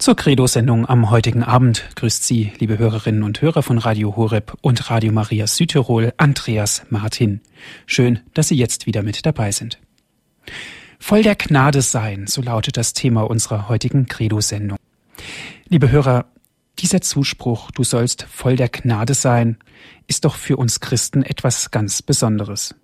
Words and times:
Zur 0.00 0.16
Credo-Sendung 0.16 0.88
am 0.88 1.10
heutigen 1.10 1.42
Abend 1.42 1.90
grüßt 1.94 2.24
Sie, 2.24 2.54
liebe 2.58 2.78
Hörerinnen 2.78 3.22
und 3.22 3.42
Hörer 3.42 3.62
von 3.62 3.76
Radio 3.76 4.16
Horeb 4.16 4.56
und 4.62 4.88
Radio 4.88 5.12
Maria 5.12 5.46
Südtirol, 5.46 6.14
Andreas 6.16 6.86
Martin. 6.88 7.42
Schön, 7.84 8.20
dass 8.32 8.48
Sie 8.48 8.56
jetzt 8.56 8.86
wieder 8.86 9.02
mit 9.02 9.26
dabei 9.26 9.52
sind. 9.52 9.78
Voll 10.98 11.22
der 11.22 11.34
Gnade 11.34 11.82
sein, 11.82 12.26
so 12.26 12.40
lautet 12.40 12.78
das 12.78 12.94
Thema 12.94 13.28
unserer 13.28 13.68
heutigen 13.68 14.06
Credo-Sendung. 14.06 14.78
Liebe 15.68 15.90
Hörer, 15.90 16.24
dieser 16.78 17.02
Zuspruch, 17.02 17.70
du 17.70 17.84
sollst 17.84 18.22
voll 18.22 18.56
der 18.56 18.70
Gnade 18.70 19.12
sein, 19.12 19.58
ist 20.06 20.24
doch 20.24 20.36
für 20.36 20.56
uns 20.56 20.80
Christen 20.80 21.22
etwas 21.22 21.70
ganz 21.72 22.00
Besonderes. 22.00 22.74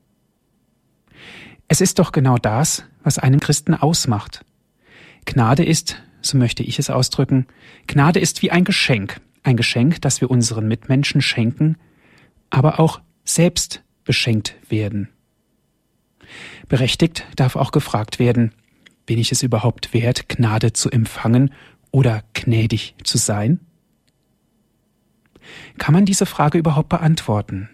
Es 1.67 1.80
ist 1.80 1.98
doch 1.98 2.12
genau 2.12 2.37
das, 2.37 2.85
was 3.03 3.19
einen 3.19 3.41
Christen 3.41 3.73
ausmacht. 3.73 4.45
Gnade 5.25 5.64
ist, 5.64 5.96
so 6.27 6.36
möchte 6.36 6.62
ich 6.62 6.79
es 6.79 6.90
ausdrücken, 6.90 7.46
Gnade 7.86 8.20
ist 8.20 8.42
wie 8.42 8.50
ein 8.50 8.64
Geschenk, 8.64 9.20
ein 9.42 9.56
Geschenk, 9.56 10.01
das 10.02 10.20
wir 10.20 10.30
unseren 10.30 10.68
Mitmenschen 10.68 11.20
schenken, 11.20 11.77
aber 12.51 12.80
auch 12.80 13.01
selbst 13.24 13.82
beschenkt 14.05 14.56
werden. 14.68 15.09
Berechtigt 16.68 17.27
darf 17.37 17.56
auch 17.56 17.70
gefragt 17.70 18.18
werden, 18.18 18.52
bin 19.06 19.18
ich 19.18 19.30
es 19.30 19.42
überhaupt 19.42 19.95
wert, 19.95 20.28
Gnade 20.28 20.73
zu 20.73 20.91
empfangen 20.91 21.52
oder 21.91 22.24
gnädig 22.34 22.95
zu 23.04 23.18
sein? 23.18 23.60
Kann 25.79 25.95
man 25.95 26.04
diese 26.04 26.27
Frage 26.27 26.59
überhaupt 26.59 26.88
beantworten? 26.88 27.70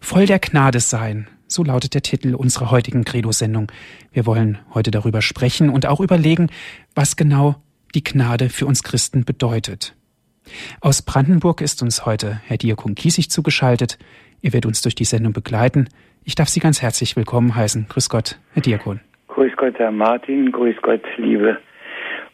Voll 0.00 0.26
der 0.26 0.38
Gnade 0.38 0.78
sein, 0.78 1.26
so 1.46 1.64
lautet 1.64 1.94
der 1.94 2.02
Titel 2.02 2.34
unserer 2.34 2.70
heutigen 2.70 3.04
Credo-Sendung. 3.04 3.70
Wir 4.12 4.26
wollen 4.26 4.58
heute 4.74 4.90
darüber 4.90 5.22
sprechen 5.22 5.70
und 5.70 5.86
auch 5.86 6.00
überlegen, 6.00 6.48
was 6.94 7.16
genau 7.16 7.56
die 7.94 8.04
Gnade 8.04 8.48
für 8.48 8.66
uns 8.66 8.82
Christen 8.82 9.24
bedeutet. 9.24 9.94
Aus 10.80 11.02
Brandenburg 11.02 11.60
ist 11.60 11.82
uns 11.82 12.06
heute 12.06 12.40
Herr 12.46 12.56
Diakon 12.56 12.94
Kiesig 12.94 13.30
zugeschaltet. 13.30 13.98
Er 14.42 14.52
wird 14.52 14.66
uns 14.66 14.82
durch 14.82 14.94
die 14.94 15.04
Sendung 15.04 15.32
begleiten. 15.32 15.88
Ich 16.24 16.34
darf 16.34 16.48
Sie 16.48 16.60
ganz 16.60 16.82
herzlich 16.82 17.16
willkommen 17.16 17.54
heißen. 17.54 17.86
Grüß 17.88 18.08
Gott, 18.08 18.38
Herr 18.52 18.62
Diakon. 18.62 19.00
Grüß 19.28 19.52
Gott, 19.56 19.78
Herr 19.78 19.92
Martin. 19.92 20.52
Grüß 20.52 20.76
Gott, 20.82 21.02
liebe 21.16 21.58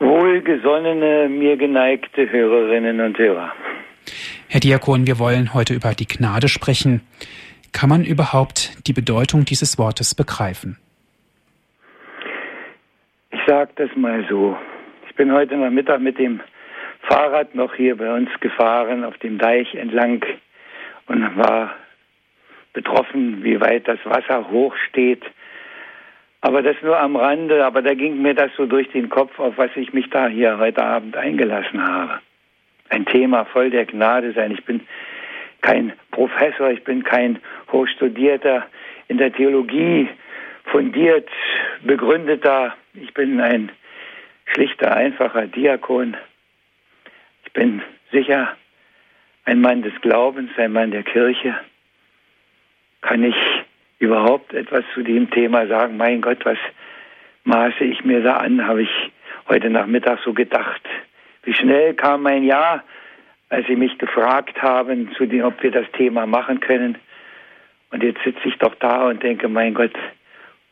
wohlgesonnene, 0.02 1.28
mir 1.28 1.56
geneigte 1.56 2.30
Hörerinnen 2.30 3.00
und 3.00 3.18
Hörer. 3.18 3.52
Herr 4.48 4.60
Diakon, 4.60 5.06
wir 5.06 5.18
wollen 5.18 5.54
heute 5.54 5.74
über 5.74 5.94
die 5.94 6.06
Gnade 6.06 6.48
sprechen. 6.48 7.00
Kann 7.72 7.88
man 7.88 8.04
überhaupt 8.04 8.86
die 8.86 8.92
Bedeutung 8.92 9.44
dieses 9.44 9.78
Wortes 9.78 10.14
begreifen? 10.14 10.78
Ich 13.30 13.40
sage 13.46 13.72
das 13.76 13.90
mal 13.96 14.24
so. 14.28 14.56
Ich 15.08 15.14
bin 15.16 15.32
heute 15.32 15.56
Nachmittag 15.56 16.00
mit 16.00 16.18
dem 16.18 16.40
Fahrrad 17.02 17.54
noch 17.54 17.74
hier 17.74 17.96
bei 17.96 18.12
uns 18.12 18.28
gefahren, 18.40 19.04
auf 19.04 19.18
dem 19.18 19.38
Deich 19.38 19.74
entlang 19.74 20.24
und 21.06 21.36
war 21.36 21.74
betroffen, 22.72 23.42
wie 23.42 23.60
weit 23.60 23.88
das 23.88 23.98
Wasser 24.04 24.48
hoch 24.50 24.74
steht. 24.88 25.24
Aber 26.40 26.62
das 26.62 26.76
nur 26.82 26.98
am 26.98 27.16
Rande, 27.16 27.64
aber 27.64 27.82
da 27.82 27.94
ging 27.94 28.20
mir 28.20 28.34
das 28.34 28.50
so 28.56 28.66
durch 28.66 28.90
den 28.90 29.08
Kopf, 29.08 29.38
auf 29.38 29.58
was 29.58 29.70
ich 29.76 29.92
mich 29.92 30.10
da 30.10 30.28
hier 30.28 30.58
heute 30.58 30.82
Abend 30.82 31.16
eingelassen 31.16 31.82
habe. 31.86 32.20
Ein 32.88 33.06
Thema 33.06 33.44
voll 33.44 33.70
der 33.70 33.86
Gnade 33.86 34.32
sein. 34.32 34.52
Ich 34.52 34.64
bin 34.64 34.80
kein 35.60 35.92
Professor, 36.12 36.70
ich 36.70 36.84
bin 36.84 37.02
kein 37.02 37.40
Hochstudierter 37.72 38.66
in 39.08 39.18
der 39.18 39.32
Theologie, 39.32 40.08
fundiert, 40.64 41.28
begründeter. 41.82 42.76
Ich 42.94 43.12
bin 43.12 43.40
ein 43.40 43.72
schlichter, 44.46 44.94
einfacher 44.94 45.46
Diakon. 45.46 46.16
Ich 47.44 47.52
bin 47.52 47.82
sicher 48.12 48.56
ein 49.44 49.60
Mann 49.60 49.82
des 49.82 49.94
Glaubens, 50.00 50.50
ein 50.56 50.72
Mann 50.72 50.92
der 50.92 51.02
Kirche. 51.02 51.56
Kann 53.00 53.24
ich 53.24 53.36
überhaupt 53.98 54.54
etwas 54.54 54.84
zu 54.94 55.02
dem 55.02 55.30
Thema 55.30 55.66
sagen? 55.66 55.96
Mein 55.96 56.20
Gott, 56.20 56.44
was 56.44 56.58
maße 57.44 57.84
ich 57.84 58.04
mir 58.04 58.22
da 58.22 58.36
an, 58.36 58.66
habe 58.66 58.82
ich 58.82 59.12
heute 59.48 59.70
Nachmittag 59.70 60.20
so 60.24 60.32
gedacht. 60.32 60.82
Wie 61.42 61.54
schnell 61.54 61.94
kam 61.94 62.22
mein 62.22 62.44
Jahr 62.44 62.84
als 63.52 63.66
Sie 63.66 63.76
mich 63.76 63.98
gefragt 63.98 64.62
haben, 64.62 65.10
dem, 65.20 65.44
ob 65.44 65.62
wir 65.62 65.70
das 65.70 65.84
Thema 65.92 66.24
machen 66.24 66.60
können. 66.60 66.96
Und 67.90 68.02
jetzt 68.02 68.22
sitze 68.24 68.48
ich 68.48 68.56
doch 68.56 68.74
da 68.76 69.08
und 69.08 69.22
denke, 69.22 69.46
mein 69.46 69.74
Gott, 69.74 69.92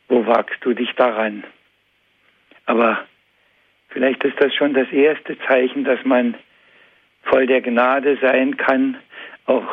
wo 0.09 0.27
wagst 0.27 0.57
du 0.63 0.73
dich 0.73 0.91
daran? 0.95 1.45
Aber 2.65 3.05
vielleicht 3.91 4.25
ist 4.25 4.41
das 4.41 4.55
schon 4.55 4.73
das 4.73 4.91
erste 4.93 5.39
Zeichen, 5.41 5.85
dass 5.85 6.03
man 6.07 6.35
voll 7.25 7.47
der 7.47 7.61
Gnade 7.61 8.17
sein 8.23 8.57
kann, 8.57 8.97
auch 9.45 9.69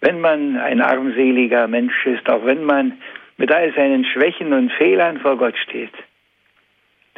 wenn 0.00 0.22
man 0.22 0.56
ein 0.56 0.80
armseliger 0.80 1.68
Mensch 1.68 2.06
ist, 2.06 2.26
auch 2.26 2.46
wenn 2.46 2.64
man 2.64 2.96
mit 3.36 3.52
all 3.52 3.74
seinen 3.74 4.06
Schwächen 4.06 4.54
und 4.54 4.72
Fehlern 4.72 5.18
vor 5.18 5.36
Gott 5.36 5.58
steht. 5.58 5.92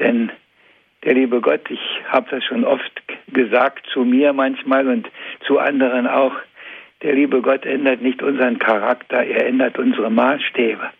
Denn 0.01 0.33
der 1.09 1.15
liebe 1.15 1.41
Gott, 1.41 1.71
ich 1.71 1.81
habe 2.09 2.29
das 2.31 2.45
schon 2.45 2.65
oft 2.65 3.03
gesagt 3.29 3.87
zu 3.95 4.05
mir 4.05 4.35
manchmal 4.35 4.87
und 4.87 5.09
zu 5.47 5.59
anderen 5.59 6.07
auch, 6.07 6.35
der 7.01 7.15
liebe 7.15 7.41
Gott 7.41 7.65
ändert 7.65 8.03
nicht 8.03 8.23
unseren 8.23 8.59
Charakter, 8.59 9.25
er 9.25 9.47
ändert 9.47 9.79
unsere 9.79 10.11
Maßstäbe. 10.11 10.91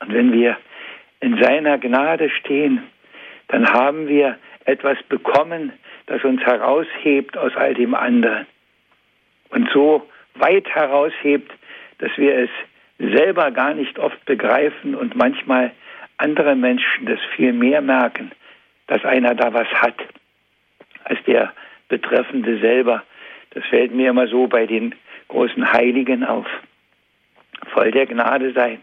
Und 0.00 0.12
wenn 0.12 0.32
wir 0.32 0.56
in 1.20 1.40
seiner 1.40 1.78
Gnade 1.78 2.28
stehen, 2.28 2.82
dann 3.46 3.72
haben 3.72 4.08
wir 4.08 4.36
etwas 4.64 5.00
bekommen, 5.04 5.72
das 6.06 6.24
uns 6.24 6.42
heraushebt 6.42 7.38
aus 7.38 7.54
all 7.54 7.74
dem 7.74 7.94
anderen. 7.94 8.48
Und 9.50 9.70
so 9.70 10.08
weit 10.34 10.68
heraushebt, 10.70 11.52
dass 11.98 12.10
wir 12.16 12.36
es 12.36 12.50
selber 12.98 13.52
gar 13.52 13.74
nicht 13.74 13.96
oft 14.00 14.24
begreifen 14.24 14.96
und 14.96 15.14
manchmal 15.14 15.70
andere 16.16 16.56
Menschen 16.56 17.06
das 17.06 17.20
viel 17.36 17.52
mehr 17.52 17.80
merken 17.80 18.32
dass 18.86 19.04
einer 19.04 19.34
da 19.34 19.52
was 19.52 19.68
hat, 19.68 19.96
als 21.04 21.22
der 21.24 21.52
Betreffende 21.88 22.58
selber. 22.58 23.02
Das 23.50 23.64
fällt 23.66 23.92
mir 23.92 24.10
immer 24.10 24.28
so 24.28 24.46
bei 24.46 24.66
den 24.66 24.94
großen 25.28 25.72
Heiligen 25.72 26.24
auf. 26.24 26.46
Voll 27.72 27.90
der 27.90 28.06
Gnade 28.06 28.52
sein. 28.52 28.82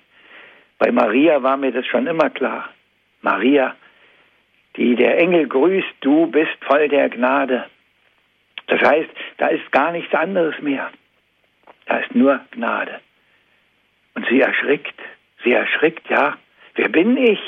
Bei 0.79 0.91
Maria 0.91 1.41
war 1.43 1.57
mir 1.57 1.71
das 1.71 1.85
schon 1.85 2.07
immer 2.07 2.29
klar. 2.29 2.69
Maria, 3.21 3.75
die 4.75 4.95
der 4.95 5.17
Engel 5.19 5.47
grüßt, 5.47 5.95
du 6.01 6.27
bist 6.27 6.57
voll 6.61 6.89
der 6.89 7.09
Gnade. 7.09 7.65
Das 8.67 8.81
heißt, 8.81 9.09
da 9.37 9.47
ist 9.47 9.71
gar 9.71 9.91
nichts 9.91 10.13
anderes 10.13 10.59
mehr. 10.61 10.89
Da 11.85 11.97
ist 11.97 12.15
nur 12.15 12.39
Gnade. 12.51 12.99
Und 14.15 14.27
sie 14.27 14.41
erschrickt, 14.41 14.99
sie 15.43 15.53
erschrickt, 15.53 16.09
ja, 16.09 16.37
wer 16.75 16.89
bin 16.89 17.17
ich, 17.17 17.39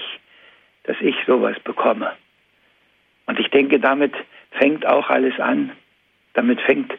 dass 0.83 0.97
ich 1.01 1.15
sowas 1.25 1.59
bekomme? 1.61 2.11
Und 3.25 3.39
ich 3.39 3.49
denke, 3.49 3.79
damit 3.79 4.13
fängt 4.51 4.85
auch 4.85 5.09
alles 5.09 5.39
an. 5.39 5.71
Damit 6.33 6.61
fängt 6.61 6.93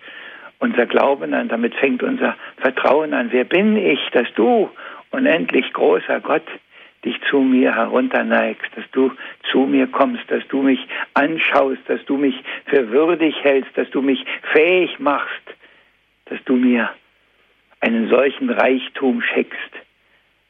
unser 0.59 0.87
Glauben 0.87 1.35
an, 1.35 1.49
damit 1.49 1.75
fängt 1.75 2.03
unser 2.03 2.37
Vertrauen 2.59 3.13
an. 3.13 3.29
Wer 3.31 3.45
bin 3.45 3.77
ich, 3.77 4.01
dass 4.13 4.27
du, 4.35 4.71
unendlich 5.11 5.73
großer 5.73 6.21
Gott, 6.21 6.47
dich 7.05 7.21
zu 7.31 7.41
mir 7.41 7.75
herunterneigst, 7.75 8.71
dass 8.75 8.85
du 8.93 9.13
zu 9.51 9.61
mir 9.61 9.87
kommst, 9.87 10.25
dass 10.29 10.47
du 10.49 10.63
mich 10.63 10.81
anschaust, 11.15 11.83
dass 11.87 12.05
du 12.07 12.17
mich 12.17 12.35
für 12.67 12.91
würdig 12.91 13.37
hältst, 13.43 13.77
dass 13.77 13.89
du 13.91 14.03
mich 14.03 14.25
fähig 14.53 14.99
machst, 14.99 15.43
dass 16.25 16.43
du 16.45 16.57
mir 16.57 16.91
einen 17.81 18.09
solchen 18.09 18.51
Reichtum 18.51 19.23
schenkst. 19.23 19.71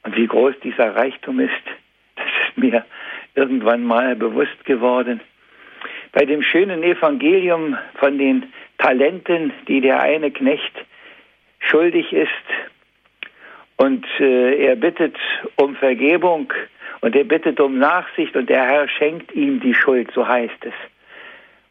Und 0.04 0.16
wie 0.16 0.26
groß 0.26 0.54
dieser 0.62 0.94
Reichtum 0.94 1.40
ist, 1.40 1.52
das 2.16 2.26
ist 2.26 2.56
mir 2.56 2.84
irgendwann 3.34 3.84
mal 3.84 4.14
bewusst 4.16 4.64
geworden 4.64 5.20
bei 6.12 6.24
dem 6.24 6.42
schönen 6.42 6.82
Evangelium 6.82 7.76
von 7.94 8.18
den 8.18 8.52
Talenten, 8.78 9.52
die 9.68 9.80
der 9.80 10.00
eine 10.00 10.30
Knecht 10.30 10.72
schuldig 11.60 12.12
ist. 12.12 12.28
Und 13.76 14.06
äh, 14.20 14.66
er 14.66 14.76
bittet 14.76 15.16
um 15.56 15.76
Vergebung 15.76 16.52
und 17.00 17.14
er 17.14 17.24
bittet 17.24 17.60
um 17.60 17.78
Nachsicht 17.78 18.34
und 18.36 18.48
der 18.48 18.66
Herr 18.66 18.88
schenkt 18.88 19.32
ihm 19.32 19.60
die 19.60 19.74
Schuld, 19.74 20.10
so 20.14 20.26
heißt 20.26 20.64
es. 20.64 20.74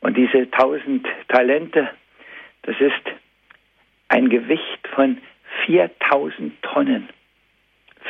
Und 0.01 0.15
diese 0.15 0.49
tausend 0.51 1.07
Talente, 1.27 1.89
das 2.61 2.79
ist 2.79 2.93
ein 4.09 4.29
Gewicht 4.29 4.87
von 4.93 5.17
4000 5.65 6.61
Tonnen. 6.61 7.09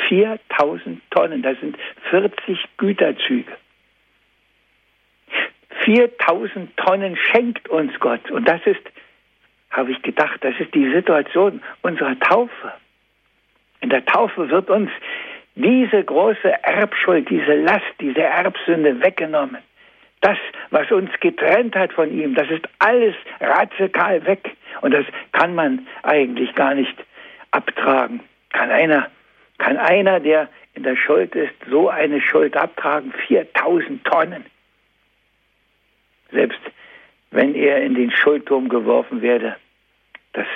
4000 0.10 1.02
Tonnen, 1.10 1.42
das 1.42 1.58
sind 1.62 1.78
40 2.10 2.60
Güterzüge. 2.78 3.52
4000 5.86 6.76
Tonnen 6.78 7.16
schenkt 7.16 7.70
uns 7.70 7.98
Gott. 8.00 8.32
Und 8.32 8.48
das 8.48 8.62
ist, 8.66 8.82
habe 9.70 9.92
ich 9.92 10.02
gedacht, 10.02 10.44
das 10.44 10.56
ist 10.60 10.74
die 10.74 10.92
Situation 10.92 11.62
unserer 11.84 12.20
Taufe. 12.20 12.74
In 13.82 13.90
der 13.90 14.04
Taufe 14.06 14.50
wird 14.50 14.70
uns 14.70 14.90
diese 15.56 16.04
große 16.04 16.64
Erbschuld, 16.64 17.30
diese 17.30 17.54
Last, 17.54 17.86
diese 18.00 18.24
Erbsünde 18.24 19.02
weggenommen. 19.02 19.60
Das, 20.22 20.38
was 20.72 20.92
uns 20.92 21.12
getrennt 21.20 21.76
hat 21.76 21.94
von 21.94 22.12
ihm, 22.12 22.34
das 22.34 22.50
ist 22.50 22.68
alles 22.80 23.16
radikal 23.40 24.26
weg. 24.26 24.56
Und 24.82 24.92
das 24.92 25.06
kann 25.34 25.54
man 25.54 25.88
eigentlich 26.04 26.54
gar 26.56 26.74
nicht 26.74 26.96
abtragen. 27.52 28.22
Kann 28.52 28.72
einer, 28.72 29.08
kann 29.60 29.78
einer, 29.78 30.20
der 30.20 30.50
in 30.74 30.84
der 30.84 30.96
Schuld 30.96 31.36
ist, 31.36 31.54
so 31.70 31.90
eine 31.90 32.22
Schuld 32.22 32.58
abtragen? 32.58 33.14
4000 33.28 34.04
Tonnen. 34.04 34.46
Selbst 36.36 36.60
wenn 37.32 37.56
er 37.56 37.82
in 37.82 37.96
den 37.96 38.12
Schuldturm 38.12 38.70
geworfen 38.70 39.22
werde, 39.22 39.56
das 40.34 40.48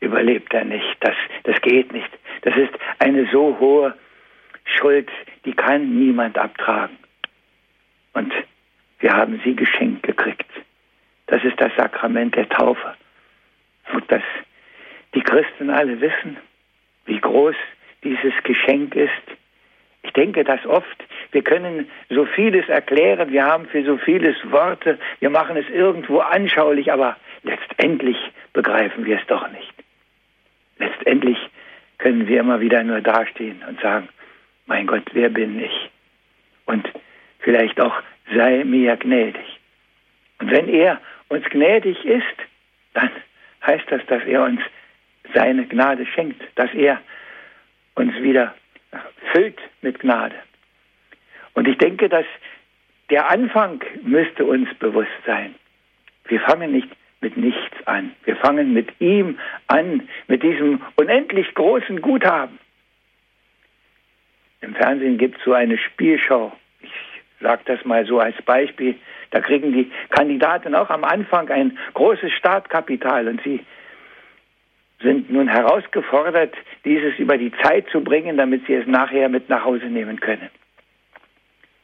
überlebt 0.00 0.52
er 0.52 0.64
nicht. 0.64 0.96
Das, 1.00 1.14
das 1.44 1.60
geht 1.62 1.92
nicht. 1.92 2.10
Das 2.42 2.56
ist 2.56 2.72
eine 2.98 3.26
so 3.32 3.56
hohe 3.58 3.94
Schuld, 4.64 5.08
die 5.44 5.52
kann 5.52 5.98
niemand 5.98 6.36
abtragen. 6.36 6.98
Und 8.12 8.32
wir 8.98 9.12
haben 9.12 9.40
sie 9.44 9.54
geschenkt 9.54 10.02
gekriegt. 10.02 10.50
Das 11.26 11.42
ist 11.42 11.60
das 11.60 11.74
Sakrament 11.76 12.36
der 12.36 12.48
Taufe. 12.48 12.94
Und 13.92 14.10
dass 14.10 14.22
die 15.14 15.22
Christen 15.22 15.70
alle 15.70 16.00
wissen, 16.00 16.36
wie 17.06 17.20
groß 17.20 17.56
dieses 18.02 18.34
Geschenk 18.42 18.94
ist. 18.94 19.10
Denke 20.16 20.44
das 20.44 20.64
oft. 20.66 21.04
Wir 21.32 21.42
können 21.42 21.88
so 22.08 22.24
vieles 22.24 22.68
erklären, 22.68 23.32
wir 23.32 23.44
haben 23.44 23.66
für 23.66 23.84
so 23.84 23.96
vieles 23.96 24.36
Worte, 24.50 24.98
wir 25.20 25.30
machen 25.30 25.56
es 25.56 25.68
irgendwo 25.68 26.18
anschaulich, 26.18 26.92
aber 26.92 27.16
letztendlich 27.42 28.16
begreifen 28.52 29.04
wir 29.04 29.18
es 29.18 29.26
doch 29.26 29.48
nicht. 29.50 29.74
Letztendlich 30.78 31.38
können 31.98 32.28
wir 32.28 32.40
immer 32.40 32.60
wieder 32.60 32.82
nur 32.82 33.00
dastehen 33.00 33.62
und 33.68 33.80
sagen, 33.80 34.08
mein 34.66 34.86
Gott, 34.86 35.04
wer 35.12 35.28
bin 35.28 35.58
ich? 35.60 35.90
Und 36.66 36.88
vielleicht 37.40 37.80
auch, 37.80 37.94
sei 38.34 38.64
mir 38.64 38.96
gnädig. 38.96 39.60
Und 40.38 40.50
wenn 40.50 40.68
er 40.68 41.00
uns 41.28 41.44
gnädig 41.50 42.04
ist, 42.04 42.36
dann 42.94 43.10
heißt 43.66 43.84
das, 43.90 44.04
dass 44.06 44.22
er 44.24 44.44
uns 44.44 44.60
seine 45.32 45.66
Gnade 45.66 46.06
schenkt, 46.06 46.42
dass 46.56 46.72
er 46.74 47.00
uns 47.94 48.14
wieder 48.20 48.54
füllt 49.32 49.58
mit 49.82 50.00
Gnade. 50.00 50.36
Und 51.54 51.68
ich 51.68 51.78
denke, 51.78 52.08
dass 52.08 52.26
der 53.10 53.30
Anfang 53.30 53.82
müsste 54.02 54.44
uns 54.44 54.72
bewusst 54.74 55.10
sein. 55.26 55.54
Wir 56.26 56.40
fangen 56.40 56.72
nicht 56.72 56.88
mit 57.20 57.36
nichts 57.36 57.86
an. 57.86 58.12
Wir 58.24 58.36
fangen 58.36 58.72
mit 58.72 59.00
ihm 59.00 59.38
an, 59.66 60.08
mit 60.26 60.42
diesem 60.42 60.80
unendlich 60.96 61.54
großen 61.54 62.00
Guthaben. 62.00 62.58
Im 64.60 64.74
Fernsehen 64.74 65.18
gibt 65.18 65.38
es 65.38 65.44
so 65.44 65.52
eine 65.52 65.78
Spielschau. 65.78 66.52
Ich 66.80 66.90
sage 67.40 67.62
das 67.66 67.84
mal 67.84 68.06
so 68.06 68.18
als 68.18 68.40
Beispiel. 68.42 68.96
Da 69.30 69.40
kriegen 69.40 69.72
die 69.72 69.90
Kandidaten 70.10 70.74
auch 70.74 70.90
am 70.90 71.04
Anfang 71.04 71.50
ein 71.50 71.78
großes 71.94 72.32
Startkapital 72.32 73.28
und 73.28 73.42
sie 73.42 73.60
sind 75.04 75.30
nun 75.30 75.48
herausgefordert, 75.48 76.54
dieses 76.84 77.16
über 77.18 77.38
die 77.38 77.52
Zeit 77.62 77.88
zu 77.90 78.02
bringen, 78.02 78.36
damit 78.36 78.66
sie 78.66 78.74
es 78.74 78.86
nachher 78.86 79.28
mit 79.28 79.48
nach 79.48 79.64
Hause 79.64 79.86
nehmen 79.86 80.18
können. 80.18 80.50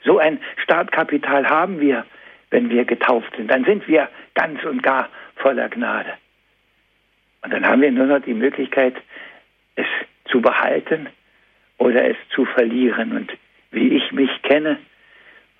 So 0.05 0.19
ein 0.19 0.41
Startkapital 0.63 1.49
haben 1.49 1.81
wir, 1.81 2.05
wenn 2.51 2.71
wir 2.71 2.85
getauft 2.85 3.33
sind. 3.37 3.51
Dann 3.51 3.65
sind 3.65 3.87
wir 3.87 4.09
ganz 4.35 4.65
und 4.65 4.83
gar 4.83 5.09
voller 5.37 5.69
Gnade. 5.69 6.15
Und 7.43 7.53
dann 7.53 7.67
haben 7.67 7.83
wir 7.83 7.93
nur 7.93 8.07
noch 8.07 8.23
die 8.23 8.35
Möglichkeit, 8.35 8.95
es 9.77 9.87
zu 10.27 10.41
behalten 10.41 11.09
oder 11.79 12.05
es 12.05 12.17
zu 12.35 12.45
verlieren. 12.45 13.13
Und 13.17 13.33
wie 13.71 13.97
ich 13.97 14.13
mich 14.13 14.31
kenne 14.43 14.79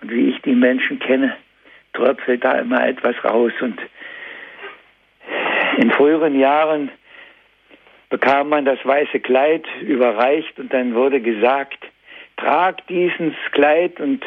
und 0.01 0.11
wie 0.11 0.29
ich 0.29 0.41
die 0.41 0.55
Menschen 0.55 0.99
kenne, 0.99 1.37
tröpfelt 1.93 2.43
da 2.43 2.53
immer 2.59 2.85
etwas 2.87 3.15
raus. 3.23 3.53
Und 3.61 3.79
in 5.77 5.91
früheren 5.91 6.37
Jahren 6.37 6.89
bekam 8.11 8.49
man 8.49 8.65
das 8.65 8.85
weiße 8.85 9.21
Kleid 9.21 9.65
überreicht 9.81 10.59
und 10.59 10.71
dann 10.71 10.93
wurde 10.93 11.21
gesagt, 11.21 11.79
trag 12.37 12.85
dieses 12.87 13.33
Kleid 13.51 13.99
und 13.99 14.23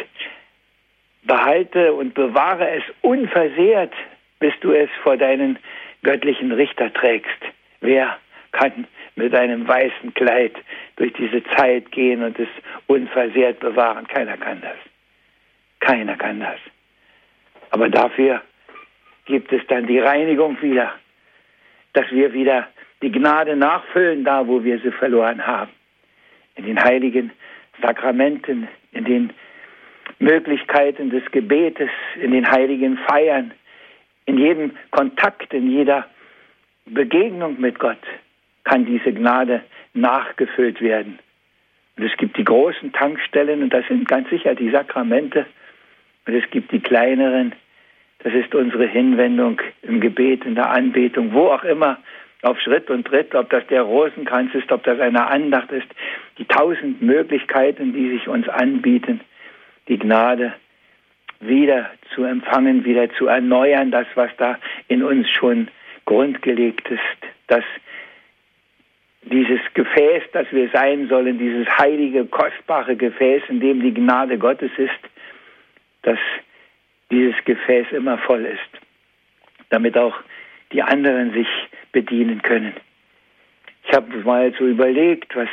behalte 1.23 1.93
und 1.93 2.15
bewahre 2.15 2.69
es 2.71 2.83
unversehrt, 3.03 3.93
bis 4.41 4.55
du 4.61 4.73
es 4.73 4.89
vor 5.03 5.17
deinen 5.17 5.59
göttlichen 6.03 6.51
Richter 6.51 6.93
trägst. 6.93 7.39
Wer 7.81 8.17
kann 8.53 8.87
mit 9.17 9.35
einem 9.35 9.69
weißen 9.69 10.15
Kleid 10.15 10.57
durch 10.97 11.13
diese 11.13 11.45
Zeit 11.57 11.93
gehen 11.93 12.23
und 12.23 12.39
es 12.39 12.49
unversehrt 12.87 13.61
bewahren. 13.61 14.07
Keiner 14.09 14.37
kann 14.39 14.63
das. 14.63 14.77
Keiner 15.81 16.17
kann 16.17 16.41
das. 16.41 16.59
Aber 17.71 17.89
dafür 17.91 18.43
gibt 19.27 19.53
es 19.53 19.67
dann 19.67 19.87
die 19.87 19.99
Reinigung 19.99 20.61
wieder, 20.63 20.95
dass 21.93 22.11
wir 22.11 22.33
wieder 22.33 22.69
die 23.05 23.13
Gnade 23.13 23.55
nachfüllen, 23.55 24.25
da 24.25 24.47
wo 24.47 24.65
wir 24.65 24.79
sie 24.79 24.91
verloren 24.91 25.47
haben. 25.47 25.71
In 26.57 26.65
den 26.65 26.83
heiligen 26.83 27.31
Sakramenten, 27.83 28.69
in 28.93 29.05
den 29.05 29.33
Möglichkeiten 30.19 31.11
des 31.11 31.23
Gebetes, 31.31 31.91
in 32.21 32.31
den 32.31 32.51
heiligen 32.51 32.97
Feiern, 32.99 33.53
in 34.27 34.39
jedem 34.39 34.73
Kontakt, 34.91 35.53
in 35.53 35.71
jeder 35.71 36.07
Begegnung 36.87 37.61
mit 37.61 37.79
Gott 37.79 38.03
kann 38.65 38.87
diese 38.87 39.13
Gnade 39.13 39.63
nachgefüllt 39.93 40.81
werden. 40.81 41.19
Und 41.97 42.05
es 42.05 42.17
gibt 42.17 42.39
die 42.39 42.45
großen 42.45 42.93
Tankstellen, 42.93 43.63
und 43.63 43.75
das 43.75 43.87
sind 43.87 44.09
ganz 44.09 44.31
sicher 44.31 44.55
die 44.55 44.71
Sakramente, 44.71 45.47
und 46.27 46.35
es 46.35 46.49
gibt 46.51 46.73
die 46.73 46.81
kleineren, 46.81 47.53
das 48.21 48.33
ist 48.33 48.55
unsere 48.55 48.87
Hinwendung 48.87 49.61
im 49.83 50.01
Gebet, 50.01 50.47
in 50.47 50.55
der 50.55 50.71
Anbetung, 50.71 51.35
wo 51.35 51.49
auch 51.49 51.65
immer, 51.65 51.99
auf 52.45 52.61
Schritt 52.61 52.91
und 52.91 53.07
Tritt, 53.07 53.35
ob 53.35 53.51
das 53.51 53.67
der 53.69 53.83
Rosenkranz 53.83 54.55
ist, 54.55 54.71
ob 54.71 54.85
das 54.85 55.01
eine 55.01 55.27
Andacht 55.27 55.73
ist, 55.73 55.87
die 56.39 56.45
tausend 56.45 57.01
Möglichkeiten, 57.01 57.93
die 57.93 58.11
sich 58.11 58.29
uns 58.29 58.49
anbieten, 58.49 59.21
die 59.89 59.99
Gnade 59.99 60.53
wieder 61.41 61.91
zu 62.15 62.25
empfangen, 62.25 62.85
wieder 62.85 63.11
zu 63.15 63.27
erneuern, 63.27 63.91
das, 63.91 64.07
was 64.15 64.31
da 64.37 64.59
in 64.89 65.03
uns 65.03 65.29
schon 65.31 65.69
grundgelegt 66.05 66.89
ist, 66.91 67.01
dass 67.47 67.65
dieses 69.23 69.61
Gefäß, 69.73 70.23
das 70.33 70.47
wir 70.51 70.69
sein 70.69 71.09
sollen, 71.09 71.39
dieses 71.39 71.67
heilige, 71.79 72.27
kostbare 72.27 72.95
Gefäß, 72.95 73.43
in 73.49 73.61
dem 73.61 73.81
die 73.81 73.95
Gnade 73.95 74.39
Gottes 74.39 74.71
ist, 74.77 74.91
dass 76.03 76.19
dieses 77.11 77.35
Gefäß 77.45 77.87
immer 77.93 78.19
voll 78.19 78.45
ist, 78.45 78.83
damit 79.71 79.97
auch 79.97 80.15
die 80.75 80.83
anderen 80.83 81.33
sich 81.33 81.47
bedienen 81.93 82.43
können. 82.43 82.75
Ich 83.87 83.95
habe 83.95 84.15
mal 84.19 84.53
so 84.59 84.67
überlegt, 84.67 85.35
was, 85.37 85.49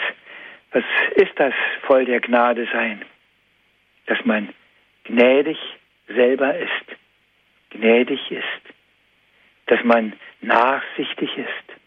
was 0.71 0.83
ist 1.15 1.31
das 1.35 1.53
voll 1.83 2.05
der 2.05 2.19
Gnade 2.19 2.67
sein? 2.73 3.03
Dass 4.07 4.17
man 4.25 4.49
gnädig 5.03 5.57
selber 6.07 6.57
ist, 6.57 6.97
gnädig 7.69 8.19
ist, 8.31 8.73
dass 9.67 9.83
man 9.83 10.13
nachsichtig 10.41 11.37
ist, 11.37 11.77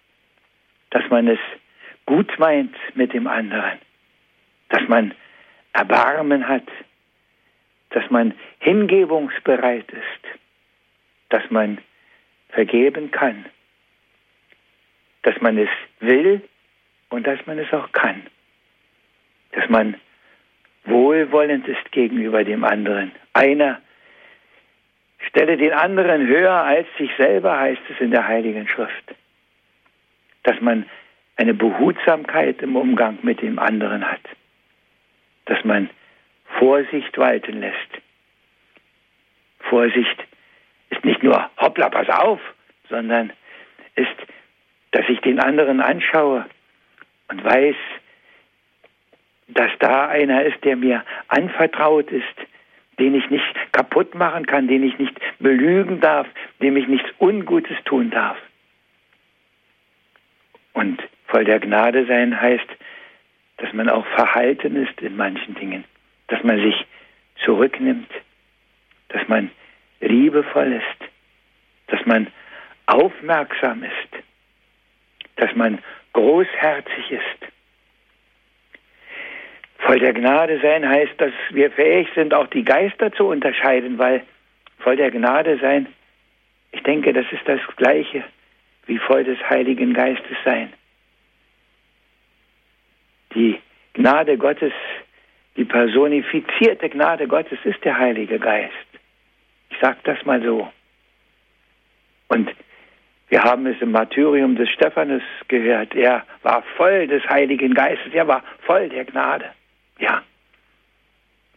dass 0.91 1.03
man 1.11 1.26
es 1.26 1.41
gut 2.07 2.38
meint 2.38 2.76
mit 2.95 3.12
dem 3.12 3.26
anderen, 3.26 3.81
dass 4.69 4.87
man 4.87 5.12
Erbarmen 5.73 6.47
hat, 6.47 6.69
dass 7.91 8.09
man 8.11 8.33
hingebungsbereit 8.61 9.91
ist, 9.91 10.38
dass 11.31 11.43
man 11.50 11.79
vergeben 12.54 13.11
kann, 13.11 13.44
dass 15.23 15.40
man 15.40 15.58
es 15.58 15.68
will 16.00 16.40
und 17.11 17.26
dass 17.26 17.44
man 17.46 17.58
es 17.58 17.73
auch 17.73 17.92
kann, 17.92 18.23
dass 19.52 19.68
man 19.68 19.96
wohlwollend 20.84 21.66
ist 21.66 21.92
gegenüber 21.92 22.44
dem 22.44 22.64
anderen. 22.64 23.12
Einer 23.32 23.80
stelle 25.18 25.56
den 25.56 25.73
anderen 25.73 26.26
höher 26.26 26.62
als 26.62 26.87
sich 26.99 27.11
selber, 27.16 27.58
heißt 27.58 27.82
es 27.88 28.00
in 28.00 28.11
der 28.11 28.26
Heiligen 28.28 28.68
Schrift. 28.68 29.14
Dass 30.42 30.61
man 30.61 30.87
eine 31.37 31.54
Behutsamkeit 31.54 32.62
im 32.62 32.76
Umgang 32.76 33.18
mit 33.23 33.42
dem 33.42 33.58
anderen 33.58 34.08
hat, 34.08 34.20
dass 35.46 35.64
man 35.64 35.90
Vorsicht 36.58 37.16
walten 37.18 37.61
lässt. 37.61 38.02
Vorsicht 39.61 40.25
ist 40.94 41.04
nicht 41.04 41.22
nur 41.22 41.50
hoppla, 41.58 41.88
pass 41.88 42.08
auf, 42.08 42.40
sondern 42.88 43.32
ist, 43.96 44.16
dass 44.92 45.08
ich 45.08 45.20
den 45.20 45.40
anderen 45.40 45.80
anschaue 45.80 46.46
und 47.28 47.44
weiß, 47.44 47.76
dass 49.48 49.70
da 49.78 50.08
einer 50.08 50.44
ist, 50.44 50.62
der 50.64 50.76
mir 50.76 51.04
anvertraut 51.28 52.10
ist, 52.10 52.24
den 52.98 53.14
ich 53.14 53.28
nicht 53.28 53.72
kaputt 53.72 54.14
machen 54.14 54.46
kann, 54.46 54.68
den 54.68 54.82
ich 54.82 54.98
nicht 54.98 55.18
belügen 55.38 56.00
darf, 56.00 56.26
dem 56.62 56.76
ich 56.76 56.86
nichts 56.86 57.08
Ungutes 57.18 57.76
tun 57.84 58.10
darf. 58.10 58.36
Und 60.72 61.02
voll 61.26 61.44
der 61.44 61.60
Gnade 61.60 62.06
sein 62.06 62.40
heißt, 62.40 62.66
dass 63.58 63.72
man 63.72 63.88
auch 63.88 64.06
verhalten 64.06 64.76
ist 64.76 65.00
in 65.00 65.16
manchen 65.16 65.54
Dingen, 65.54 65.84
dass 66.28 66.42
man 66.42 66.60
sich 66.60 66.86
zurücknimmt, 67.36 68.10
dass 69.08 69.26
man 69.28 69.50
liebevoll 70.08 70.73
ist, 70.73 71.11
dass 71.88 72.04
man 72.06 72.28
aufmerksam 72.87 73.82
ist, 73.82 74.25
dass 75.37 75.54
man 75.54 75.78
großherzig 76.12 77.11
ist. 77.11 77.52
Voll 79.78 79.99
der 79.99 80.14
Gnade 80.14 80.61
sein 80.62 80.88
heißt, 80.88 81.12
dass 81.18 81.32
wir 81.50 81.70
fähig 81.70 82.08
sind, 82.14 82.32
auch 82.32 82.46
die 82.46 82.64
Geister 82.64 83.12
zu 83.12 83.26
unterscheiden, 83.26 83.99
weil 83.99 84.23
voll 84.78 84.96
der 84.96 85.11
Gnade 85.11 85.58
sein, 85.58 85.88
ich 86.73 86.82
denke, 86.82 87.12
das 87.12 87.26
ist 87.30 87.46
das 87.46 87.61
Gleiche 87.76 88.25
wie 88.87 88.99
voll 88.99 89.25
des 89.25 89.38
Heiligen 89.49 89.94
Geistes 89.94 90.37
sein. 90.44 90.73
Die 93.34 93.58
Gnade 93.94 94.37
Gottes, 94.37 94.73
die 95.56 95.64
personifizierte 95.64 96.88
Gnade 96.90 97.26
Gottes 97.26 97.58
ist 97.64 97.82
der 97.84 97.99
Heilige 97.99 98.38
Geist. 98.38 98.84
Ich 99.75 99.81
sage 99.81 99.99
das 100.04 100.25
mal 100.25 100.43
so. 100.43 100.71
Und 102.28 102.50
wir 103.28 103.43
haben 103.43 103.66
es 103.66 103.81
im 103.81 103.90
Martyrium 103.90 104.54
des 104.57 104.71
Stephanus 104.71 105.23
gehört. 105.49 105.95
Er 105.95 106.25
war 106.43 106.62
voll 106.76 107.09
des 107.09 107.28
Heiligen 107.28 107.75
Geistes. 107.75 108.12
Er 108.12 108.28
war 108.28 108.43
voll 108.61 108.88
der 108.88 109.04
Gnade. 109.04 109.47
Ja. 109.99 110.23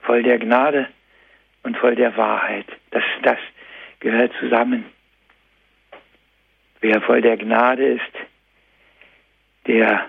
Voll 0.01 0.23
der 0.23 0.39
Gnade 0.39 0.87
und 1.63 1.77
voll 1.77 1.95
der 1.95 2.15
Wahrheit. 2.17 2.65
Das, 2.91 3.03
das 3.21 3.37
gehört 3.99 4.31
zusammen. 4.39 4.85
Wer 6.81 7.01
voll 7.01 7.21
der 7.21 7.37
Gnade 7.37 7.85
ist, 7.85 8.13
der 9.67 10.05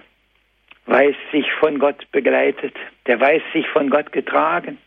weiß 0.87 1.17
sich 1.33 1.51
von 1.55 1.79
Gott 1.79 2.11
begleitet, 2.13 2.75
der 3.07 3.21
weiß 3.21 3.43
sich 3.53 3.67
von 3.69 3.91
Gott 3.91 4.13
getragen, 4.13 4.79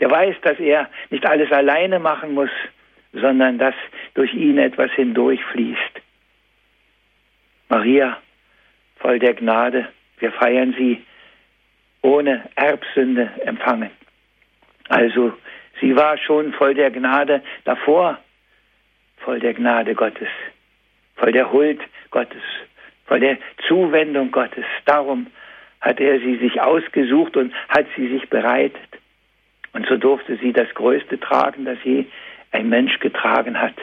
der 0.00 0.10
weiß, 0.10 0.36
dass 0.42 0.58
er 0.58 0.88
nicht 1.10 1.26
alles 1.26 1.50
alleine 1.52 1.98
machen 1.98 2.34
muss, 2.34 2.50
sondern 3.12 3.58
dass 3.58 3.74
durch 4.14 4.32
ihn 4.34 4.58
etwas 4.58 4.90
hindurchfließt. 4.92 6.00
Maria, 7.68 8.18
voll 8.96 9.18
der 9.18 9.34
Gnade, 9.34 9.88
wir 10.18 10.32
feiern 10.32 10.74
sie 10.76 11.04
ohne 12.02 12.48
Erbsünde 12.54 13.30
empfangen. 13.44 13.90
Also 14.88 15.32
sie 15.80 15.94
war 15.96 16.16
schon 16.16 16.52
voll 16.52 16.74
der 16.74 16.90
Gnade 16.90 17.42
davor, 17.64 18.18
voll 19.18 19.40
der 19.40 19.54
Gnade 19.54 19.94
Gottes, 19.94 20.28
voll 21.16 21.32
der 21.32 21.52
Huld 21.52 21.80
Gottes, 22.10 22.42
voll 23.06 23.20
der 23.20 23.38
Zuwendung 23.66 24.30
Gottes. 24.30 24.64
Darum 24.86 25.26
hat 25.80 26.00
er 26.00 26.18
sie 26.20 26.36
sich 26.36 26.60
ausgesucht 26.60 27.36
und 27.36 27.52
hat 27.68 27.86
sie 27.96 28.08
sich 28.08 28.28
bereitet. 28.28 28.88
Und 29.72 29.86
so 29.86 29.96
durfte 29.96 30.36
sie 30.36 30.52
das 30.52 30.68
Größte 30.74 31.18
tragen, 31.20 31.64
das 31.64 31.78
je 31.84 32.06
ein 32.52 32.68
Mensch 32.68 32.98
getragen 33.00 33.60
hat. 33.60 33.74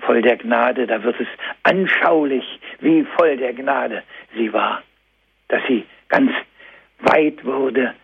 Voll 0.00 0.22
der 0.22 0.36
Gnade, 0.36 0.86
da 0.86 1.02
wird 1.02 1.20
es 1.20 1.28
anschaulich, 1.62 2.44
wie 2.80 3.04
voll 3.16 3.36
der 3.36 3.52
Gnade 3.52 4.02
sie 4.34 4.52
war. 4.52 4.82
Dass 5.48 5.62
sie 5.68 5.84
ganz 6.08 6.32
weit 7.00 7.44
wurde, 7.44 7.94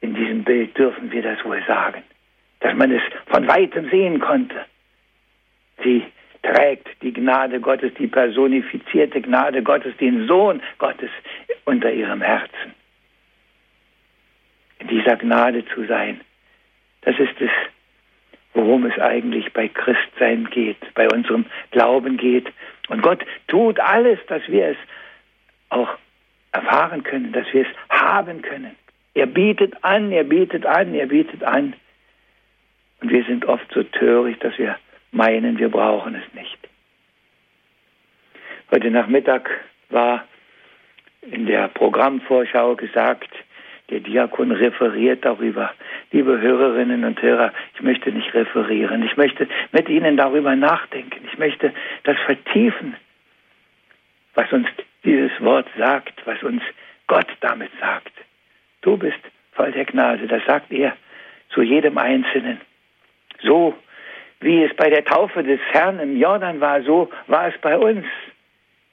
in 0.00 0.14
diesem 0.14 0.44
Bild 0.44 0.76
dürfen 0.76 1.10
wir 1.10 1.22
das 1.22 1.44
wohl 1.44 1.62
sagen. 1.66 2.02
Dass 2.60 2.74
man 2.74 2.90
es 2.90 3.02
von 3.26 3.48
weitem 3.48 3.88
sehen 3.90 4.20
konnte. 4.20 4.64
Sie 5.82 6.04
trägt 6.42 6.88
die 7.02 7.12
Gnade 7.12 7.60
Gottes, 7.60 7.92
die 7.94 8.06
personifizierte 8.06 9.20
Gnade 9.20 9.62
Gottes, 9.62 9.96
den 9.96 10.26
Sohn 10.26 10.62
Gottes 10.78 11.10
unter 11.64 11.92
ihrem 11.92 12.20
Herzen. 12.20 12.74
Dieser 14.90 15.16
Gnade 15.16 15.64
zu 15.74 15.84
sein, 15.86 16.20
das 17.02 17.18
ist 17.18 17.40
es, 17.40 17.50
worum 18.54 18.86
es 18.86 18.98
eigentlich 18.98 19.52
bei 19.52 19.68
Christsein 19.68 20.48
geht, 20.50 20.78
bei 20.94 21.08
unserem 21.08 21.46
Glauben 21.70 22.16
geht. 22.16 22.46
Und 22.88 23.02
Gott 23.02 23.24
tut 23.48 23.80
alles, 23.80 24.18
dass 24.28 24.46
wir 24.48 24.68
es 24.68 24.76
auch 25.70 25.88
erfahren 26.52 27.02
können, 27.02 27.32
dass 27.32 27.52
wir 27.52 27.62
es 27.62 27.88
haben 27.88 28.42
können. 28.42 28.76
Er 29.14 29.26
bietet 29.26 29.82
an, 29.82 30.12
er 30.12 30.24
bietet 30.24 30.66
an, 30.66 30.94
er 30.94 31.06
bietet 31.06 31.42
an. 31.42 31.74
Und 33.00 33.10
wir 33.10 33.24
sind 33.24 33.44
oft 33.44 33.66
so 33.72 33.82
töricht, 33.82 34.42
dass 34.42 34.56
wir 34.58 34.76
meinen, 35.10 35.58
wir 35.58 35.68
brauchen 35.68 36.14
es 36.14 36.34
nicht. 36.34 36.58
Heute 38.70 38.90
Nachmittag 38.90 39.50
war 39.90 40.24
in 41.22 41.46
der 41.46 41.68
Programmvorschau 41.68 42.76
gesagt, 42.76 43.30
der 43.90 44.00
Diakon 44.00 44.50
referiert 44.50 45.24
darüber. 45.24 45.72
Liebe 46.10 46.40
Hörerinnen 46.40 47.04
und 47.04 47.20
Hörer, 47.20 47.52
ich 47.74 47.82
möchte 47.82 48.10
nicht 48.12 48.32
referieren. 48.32 49.02
Ich 49.04 49.16
möchte 49.16 49.46
mit 49.72 49.88
Ihnen 49.88 50.16
darüber 50.16 50.56
nachdenken. 50.56 51.26
Ich 51.30 51.38
möchte 51.38 51.72
das 52.04 52.16
vertiefen, 52.24 52.96
was 54.34 54.50
uns 54.52 54.68
dieses 55.04 55.32
Wort 55.40 55.68
sagt, 55.76 56.14
was 56.24 56.42
uns 56.42 56.62
Gott 57.06 57.28
damit 57.40 57.70
sagt. 57.80 58.12
Du 58.80 58.96
bist 58.96 59.18
voll 59.52 59.72
der 59.72 59.84
Gnade, 59.84 60.26
das 60.26 60.44
sagt 60.46 60.72
er 60.72 60.96
zu 61.50 61.62
jedem 61.62 61.98
Einzelnen. 61.98 62.60
So 63.42 63.74
wie 64.40 64.62
es 64.62 64.74
bei 64.76 64.90
der 64.90 65.04
Taufe 65.04 65.42
des 65.42 65.60
Herrn 65.72 66.00
im 66.00 66.16
Jordan 66.16 66.60
war, 66.60 66.82
so 66.82 67.10
war 67.26 67.48
es 67.48 67.54
bei 67.60 67.76
uns. 67.76 68.04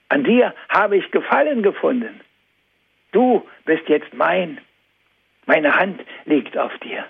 An 0.08 0.24
dir 0.24 0.54
habe 0.68 0.96
ich 0.96 1.10
Gefallen 1.10 1.62
gefunden. 1.62 2.20
Du 3.12 3.46
bist 3.64 3.88
jetzt 3.88 4.14
mein. 4.14 4.58
Meine 5.46 5.76
Hand 5.76 6.00
liegt 6.24 6.56
auf 6.56 6.76
dir. 6.78 7.04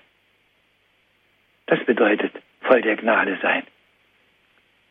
Das 1.67 1.83
bedeutet 1.85 2.33
voll 2.63 2.83
der 2.83 2.97
Gnade 2.97 3.39
sein. 3.43 3.63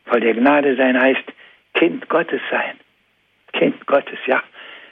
Voll 0.06 0.20
der 0.20 0.34
Gnade 0.34 0.76
sein 0.76 1.00
heißt 1.00 1.24
Kind 1.74 2.08
Gottes 2.08 2.40
sein. 2.50 2.78
Kind 3.52 3.86
Gottes, 3.86 4.18
ja. 4.26 4.42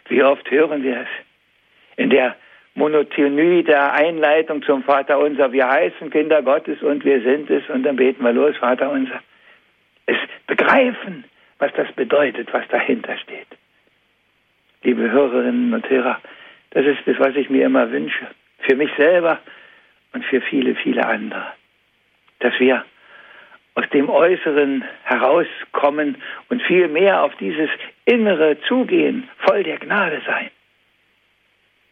Wie 0.08 0.22
oft 0.22 0.50
hören 0.50 0.82
wir 0.82 1.00
es? 1.00 1.08
In 1.96 2.10
der 2.10 2.36
Monotonie 2.74 3.62
der 3.62 3.92
Einleitung 3.92 4.62
zum 4.62 4.82
Vater 4.82 5.18
unser. 5.18 5.52
Wir 5.52 5.68
heißen 5.68 6.10
Kinder 6.10 6.42
Gottes 6.42 6.82
und 6.82 7.04
wir 7.04 7.20
sind 7.22 7.50
es 7.50 7.68
und 7.68 7.82
dann 7.82 7.96
beten 7.96 8.24
wir 8.24 8.32
los, 8.32 8.56
Vater 8.56 8.90
unser. 8.90 9.20
Es 10.06 10.16
begreifen, 10.46 11.24
was 11.58 11.72
das 11.74 11.90
bedeutet, 11.92 12.52
was 12.52 12.66
dahinter 12.68 13.16
steht. 13.18 13.46
Liebe 14.82 15.10
Hörerinnen 15.10 15.74
und 15.74 15.88
Hörer, 15.88 16.20
das 16.70 16.86
ist 16.86 17.06
es, 17.06 17.18
was 17.18 17.36
ich 17.36 17.50
mir 17.50 17.66
immer 17.66 17.90
wünsche. 17.90 18.28
Für 18.60 18.76
mich 18.76 18.90
selber 18.96 19.38
und 20.12 20.24
für 20.24 20.40
viele, 20.40 20.74
viele 20.74 21.06
andere. 21.06 21.46
Dass 22.40 22.58
wir 22.58 22.84
aus 23.74 23.88
dem 23.90 24.08
Äußeren 24.08 24.84
herauskommen 25.04 26.16
und 26.48 26.62
viel 26.62 26.88
mehr 26.88 27.22
auf 27.22 27.34
dieses 27.36 27.70
Innere 28.04 28.58
zugehen, 28.66 29.28
voll 29.38 29.62
der 29.62 29.78
Gnade 29.78 30.20
sein. 30.26 30.50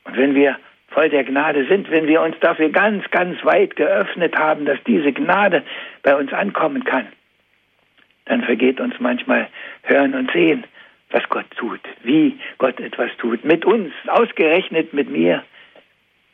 Und 0.04 0.16
wenn 0.16 0.34
wir 0.34 0.58
voll 0.88 1.08
der 1.08 1.24
Gnade 1.24 1.66
sind, 1.66 1.90
wenn 1.90 2.06
wir 2.06 2.22
uns 2.22 2.36
dafür 2.40 2.70
ganz, 2.70 3.08
ganz 3.10 3.42
weit 3.44 3.76
geöffnet 3.76 4.36
haben, 4.36 4.64
dass 4.64 4.78
diese 4.86 5.12
Gnade 5.12 5.62
bei 6.02 6.16
uns 6.16 6.32
ankommen 6.32 6.84
kann, 6.84 7.06
dann 8.24 8.42
vergeht 8.42 8.80
uns 8.80 8.94
manchmal 8.98 9.48
Hören 9.82 10.14
und 10.14 10.30
Sehen, 10.32 10.64
was 11.10 11.26
Gott 11.28 11.46
tut, 11.56 11.80
wie 12.02 12.38
Gott 12.58 12.80
etwas 12.80 13.10
tut, 13.18 13.44
mit 13.44 13.64
uns, 13.64 13.92
ausgerechnet 14.06 14.92
mit 14.92 15.10
mir, 15.10 15.42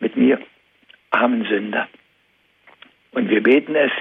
mit 0.01 0.17
mir, 0.17 0.39
armen 1.11 1.45
Sünder. 1.45 1.89
Und 3.13 3.31
wir 3.31 3.43
beten 3.43 3.75
es, 3.75 3.93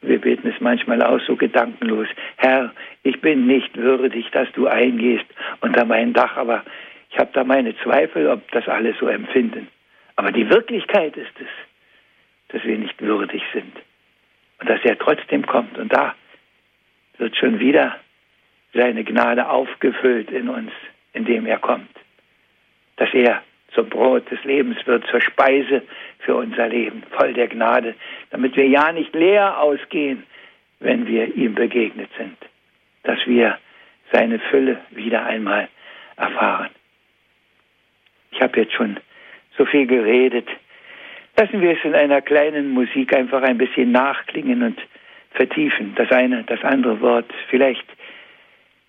wir 0.00 0.20
beten 0.20 0.48
es 0.48 0.60
manchmal 0.60 1.02
auch 1.02 1.20
so 1.20 1.36
gedankenlos. 1.36 2.08
Herr, 2.36 2.72
ich 3.02 3.20
bin 3.20 3.46
nicht 3.46 3.76
würdig, 3.76 4.30
dass 4.32 4.50
du 4.52 4.66
eingehst 4.66 5.26
unter 5.60 5.84
mein 5.84 6.12
Dach, 6.12 6.36
aber 6.36 6.64
ich 7.10 7.18
habe 7.18 7.30
da 7.32 7.44
meine 7.44 7.76
Zweifel, 7.78 8.28
ob 8.28 8.50
das 8.50 8.68
alle 8.68 8.94
so 8.98 9.06
empfinden. 9.06 9.68
Aber 10.16 10.32
die 10.32 10.48
Wirklichkeit 10.48 11.16
ist 11.16 11.32
es, 11.38 11.48
dass 12.48 12.64
wir 12.64 12.78
nicht 12.78 13.00
würdig 13.00 13.42
sind 13.52 13.72
und 14.60 14.68
dass 14.68 14.84
er 14.84 14.98
trotzdem 14.98 15.46
kommt. 15.46 15.78
Und 15.78 15.92
da 15.92 16.14
wird 17.18 17.36
schon 17.36 17.58
wieder 17.58 17.96
seine 18.72 19.04
Gnade 19.04 19.48
aufgefüllt 19.48 20.30
in 20.30 20.48
uns, 20.48 20.72
indem 21.12 21.46
er 21.46 21.58
kommt. 21.58 21.90
Dass 22.96 23.12
er 23.12 23.42
zum 23.74 23.88
Brot 23.88 24.30
des 24.30 24.42
Lebens 24.44 24.78
wird, 24.86 25.06
zur 25.08 25.20
Speise 25.20 25.82
für 26.20 26.36
unser 26.36 26.68
Leben, 26.68 27.02
voll 27.10 27.32
der 27.32 27.48
Gnade, 27.48 27.94
damit 28.30 28.56
wir 28.56 28.66
ja 28.66 28.92
nicht 28.92 29.14
leer 29.14 29.60
ausgehen, 29.60 30.24
wenn 30.80 31.06
wir 31.06 31.34
ihm 31.34 31.54
begegnet 31.54 32.10
sind, 32.16 32.36
dass 33.02 33.18
wir 33.26 33.58
seine 34.12 34.38
Fülle 34.38 34.78
wieder 34.90 35.24
einmal 35.24 35.68
erfahren. 36.16 36.70
Ich 38.30 38.40
habe 38.40 38.60
jetzt 38.60 38.72
schon 38.74 38.98
so 39.56 39.64
viel 39.64 39.86
geredet. 39.86 40.48
Lassen 41.36 41.60
wir 41.60 41.72
es 41.72 41.84
in 41.84 41.94
einer 41.94 42.20
kleinen 42.20 42.70
Musik 42.70 43.14
einfach 43.14 43.42
ein 43.42 43.58
bisschen 43.58 43.92
nachklingen 43.92 44.62
und 44.62 44.80
vertiefen. 45.32 45.94
Das 45.96 46.10
eine, 46.10 46.44
das 46.44 46.62
andere 46.62 47.00
Wort, 47.00 47.32
vielleicht 47.48 47.84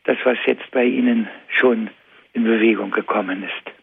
das, 0.04 0.18
was 0.24 0.38
jetzt 0.46 0.70
bei 0.72 0.84
Ihnen 0.84 1.28
schon 1.50 1.90
in 2.34 2.44
Bewegung 2.44 2.92
gekommen 2.92 3.44
ist. 3.44 3.75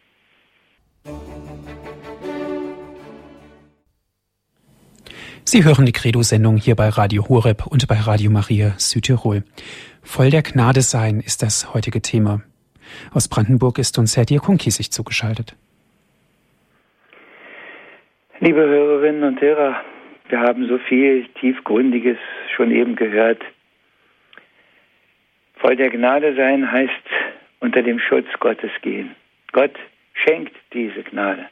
Sie 5.45 5.65
hören 5.65 5.85
die 5.85 5.91
Credo-Sendung 5.91 6.55
hier 6.55 6.75
bei 6.75 6.87
Radio 6.87 7.27
Horeb 7.27 7.67
und 7.67 7.85
bei 7.87 7.95
Radio 7.95 8.31
Maria 8.31 8.75
Südtirol. 8.77 9.43
Voll 10.01 10.29
der 10.29 10.41
Gnade 10.41 10.81
sein 10.81 11.19
ist 11.19 11.43
das 11.43 11.73
heutige 11.73 12.01
Thema. 12.01 12.41
Aus 13.13 13.27
Brandenburg 13.27 13.77
ist 13.77 13.99
uns 13.99 14.15
Herr 14.15 14.25
Diakon 14.25 14.57
Kiesig 14.57 14.91
zugeschaltet. 14.91 15.55
Liebe 18.39 18.61
Hörerinnen 18.61 19.23
und 19.23 19.41
Hörer, 19.41 19.81
wir 20.29 20.39
haben 20.39 20.65
so 20.67 20.77
viel 20.77 21.27
Tiefgründiges 21.39 22.17
schon 22.55 22.71
eben 22.71 22.95
gehört. 22.95 23.43
Voll 25.55 25.75
der 25.75 25.89
Gnade 25.89 26.35
sein 26.35 26.71
heißt 26.71 26.91
unter 27.59 27.81
dem 27.81 27.99
Schutz 27.99 28.27
Gottes 28.39 28.71
gehen. 28.81 29.13
Gott 29.51 29.75
schenkt 30.13 30.55
diese 30.73 31.03
Gnade. 31.03 31.45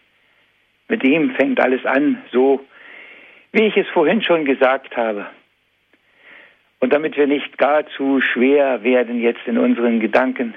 Mit 0.87 1.03
ihm 1.03 1.31
fängt 1.35 1.59
alles 1.59 1.85
an, 1.85 2.21
so 2.31 2.65
wie 3.51 3.67
ich 3.67 3.77
es 3.77 3.87
vorhin 3.89 4.21
schon 4.21 4.45
gesagt 4.45 4.95
habe. 4.95 5.27
Und 6.79 6.93
damit 6.93 7.17
wir 7.17 7.27
nicht 7.27 7.57
gar 7.57 7.85
zu 7.87 8.21
schwer 8.21 8.83
werden 8.83 9.21
jetzt 9.21 9.45
in 9.45 9.57
unseren 9.57 9.99
Gedanken, 9.99 10.55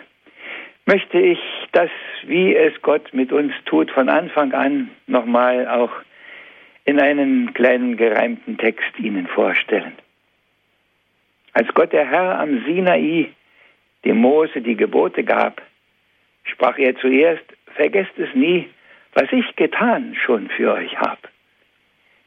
möchte 0.87 1.19
ich 1.19 1.39
das, 1.73 1.91
wie 2.25 2.55
es 2.55 2.81
Gott 2.83 3.13
mit 3.13 3.33
uns 3.33 3.53
tut, 3.67 3.91
von 3.91 4.09
Anfang 4.09 4.53
an 4.53 4.91
nochmal 5.07 5.69
auch 5.69 5.93
in 6.85 7.01
einen 7.01 7.53
kleinen 7.55 7.97
gereimten 7.97 8.59
Text 8.59 8.99
Ihnen 8.99 9.27
vorstellen. 9.27 9.93
Als 11.53 11.69
Gott 11.75 11.93
der 11.93 12.07
Herr 12.07 12.39
am 12.39 12.65
Sinai 12.65 13.31
dem 14.05 14.19
Mose 14.19 14.61
die 14.61 14.77
Gebote 14.77 15.25
gab, 15.25 15.63
sprach 16.45 16.79
er 16.79 16.97
zuerst, 16.97 17.45
vergesst 17.75 18.19
es 18.19 18.35
nie, 18.35 18.69
was 19.15 19.33
ich 19.33 19.57
getan 19.57 20.15
schon 20.15 20.49
für 20.51 20.75
euch 20.75 20.99
habe 20.99 21.24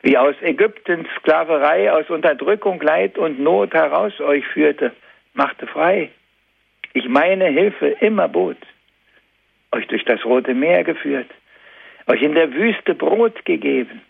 wie 0.07 0.17
aus 0.17 0.35
Ägyptens 0.41 1.05
Sklaverei, 1.19 1.91
aus 1.91 2.09
Unterdrückung, 2.09 2.81
Leid 2.81 3.17
und 3.17 3.41
Not 3.41 3.73
heraus 3.73 4.17
euch 4.21 4.47
führte, 4.47 4.93
machte 5.33 5.67
frei. 5.67 6.11
Ich 6.93 7.09
meine 7.09 7.47
Hilfe 7.47 7.87
immer 7.99 8.29
bot, 8.29 8.55
euch 9.73 9.85
durch 9.87 10.05
das 10.05 10.23
Rote 10.23 10.53
Meer 10.53 10.85
geführt, 10.85 11.29
euch 12.05 12.21
in 12.21 12.35
der 12.35 12.53
Wüste 12.53 12.95
Brot 12.95 13.43
gegeben, 13.43 14.01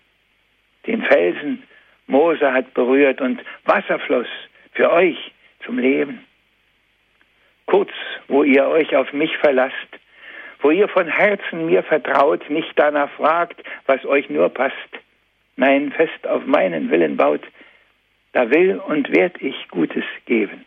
den 0.86 1.02
Felsen 1.02 1.64
Mose 2.06 2.54
hat 2.54 2.76
berührt 2.76 3.20
und 3.20 3.42
Wasserfluss 3.66 4.30
für 4.74 4.92
euch 4.92 5.18
zum 5.66 5.80
Leben. 5.80 6.24
Kurz, 7.66 7.90
wo 8.28 8.44
ihr 8.44 8.68
euch 8.68 8.96
auf 8.96 9.12
mich 9.14 9.36
verlasst, 9.38 9.74
wo 10.62 10.70
ihr 10.70 10.90
von 10.90 11.08
Herzen 11.08 11.66
mir 11.66 11.82
vertraut, 11.82 12.48
nicht 12.52 12.74
danach 12.76 13.10
fragt, 13.14 13.64
was 13.88 14.06
euch 14.06 14.30
nur 14.30 14.50
passt, 14.50 14.97
nein, 15.58 15.92
fest 15.92 16.26
auf 16.26 16.46
meinen 16.46 16.90
Willen 16.90 17.18
baut, 17.18 17.46
da 18.32 18.50
will 18.50 18.78
und 18.78 19.12
werd 19.16 19.42
ich 19.42 19.68
Gutes 19.70 20.06
geben, 20.26 20.66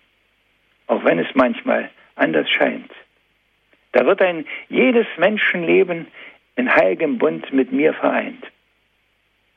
auch 0.87 1.04
wenn 1.04 1.18
es 1.18 1.35
manchmal 1.35 1.90
anders 2.16 2.50
scheint. 2.50 2.90
Da 3.92 4.04
wird 4.06 4.20
ein 4.20 4.47
jedes 4.68 5.06
Menschenleben 5.16 6.06
in 6.56 6.75
heiligem 6.75 7.18
Bund 7.18 7.52
mit 7.52 7.73
mir 7.73 7.94
vereint. 7.94 8.44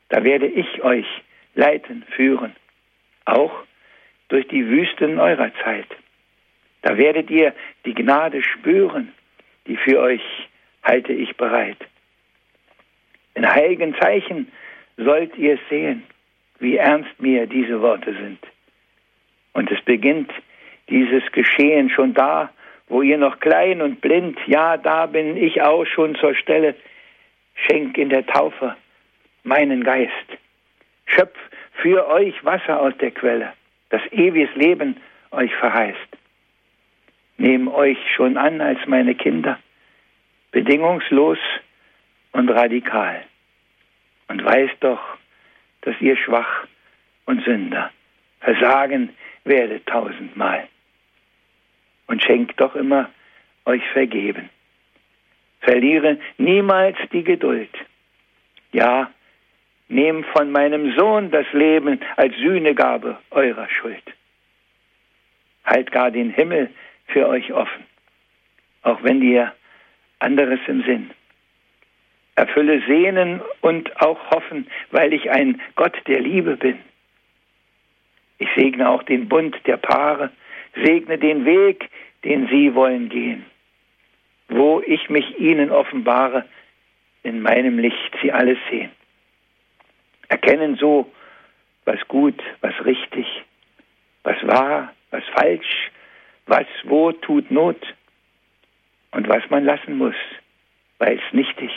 Da 0.09 0.23
werde 0.23 0.47
ich 0.47 0.83
euch 0.83 1.07
leiten, 1.55 2.03
führen, 2.15 2.55
auch 3.25 3.51
durch 4.29 4.47
die 4.47 4.67
Wüsten 4.67 5.19
eurer 5.19 5.51
Zeit. 5.63 5.87
Da 6.81 6.97
werdet 6.97 7.29
ihr 7.29 7.53
die 7.85 7.93
Gnade 7.93 8.43
spüren, 8.43 9.11
die 9.67 9.77
für 9.77 9.99
euch 9.99 10.21
halte 10.83 11.13
ich 11.13 11.35
bereit. 11.37 11.77
In 13.35 13.47
heiligen 13.47 13.95
Zeichen 13.95 14.51
sollt 14.97 15.37
ihr 15.37 15.57
sehen, 15.69 16.03
wie 16.59 16.77
ernst 16.77 17.19
mir 17.19 17.47
diese 17.47 17.81
Worte 17.81 18.13
sind. 18.13 18.39
Und 19.53 19.71
es 19.71 19.81
beginnt 19.81 20.31
dieses 20.89 21.23
Geschehen 21.31 21.89
schon 21.89 22.13
da, 22.13 22.51
wo 22.87 23.01
ihr 23.01 23.17
noch 23.17 23.39
klein 23.39 23.81
und 23.81 24.01
blind, 24.01 24.37
ja, 24.47 24.77
da 24.77 25.05
bin 25.05 25.37
ich 25.37 25.61
auch 25.61 25.85
schon 25.85 26.15
zur 26.15 26.35
Stelle, 26.35 26.75
schenk 27.55 27.97
in 27.97 28.09
der 28.09 28.25
Taufe 28.25 28.75
meinen 29.43 29.83
Geist. 29.83 30.11
Schöpf 31.05 31.37
für 31.81 32.07
euch 32.07 32.43
Wasser 32.43 32.79
aus 32.79 32.93
der 32.99 33.11
Quelle, 33.11 33.53
das 33.89 34.01
ewiges 34.11 34.53
Leben 34.55 34.97
euch 35.31 35.53
verheißt. 35.55 35.97
Nehm 37.37 37.67
euch 37.67 37.97
schon 38.15 38.37
an 38.37 38.61
als 38.61 38.79
meine 38.85 39.15
Kinder, 39.15 39.59
bedingungslos 40.51 41.39
und 42.31 42.49
radikal 42.49 43.23
und 44.27 44.43
weiß 44.43 44.71
doch, 44.79 45.01
dass 45.81 45.99
ihr 45.99 46.17
schwach 46.17 46.65
und 47.25 47.43
Sünder 47.43 47.91
versagen 48.39 49.09
werdet 49.43 49.85
tausendmal. 49.85 50.67
Und 52.07 52.23
schenkt 52.23 52.59
doch 52.59 52.75
immer 52.75 53.09
euch 53.65 53.83
vergeben. 53.93 54.49
Verliere 55.61 56.19
niemals 56.37 56.97
die 57.11 57.23
Geduld. 57.23 57.73
Ja, 58.73 59.09
nehmt 59.87 60.25
von 60.27 60.51
meinem 60.51 60.95
Sohn 60.97 61.31
das 61.31 61.45
Leben 61.53 61.99
als 62.17 62.35
Sühnegabe 62.35 63.17
eurer 63.31 63.69
Schuld. 63.69 64.03
Halt 65.63 65.91
gar 65.91 66.11
den 66.11 66.31
Himmel 66.31 66.69
für 67.07 67.27
euch 67.27 67.53
offen, 67.53 67.85
auch 68.81 69.01
wenn 69.03 69.21
ihr 69.21 69.53
anderes 70.19 70.59
im 70.67 70.83
Sinn 70.83 71.11
erfülle 72.35 72.81
Sehnen 72.87 73.41
und 73.61 74.01
auch 74.01 74.31
Hoffen, 74.31 74.67
weil 74.91 75.13
ich 75.13 75.29
ein 75.29 75.61
Gott 75.75 75.95
der 76.07 76.19
Liebe 76.19 76.57
bin. 76.57 76.79
Ich 78.39 78.49
segne 78.55 78.89
auch 78.89 79.03
den 79.03 79.29
Bund 79.29 79.55
der 79.65 79.77
Paare, 79.77 80.31
segne 80.83 81.17
den 81.17 81.45
Weg, 81.45 81.89
den 82.23 82.47
sie 82.47 82.73
wollen 82.73 83.09
gehen. 83.09 83.45
Wo 84.49 84.81
ich 84.85 85.09
mich 85.09 85.39
ihnen 85.39 85.71
offenbare, 85.71 86.45
in 87.21 87.41
meinem 87.41 87.79
Licht 87.79 88.17
sie 88.21 88.31
alles 88.31 88.57
sehen. 88.69 88.91
Erkennen 90.27 90.75
so, 90.75 91.11
was 91.85 91.99
gut, 92.07 92.41
was 92.61 92.73
richtig, 92.83 93.27
was 94.23 94.35
wahr, 94.45 94.93
was 95.11 95.23
falsch, 95.35 95.91
was 96.47 96.65
wo 96.83 97.11
tut 97.11 97.49
Not 97.51 97.77
und 99.11 99.29
was 99.29 99.47
man 99.49 99.63
lassen 99.63 99.97
muss, 99.97 100.15
weil 100.97 101.17
es 101.17 101.33
nichtig 101.33 101.71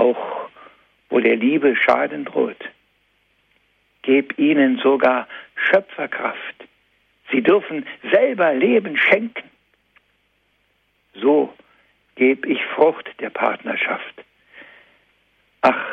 auch 0.00 0.48
wo 1.10 1.20
der 1.20 1.36
Liebe 1.36 1.74
Schaden 1.76 2.24
droht. 2.24 2.68
Geb 4.02 4.38
ihnen 4.38 4.78
sogar 4.78 5.26
Schöpferkraft. 5.56 6.54
Sie 7.30 7.42
dürfen 7.42 7.86
selber 8.10 8.54
Leben 8.54 8.96
schenken. 8.96 9.50
So 11.14 11.52
geb 12.14 12.46
ich 12.46 12.62
Frucht 12.74 13.08
der 13.20 13.30
Partnerschaft. 13.30 14.24
Ach, 15.62 15.84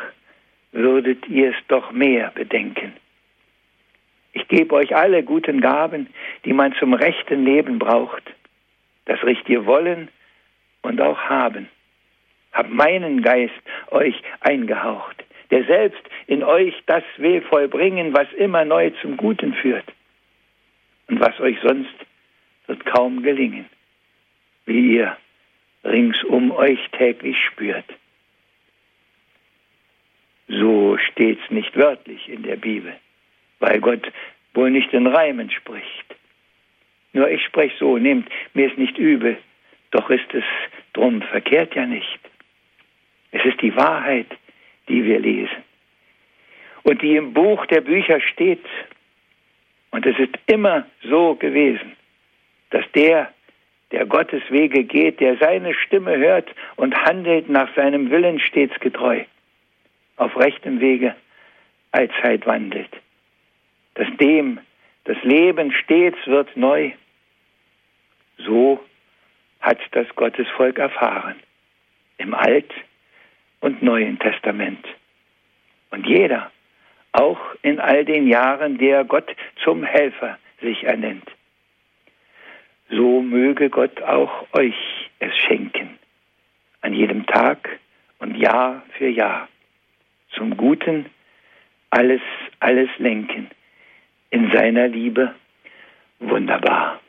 würdet 0.72 1.26
ihr 1.28 1.50
es 1.50 1.56
doch 1.68 1.90
mehr 1.90 2.30
bedenken. 2.30 2.92
Ich 4.32 4.46
gebe 4.48 4.74
euch 4.74 4.94
alle 4.94 5.22
guten 5.22 5.60
Gaben, 5.60 6.08
die 6.44 6.52
man 6.52 6.74
zum 6.74 6.92
rechten 6.92 7.44
Leben 7.44 7.78
braucht, 7.78 8.22
das 9.06 9.22
richtige 9.22 9.64
Wollen 9.66 10.08
und 10.82 11.00
auch 11.00 11.18
Haben 11.18 11.68
hab 12.56 12.70
meinen 12.70 13.20
Geist 13.22 13.52
euch 13.90 14.20
eingehaucht, 14.40 15.22
der 15.50 15.64
selbst 15.64 16.02
in 16.26 16.42
euch 16.42 16.74
das 16.86 17.04
will 17.18 17.42
vollbringen, 17.42 18.14
was 18.14 18.32
immer 18.32 18.64
neu 18.64 18.90
zum 19.02 19.16
Guten 19.18 19.52
führt. 19.54 19.84
Und 21.08 21.20
was 21.20 21.38
euch 21.38 21.58
sonst 21.62 21.94
wird 22.66 22.84
kaum 22.86 23.22
gelingen, 23.22 23.66
wie 24.64 24.96
ihr 24.96 25.16
rings 25.84 26.24
um 26.24 26.50
euch 26.50 26.80
täglich 26.92 27.36
spürt. 27.44 27.84
So 30.48 30.96
steht's 30.98 31.48
nicht 31.50 31.76
wörtlich 31.76 32.28
in 32.28 32.42
der 32.42 32.56
Bibel, 32.56 32.96
weil 33.60 33.80
Gott 33.80 34.10
wohl 34.54 34.70
nicht 34.70 34.92
in 34.94 35.06
Reimen 35.06 35.50
spricht. 35.50 36.16
Nur 37.12 37.28
ich 37.28 37.44
spreche 37.44 37.76
so, 37.78 37.98
nehmt 37.98 38.28
mir 38.54 38.70
es 38.70 38.76
nicht 38.78 38.96
übel, 38.98 39.36
doch 39.90 40.08
ist 40.10 40.32
es 40.32 40.44
drum 40.92 41.22
verkehrt 41.22 41.74
ja 41.74 41.86
nicht. 41.86 42.20
Es 43.36 43.44
ist 43.44 43.60
die 43.60 43.76
Wahrheit, 43.76 44.28
die 44.88 45.04
wir 45.04 45.20
lesen 45.20 45.62
und 46.84 47.02
die 47.02 47.16
im 47.16 47.34
Buch 47.34 47.66
der 47.66 47.82
Bücher 47.82 48.18
steht. 48.20 48.64
Und 49.90 50.06
es 50.06 50.18
ist 50.18 50.38
immer 50.46 50.86
so 51.02 51.34
gewesen, 51.34 51.92
dass 52.70 52.84
der, 52.94 53.30
der 53.92 54.06
Gottes 54.06 54.42
Wege 54.48 54.84
geht, 54.84 55.20
der 55.20 55.36
seine 55.36 55.74
Stimme 55.74 56.16
hört 56.16 56.48
und 56.76 56.96
handelt 56.96 57.50
nach 57.50 57.68
seinem 57.74 58.10
Willen 58.10 58.40
stets 58.40 58.78
getreu, 58.80 59.24
auf 60.16 60.34
rechtem 60.38 60.80
Wege 60.80 61.14
allzeit 61.92 62.46
wandelt. 62.46 62.90
Dass 63.96 64.08
dem 64.16 64.60
das 65.04 65.22
Leben 65.24 65.72
stets 65.72 66.18
wird 66.26 66.56
neu. 66.56 66.92
So 68.38 68.82
hat 69.60 69.78
das 69.90 70.08
Gottesvolk 70.16 70.78
erfahren. 70.78 71.36
Im 72.16 72.32
Alt- 72.32 72.72
und 73.66 73.82
Neuen 73.82 74.16
Testament. 74.20 74.86
Und 75.90 76.06
jeder, 76.06 76.52
auch 77.10 77.40
in 77.62 77.80
all 77.80 78.04
den 78.04 78.28
Jahren, 78.28 78.78
der 78.78 79.02
Gott 79.02 79.28
zum 79.64 79.82
Helfer 79.82 80.38
sich 80.62 80.84
ernennt. 80.84 81.28
So 82.88 83.20
möge 83.22 83.68
Gott 83.68 84.00
auch 84.02 84.46
euch 84.52 84.76
es 85.18 85.36
schenken, 85.48 85.98
an 86.80 86.92
jedem 86.94 87.26
Tag 87.26 87.80
und 88.20 88.36
Jahr 88.36 88.84
für 88.96 89.08
Jahr, 89.08 89.48
zum 90.36 90.56
Guten 90.56 91.06
alles, 91.90 92.22
alles 92.60 92.90
lenken, 92.98 93.50
in 94.30 94.52
seiner 94.52 94.86
Liebe 94.86 95.34
wunderbar. 96.20 97.00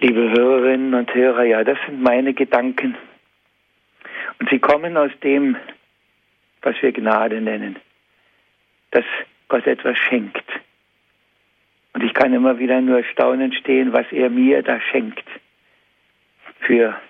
Liebe 0.00 0.32
Hörerinnen 0.32 0.94
und 0.94 1.14
Hörer, 1.14 1.44
ja, 1.44 1.62
das 1.62 1.78
sind 1.86 2.02
meine 2.02 2.34
Gedanken. 2.34 2.96
Und 4.40 4.50
sie 4.50 4.58
kommen 4.58 4.96
aus 4.96 5.10
dem, 5.22 5.56
was 6.62 6.80
wir 6.80 6.92
Gnade 6.92 7.40
nennen, 7.40 7.76
dass 8.90 9.04
Gott 9.48 9.66
etwas 9.66 9.96
schenkt. 9.98 10.44
Und 11.94 12.04
ich 12.04 12.14
kann 12.14 12.32
immer 12.32 12.58
wieder 12.58 12.80
nur 12.80 13.02
staunend 13.04 13.54
stehen, 13.54 13.92
was 13.92 14.06
er 14.12 14.30
mir 14.30 14.62
da 14.62 14.80
schenkt. 14.80 15.24
Für 16.60 17.00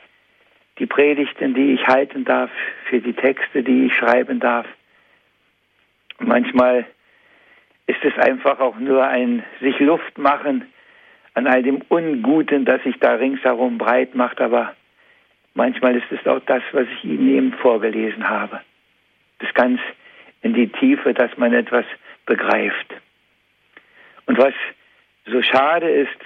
die 0.78 0.86
Predigten, 0.86 1.54
die 1.54 1.74
ich 1.74 1.86
halten 1.86 2.24
darf, 2.24 2.50
für 2.88 3.00
die 3.00 3.12
Texte, 3.12 3.62
die 3.62 3.86
ich 3.86 3.94
schreiben 3.94 4.40
darf. 4.40 4.66
Manchmal 6.20 6.86
ist 7.86 8.04
es 8.04 8.16
einfach 8.18 8.60
auch 8.60 8.78
nur 8.78 9.06
ein 9.06 9.42
sich 9.60 9.78
Luft 9.80 10.18
machen 10.18 10.66
an 11.34 11.46
all 11.46 11.62
dem 11.62 11.82
Unguten, 11.88 12.64
das 12.64 12.82
sich 12.82 12.98
da 12.98 13.14
ringsherum 13.14 13.78
breit 13.78 14.14
macht, 14.14 14.40
aber 14.40 14.74
manchmal 15.58 15.96
ist 15.96 16.10
es 16.10 16.24
auch 16.26 16.40
das, 16.46 16.62
was 16.70 16.86
ich 16.86 17.04
Ihnen 17.04 17.28
eben 17.36 17.52
vorgelesen 17.52 18.28
habe. 18.28 18.60
Das 19.40 19.52
ganz 19.54 19.80
in 20.40 20.54
die 20.54 20.68
Tiefe, 20.68 21.12
dass 21.12 21.36
man 21.36 21.52
etwas 21.52 21.84
begreift. 22.26 22.94
Und 24.26 24.38
was 24.38 24.54
so 25.26 25.42
schade 25.42 25.90
ist 25.90 26.20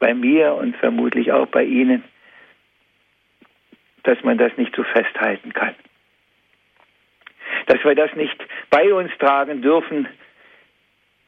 bei 0.00 0.12
mir 0.12 0.54
und 0.54 0.76
vermutlich 0.76 1.32
auch 1.32 1.46
bei 1.46 1.62
Ihnen, 1.62 2.02
dass 4.02 4.22
man 4.24 4.38
das 4.38 4.56
nicht 4.56 4.74
so 4.74 4.82
festhalten 4.82 5.52
kann. 5.52 5.74
Dass 7.66 7.82
wir 7.84 7.94
das 7.94 8.12
nicht 8.16 8.36
bei 8.70 8.92
uns 8.92 9.12
tragen 9.18 9.62
dürfen, 9.62 10.08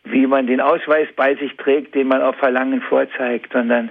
wie 0.02 0.26
man 0.26 0.48
den 0.48 0.60
Ausweis 0.60 1.08
bei 1.14 1.36
sich 1.36 1.56
trägt, 1.56 1.94
den 1.94 2.08
man 2.08 2.22
auf 2.22 2.36
Verlangen 2.36 2.82
vorzeigt, 2.82 3.52
sondern 3.52 3.90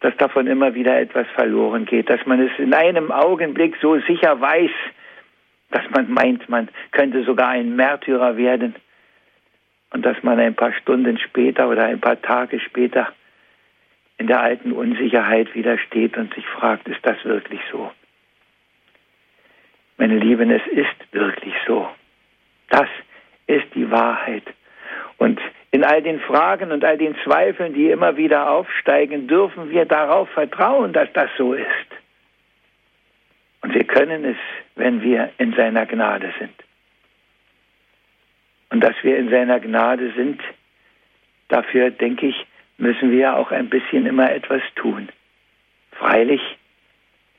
dass 0.00 0.16
davon 0.16 0.46
immer 0.46 0.74
wieder 0.74 0.98
etwas 0.98 1.26
verloren 1.34 1.84
geht, 1.84 2.08
dass 2.08 2.24
man 2.26 2.40
es 2.40 2.52
in 2.58 2.72
einem 2.74 3.10
Augenblick 3.10 3.76
so 3.80 3.98
sicher 4.00 4.40
weiß, 4.40 4.70
dass 5.70 5.88
man 5.90 6.10
meint, 6.10 6.48
man 6.48 6.68
könnte 6.92 7.24
sogar 7.24 7.48
ein 7.48 7.76
Märtyrer 7.76 8.36
werden 8.36 8.74
und 9.90 10.04
dass 10.04 10.22
man 10.22 10.38
ein 10.38 10.54
paar 10.54 10.72
Stunden 10.72 11.18
später 11.18 11.68
oder 11.68 11.84
ein 11.84 12.00
paar 12.00 12.20
Tage 12.20 12.60
später 12.60 13.08
in 14.18 14.26
der 14.26 14.40
alten 14.40 14.72
Unsicherheit 14.72 15.54
wieder 15.54 15.78
steht 15.78 16.16
und 16.16 16.34
sich 16.34 16.46
fragt, 16.46 16.88
ist 16.88 17.04
das 17.04 17.24
wirklich 17.24 17.60
so? 17.70 17.90
Meine 19.96 20.18
Lieben, 20.18 20.50
es 20.50 20.66
ist 20.68 21.12
wirklich 21.12 21.54
so. 21.66 21.88
Das 22.70 22.88
ist 23.46 23.66
die 23.74 23.90
Wahrheit. 23.90 24.44
Und 25.18 25.40
in 25.70 25.84
all 25.84 26.02
den 26.02 26.20
Fragen 26.20 26.72
und 26.72 26.84
all 26.84 26.96
den 26.96 27.14
Zweifeln, 27.24 27.74
die 27.74 27.90
immer 27.90 28.16
wieder 28.16 28.50
aufsteigen, 28.50 29.28
dürfen 29.28 29.70
wir 29.70 29.84
darauf 29.84 30.28
vertrauen, 30.30 30.92
dass 30.92 31.12
das 31.12 31.30
so 31.36 31.52
ist. 31.52 31.66
Und 33.60 33.74
wir 33.74 33.84
können 33.84 34.24
es, 34.24 34.36
wenn 34.76 35.02
wir 35.02 35.30
in 35.38 35.52
seiner 35.54 35.84
Gnade 35.84 36.32
sind. 36.38 36.54
Und 38.70 38.80
dass 38.80 38.94
wir 39.02 39.18
in 39.18 39.30
seiner 39.30 39.60
Gnade 39.60 40.12
sind, 40.12 40.40
dafür 41.48 41.90
denke 41.90 42.28
ich, 42.28 42.46
müssen 42.78 43.10
wir 43.10 43.36
auch 43.36 43.50
ein 43.50 43.68
bisschen 43.68 44.06
immer 44.06 44.30
etwas 44.30 44.62
tun. 44.76 45.08
Freilich 45.92 46.40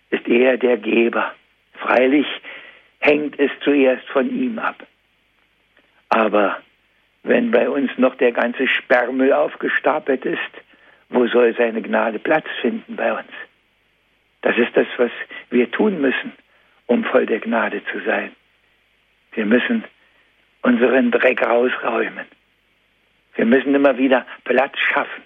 ist 0.10 0.28
er 0.28 0.58
der 0.58 0.78
Geber. 0.78 1.34
Freilich 1.76 2.28
hängt 3.00 3.40
es 3.40 3.52
zuerst 3.64 4.08
von 4.10 4.30
ihm 4.30 4.60
ab. 4.60 4.86
Aber 6.10 6.58
wenn 7.24 7.52
bei 7.52 7.70
uns 7.70 7.92
noch 7.98 8.16
der 8.16 8.32
ganze 8.32 8.68
Sperrmüll 8.68 9.34
aufgestapelt 9.34 10.26
ist, 10.26 10.40
wo 11.10 11.28
soll 11.28 11.56
seine 11.56 11.82
Gnade 11.82 12.20
Platz 12.20 12.46
finden 12.62 12.96
bei 12.96 13.12
uns? 13.12 13.32
Das 14.42 14.58
ist 14.58 14.76
das, 14.76 14.88
was 14.98 15.12
wir 15.50 15.70
tun 15.72 16.00
müssen, 16.02 16.34
um 16.86 17.04
voll 17.04 17.26
der 17.26 17.40
Gnade 17.40 17.82
zu 17.92 18.00
sein. 18.06 18.32
Wir 19.34 19.46
müssen 19.46 19.84
unseren 20.62 21.12
Dreck 21.12 21.46
rausräumen. 21.46 22.26
Wir 23.36 23.46
müssen 23.46 23.76
immer 23.76 23.98
wieder 23.98 24.26
Platz 24.44 24.78
schaffen. 24.78 25.24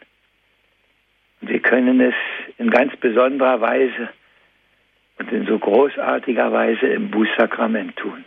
Und 1.42 1.50
wir 1.50 1.60
können 1.60 2.00
es 2.00 2.16
in 2.58 2.70
ganz 2.70 2.96
besonderer 2.98 3.60
Weise 3.62 4.10
und 5.20 5.32
in 5.32 5.46
so 5.46 5.60
großartiger 5.60 6.52
Weise 6.52 6.88
im 6.88 7.12
Bußsakrament 7.12 7.96
tun. 7.98 8.24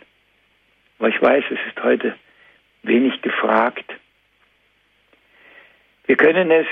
Aber 0.99 1.09
ich 1.09 1.21
weiß, 1.21 1.43
es 1.49 1.59
ist 1.67 1.83
heute 1.83 2.15
wenig 2.87 3.21
gefragt. 3.21 3.85
Wir 6.05 6.15
können 6.15 6.51
es 6.51 6.67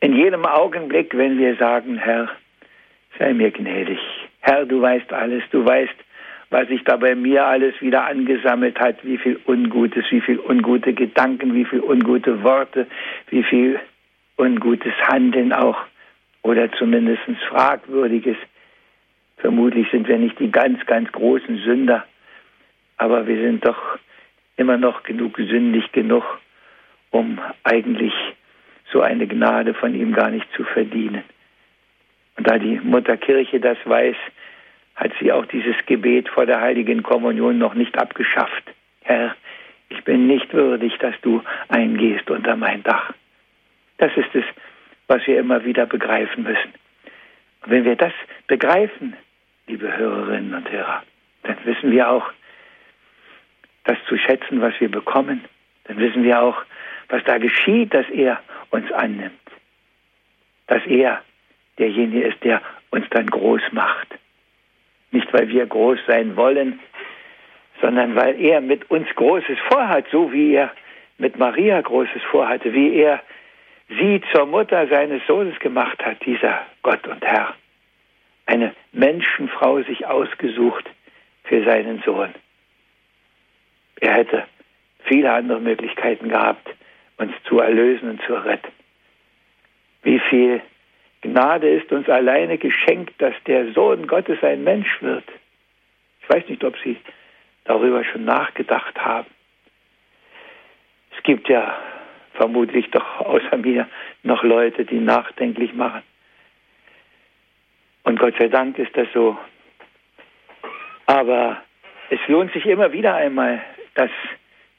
in 0.00 0.14
jedem 0.14 0.44
Augenblick, 0.46 1.16
wenn 1.16 1.38
wir 1.38 1.56
sagen, 1.56 1.98
Herr, 1.98 2.30
sei 3.18 3.32
mir 3.34 3.50
gnädig. 3.50 3.98
Herr, 4.40 4.64
du 4.64 4.80
weißt 4.80 5.12
alles, 5.12 5.42
du 5.50 5.64
weißt, 5.64 5.94
was 6.50 6.68
sich 6.68 6.84
da 6.84 6.96
bei 6.96 7.14
mir 7.14 7.44
alles 7.44 7.74
wieder 7.80 8.06
angesammelt 8.06 8.78
hat, 8.78 9.04
wie 9.04 9.18
viel 9.18 9.40
Ungutes, 9.46 10.04
wie 10.10 10.20
viel 10.20 10.38
ungute 10.38 10.94
Gedanken, 10.94 11.54
wie 11.54 11.64
viel 11.64 11.80
ungute 11.80 12.42
Worte, 12.42 12.86
wie 13.30 13.42
viel 13.42 13.80
ungutes 14.36 14.92
Handeln 15.02 15.52
auch 15.52 15.78
oder 16.42 16.70
zumindest 16.72 17.22
fragwürdiges. 17.48 18.36
Vermutlich 19.38 19.88
sind 19.90 20.08
wir 20.08 20.18
nicht 20.18 20.38
die 20.38 20.50
ganz, 20.50 20.84
ganz 20.86 21.10
großen 21.10 21.58
Sünder, 21.58 22.06
aber 22.96 23.26
wir 23.26 23.36
sind 23.36 23.66
doch 23.66 23.98
immer 24.56 24.76
noch 24.76 25.02
genug 25.02 25.36
sündig 25.36 25.92
genug, 25.92 26.24
um 27.10 27.38
eigentlich 27.64 28.14
so 28.92 29.00
eine 29.00 29.26
Gnade 29.26 29.74
von 29.74 29.94
ihm 29.94 30.12
gar 30.12 30.30
nicht 30.30 30.46
zu 30.54 30.64
verdienen. 30.64 31.24
Und 32.36 32.48
da 32.48 32.58
die 32.58 32.80
Mutterkirche 32.80 33.60
das 33.60 33.78
weiß, 33.84 34.16
hat 34.94 35.12
sie 35.20 35.32
auch 35.32 35.46
dieses 35.46 35.76
Gebet 35.86 36.28
vor 36.28 36.46
der 36.46 36.60
heiligen 36.60 37.02
Kommunion 37.02 37.58
noch 37.58 37.74
nicht 37.74 37.98
abgeschafft. 37.98 38.64
Herr, 39.02 39.36
ich 39.88 40.02
bin 40.04 40.26
nicht 40.26 40.52
würdig, 40.52 40.96
dass 40.98 41.14
du 41.22 41.42
eingehst 41.68 42.30
unter 42.30 42.56
mein 42.56 42.82
Dach. 42.82 43.12
Das 43.98 44.10
ist 44.16 44.34
es, 44.34 44.44
was 45.06 45.26
wir 45.26 45.38
immer 45.38 45.64
wieder 45.64 45.86
begreifen 45.86 46.44
müssen. 46.44 46.72
Und 47.62 47.70
wenn 47.70 47.84
wir 47.84 47.96
das 47.96 48.12
begreifen, 48.46 49.16
liebe 49.66 49.96
Hörerinnen 49.96 50.54
und 50.54 50.70
Hörer, 50.70 51.02
dann 51.42 51.56
wissen 51.64 51.90
wir 51.90 52.10
auch, 52.10 52.30
das 53.86 53.96
zu 54.08 54.16
schätzen, 54.18 54.60
was 54.60 54.74
wir 54.80 54.90
bekommen. 54.90 55.44
Dann 55.84 55.98
wissen 55.98 56.22
wir 56.24 56.42
auch, 56.42 56.62
was 57.08 57.22
da 57.24 57.38
geschieht, 57.38 57.94
dass 57.94 58.08
er 58.10 58.40
uns 58.70 58.90
annimmt. 58.92 59.32
Dass 60.66 60.84
er 60.86 61.22
derjenige 61.78 62.26
ist, 62.26 62.42
der 62.42 62.60
uns 62.90 63.06
dann 63.10 63.26
groß 63.26 63.62
macht. 63.72 64.08
Nicht, 65.12 65.32
weil 65.32 65.48
wir 65.48 65.66
groß 65.66 65.98
sein 66.06 66.36
wollen, 66.36 66.80
sondern 67.80 68.16
weil 68.16 68.40
er 68.40 68.60
mit 68.60 68.90
uns 68.90 69.08
Großes 69.14 69.58
vorhat, 69.68 70.06
so 70.10 70.32
wie 70.32 70.54
er 70.54 70.72
mit 71.18 71.38
Maria 71.38 71.80
Großes 71.80 72.22
vorhatte, 72.30 72.72
wie 72.72 72.94
er 72.96 73.22
sie 73.88 74.20
zur 74.32 74.46
Mutter 74.46 74.88
seines 74.88 75.24
Sohnes 75.26 75.58
gemacht 75.60 76.04
hat, 76.04 76.24
dieser 76.24 76.66
Gott 76.82 77.06
und 77.06 77.24
Herr. 77.24 77.54
Eine 78.46 78.74
Menschenfrau 78.92 79.82
sich 79.82 80.06
ausgesucht 80.06 80.90
für 81.44 81.64
seinen 81.64 82.02
Sohn. 82.02 82.34
Er 84.00 84.14
hätte 84.14 84.44
viele 85.04 85.32
andere 85.32 85.60
Möglichkeiten 85.60 86.28
gehabt, 86.28 86.68
uns 87.16 87.32
zu 87.44 87.60
erlösen 87.60 88.10
und 88.10 88.22
zu 88.22 88.34
retten. 88.34 88.72
Wie 90.02 90.18
viel 90.18 90.60
Gnade 91.22 91.68
ist 91.68 91.90
uns 91.90 92.08
alleine 92.08 92.58
geschenkt, 92.58 93.14
dass 93.18 93.34
der 93.46 93.72
Sohn 93.72 94.06
Gottes 94.06 94.42
ein 94.42 94.62
Mensch 94.64 95.02
wird. 95.02 95.24
Ich 96.22 96.28
weiß 96.28 96.48
nicht, 96.48 96.62
ob 96.62 96.76
Sie 96.84 96.96
darüber 97.64 98.04
schon 98.04 98.24
nachgedacht 98.24 98.96
haben. 98.98 99.26
Es 101.16 101.22
gibt 101.22 101.48
ja 101.48 101.76
vermutlich 102.34 102.90
doch 102.90 103.20
außer 103.20 103.56
mir 103.56 103.88
noch 104.22 104.42
Leute, 104.44 104.84
die 104.84 105.00
nachdenklich 105.00 105.72
machen. 105.72 106.02
Und 108.04 108.20
Gott 108.20 108.34
sei 108.38 108.48
Dank 108.48 108.78
ist 108.78 108.96
das 108.96 109.08
so. 109.12 109.36
Aber 111.06 111.62
es 112.10 112.20
lohnt 112.28 112.52
sich 112.52 112.66
immer 112.66 112.92
wieder 112.92 113.14
einmal, 113.14 113.60
das 113.96 114.10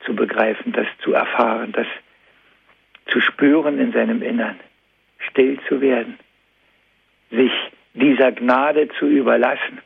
zu 0.05 0.15
begreifen, 0.15 0.71
das 0.71 0.87
zu 1.03 1.13
erfahren, 1.13 1.71
das 1.73 1.87
zu 3.07 3.19
spüren 3.19 3.79
in 3.79 3.91
seinem 3.91 4.21
Innern, 4.21 4.59
still 5.29 5.59
zu 5.67 5.81
werden, 5.81 6.17
sich 7.31 7.51
dieser 7.93 8.31
Gnade 8.31 8.87
zu 8.99 9.07
überlassen. 9.07 9.79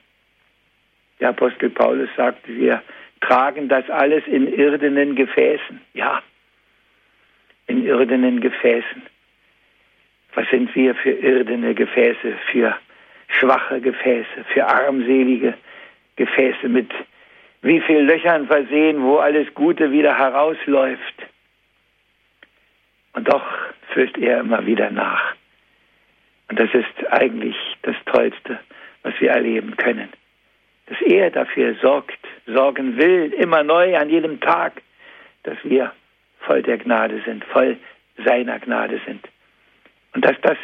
Der 1.20 1.30
Apostel 1.30 1.70
Paulus 1.70 2.10
sagte, 2.16 2.56
wir 2.56 2.82
tragen 3.22 3.70
das 3.70 3.90
alles 3.90 4.26
in 4.28 4.48
irdenen 4.48 5.16
Gefäßen. 5.16 5.82
Ja, 5.94 6.22
in 7.68 7.86
irdenen 7.86 8.42
Gefäßen. 8.42 9.04
Was 10.34 10.50
sind 10.50 10.74
wir 10.76 10.96
für 10.96 11.12
irdene 11.12 11.74
Gefäße, 11.74 12.34
für 12.52 12.76
schwache 13.28 13.80
Gefäße, 13.82 14.46
für 14.54 14.66
armselige 14.68 15.54
Gefäße 16.16 16.68
mit 16.68 16.90
wie 17.62 17.80
viel 17.82 18.00
Löchern 18.00 18.48
versehen, 18.48 19.04
wo 19.04 19.18
alles 19.18 19.54
Gute 19.54 19.92
wieder 19.92 20.18
herausläuft. 20.18 21.16
Und 23.14 23.28
doch 23.32 23.46
führt 23.94 24.18
er 24.18 24.40
immer 24.40 24.66
wieder 24.66 24.90
nach. 24.90 25.36
Und 26.50 26.60
das 26.60 26.74
ist 26.74 27.12
eigentlich 27.12 27.56
das 27.84 27.96
Tollste, 28.06 28.60
was 29.04 29.14
wir 29.20 29.32
erleben 29.32 29.78
können. 29.78 30.10
Dass 30.88 31.00
er 31.02 31.30
dafür 31.30 31.76
sorgt, 31.76 32.20
sorgen 32.46 32.98
will, 32.98 33.34
immer 33.34 33.64
neu 33.64 33.96
an 33.98 34.10
jedem 34.10 34.40
Tag, 34.40 34.82
dass 35.44 35.58
wir 35.64 35.94
voll 36.40 36.62
der 36.64 36.78
Gnade 36.78 37.22
sind, 37.26 37.46
voll 37.46 37.78
seiner 38.26 38.60
Gnade 38.60 39.00
sind. 39.06 39.28
Und 40.14 40.26
dass 40.26 40.36
das, 40.42 40.58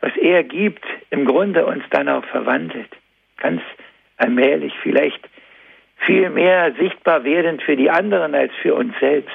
was 0.00 0.16
er 0.16 0.44
gibt, 0.44 0.84
im 1.10 1.24
Grunde 1.24 1.66
uns 1.66 1.82
dann 1.90 2.08
auch 2.08 2.24
verwandelt. 2.26 2.90
Ganz 3.38 3.62
allmählich, 4.18 4.72
vielleicht 4.82 5.28
viel 6.06 6.30
mehr 6.30 6.72
sichtbar 6.74 7.24
werdend 7.24 7.62
für 7.62 7.76
die 7.76 7.90
anderen 7.90 8.34
als 8.34 8.52
für 8.62 8.74
uns 8.74 8.94
selbst. 9.00 9.34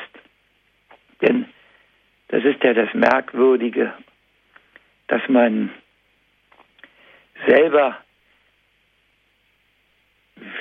Denn 1.22 1.46
das 2.30 2.44
ist 2.44 2.64
ja 2.64 2.74
das 2.74 2.94
Merkwürdige, 2.94 3.94
dass 5.08 5.22
man 5.28 5.72
selber 7.46 7.98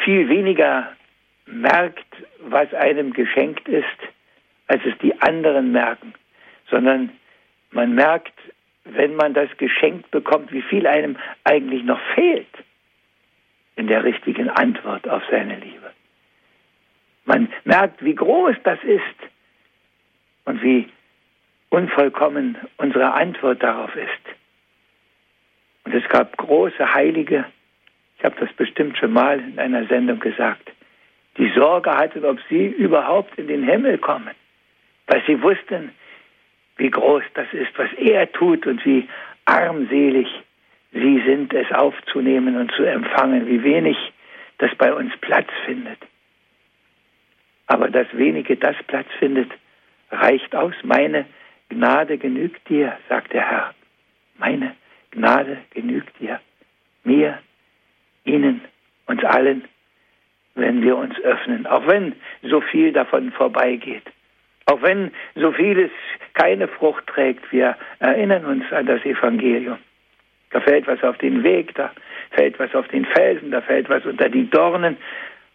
viel 0.04 0.28
weniger 0.28 0.92
merkt, 1.46 2.06
was 2.40 2.72
einem 2.74 3.12
geschenkt 3.12 3.68
ist, 3.68 3.86
als 4.68 4.82
es 4.84 4.96
die 4.98 5.20
anderen 5.20 5.72
merken, 5.72 6.14
sondern 6.70 7.10
man 7.70 7.94
merkt, 7.94 8.32
wenn 8.84 9.16
man 9.16 9.34
das 9.34 9.48
geschenkt 9.56 10.10
bekommt, 10.10 10.52
wie 10.52 10.62
viel 10.62 10.86
einem 10.86 11.16
eigentlich 11.44 11.82
noch 11.82 12.00
fehlt 12.14 12.46
in 13.76 13.86
der 13.86 14.04
richtigen 14.04 14.48
Antwort 14.48 15.08
auf 15.08 15.22
seine 15.30 15.56
Liebe. 15.56 15.90
Man 17.24 17.48
merkt, 17.64 18.04
wie 18.04 18.14
groß 18.14 18.56
das 18.64 18.78
ist 18.84 19.30
und 20.44 20.62
wie 20.62 20.88
unvollkommen 21.70 22.56
unsere 22.76 23.12
Antwort 23.14 23.62
darauf 23.62 23.94
ist. 23.96 24.36
Und 25.84 25.94
es 25.94 26.08
gab 26.08 26.36
große 26.36 26.94
Heilige, 26.94 27.46
ich 28.18 28.24
habe 28.24 28.36
das 28.38 28.52
bestimmt 28.54 28.96
schon 28.98 29.12
mal 29.12 29.40
in 29.40 29.58
einer 29.58 29.86
Sendung 29.86 30.20
gesagt, 30.20 30.70
die 31.36 31.50
Sorge 31.54 31.90
hatten, 31.90 32.24
ob 32.24 32.38
sie 32.48 32.66
überhaupt 32.66 33.36
in 33.38 33.48
den 33.48 33.64
Himmel 33.64 33.98
kommen, 33.98 34.34
weil 35.08 35.22
sie 35.26 35.42
wussten, 35.42 35.90
wie 36.76 36.90
groß 36.90 37.24
das 37.34 37.52
ist, 37.52 37.76
was 37.76 37.92
er 37.94 38.30
tut 38.32 38.66
und 38.66 38.84
wie 38.84 39.08
armselig 39.44 40.28
sie 40.94 41.22
sind, 41.26 41.52
es 41.52 41.70
aufzunehmen 41.72 42.56
und 42.56 42.72
zu 42.72 42.84
empfangen, 42.84 43.46
wie 43.46 43.62
wenig 43.62 43.96
das 44.58 44.74
bei 44.76 44.94
uns 44.94 45.12
Platz 45.20 45.48
findet. 45.66 45.98
Aber 47.66 47.90
das 47.90 48.06
wenige 48.12 48.56
das 48.56 48.76
Platz 48.86 49.08
findet, 49.18 49.50
reicht 50.10 50.54
aus. 50.54 50.74
Meine 50.84 51.26
Gnade 51.68 52.16
genügt 52.18 52.68
dir, 52.68 52.96
sagt 53.08 53.32
der 53.32 53.50
Herr. 53.50 53.74
Meine 54.38 54.74
Gnade 55.10 55.58
genügt 55.70 56.18
dir. 56.20 56.40
Mir, 57.02 57.38
Ihnen, 58.24 58.62
uns 59.06 59.22
allen, 59.24 59.64
wenn 60.54 60.82
wir 60.82 60.96
uns 60.96 61.18
öffnen. 61.20 61.66
Auch 61.66 61.86
wenn 61.86 62.14
so 62.42 62.60
viel 62.60 62.92
davon 62.92 63.32
vorbeigeht. 63.32 64.04
Auch 64.66 64.80
wenn 64.80 65.10
so 65.34 65.52
vieles 65.52 65.90
keine 66.34 66.68
Frucht 66.68 67.06
trägt, 67.06 67.52
wir 67.52 67.76
erinnern 67.98 68.46
uns 68.46 68.72
an 68.72 68.86
das 68.86 69.04
Evangelium. 69.04 69.78
Da 70.54 70.60
fällt 70.60 70.86
was 70.86 71.02
auf 71.02 71.18
den 71.18 71.42
Weg, 71.42 71.74
da 71.74 71.90
fällt 72.30 72.60
was 72.60 72.72
auf 72.76 72.86
den 72.86 73.04
Felsen, 73.06 73.50
da 73.50 73.60
fällt 73.60 73.88
was 73.88 74.06
unter 74.06 74.28
die 74.28 74.48
Dornen. 74.48 74.96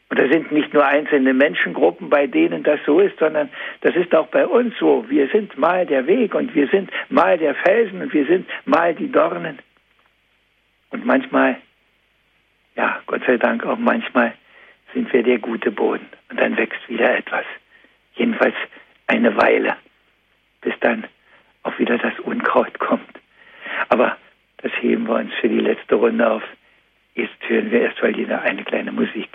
Und 0.10 0.20
da 0.20 0.28
sind 0.28 0.52
nicht 0.52 0.74
nur 0.74 0.86
einzelne 0.86 1.34
Menschengruppen, 1.34 2.10
bei 2.10 2.28
denen 2.28 2.64
das 2.64 2.82
so 2.86 3.00
ist, 3.00 3.18
sondern 3.18 3.50
das 3.80 3.96
ist 3.96 4.14
auch 4.14 4.28
bei 4.28 4.46
uns 4.46 4.78
so. 4.78 5.06
Wir 5.08 5.30
sind 5.30 5.58
mal 5.58 5.86
der 5.86 6.06
Weg 6.06 6.36
und 6.36 6.54
wir 6.54 6.68
sind 6.68 6.92
mal 7.08 7.38
der 7.38 7.56
Felsen 7.56 8.02
und 8.02 8.14
wir 8.14 8.26
sind 8.26 8.46
mal 8.66 8.94
die 8.94 9.10
Dornen. 9.10 9.60
Und 10.90 11.06
manchmal, 11.06 11.56
ja, 12.76 13.00
Gott 13.06 13.22
sei 13.26 13.38
Dank 13.38 13.66
auch 13.66 13.78
manchmal 13.78 14.34
sind 14.94 15.14
wir 15.14 15.24
der 15.24 15.40
gute 15.40 15.72
Boden 15.72 16.10
und 16.30 16.42
dann 16.42 16.58
wächst 16.58 16.90
wieder 16.90 17.16
etwas. 17.16 17.46
Jedenfalls 18.16 18.56
eine 19.08 19.34
Weile, 19.38 19.78
bis 20.60 20.74
dann 20.82 21.06
auch 21.64 21.80
wieder 21.80 21.98
das 21.98 22.20
Unkraut 22.20 22.78
kommt. 22.80 23.18
Aber 23.88 24.18
das 24.62 24.72
heben 24.82 25.08
wir 25.08 25.16
uns 25.16 25.32
für 25.40 25.50
die 25.50 25.60
letzte 25.60 25.96
Runde 25.96 26.30
auf. 26.30 26.44
Jetzt 27.16 27.38
hören 27.48 27.72
wir 27.72 27.82
erst 27.82 28.02
mal 28.02 28.16
wieder 28.16 28.42
eine 28.42 28.64
kleine 28.64 28.92
Musik. 28.92 29.30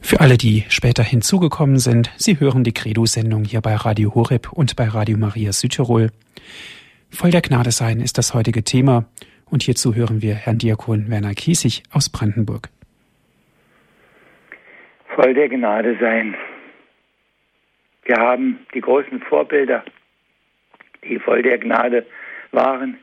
Für 0.00 0.20
alle, 0.20 0.36
die 0.36 0.64
später 0.68 1.02
hinzugekommen 1.02 1.78
sind, 1.78 2.12
Sie 2.16 2.38
hören 2.38 2.62
die 2.62 2.74
Credo-Sendung 2.74 3.44
hier 3.44 3.60
bei 3.62 3.74
Radio 3.74 4.14
Horeb 4.14 4.52
und 4.52 4.76
bei 4.76 4.86
Radio 4.86 5.16
Maria 5.16 5.52
Südtirol. 5.52 6.10
Voll 7.10 7.30
der 7.30 7.40
Gnade 7.40 7.70
sein 7.70 8.00
ist 8.00 8.18
das 8.18 8.34
heutige 8.34 8.64
Thema 8.64 9.06
und 9.50 9.62
hierzu 9.62 9.94
hören 9.94 10.22
wir 10.22 10.34
Herrn 10.34 10.58
Diakon 10.58 11.10
Werner 11.10 11.34
Kiesig 11.34 11.82
aus 11.92 12.10
Brandenburg. 12.10 12.68
Voll 15.14 15.34
der 15.34 15.48
Gnade 15.48 15.96
sein. 16.00 16.34
Wir 18.04 18.16
haben 18.16 18.66
die 18.74 18.80
großen 18.80 19.20
Vorbilder, 19.20 19.84
die 21.04 21.18
voll 21.18 21.42
der 21.42 21.58
Gnade 21.58 22.06
waren, 22.52 22.98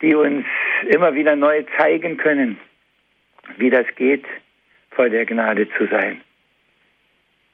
die 0.00 0.14
uns 0.14 0.44
immer 0.88 1.14
wieder 1.14 1.36
neu 1.36 1.64
zeigen 1.76 2.16
können, 2.16 2.58
wie 3.56 3.70
das 3.70 3.86
geht, 3.96 4.24
voll 4.90 5.10
der 5.10 5.26
Gnade 5.26 5.68
zu 5.76 5.86
sein. 5.86 6.20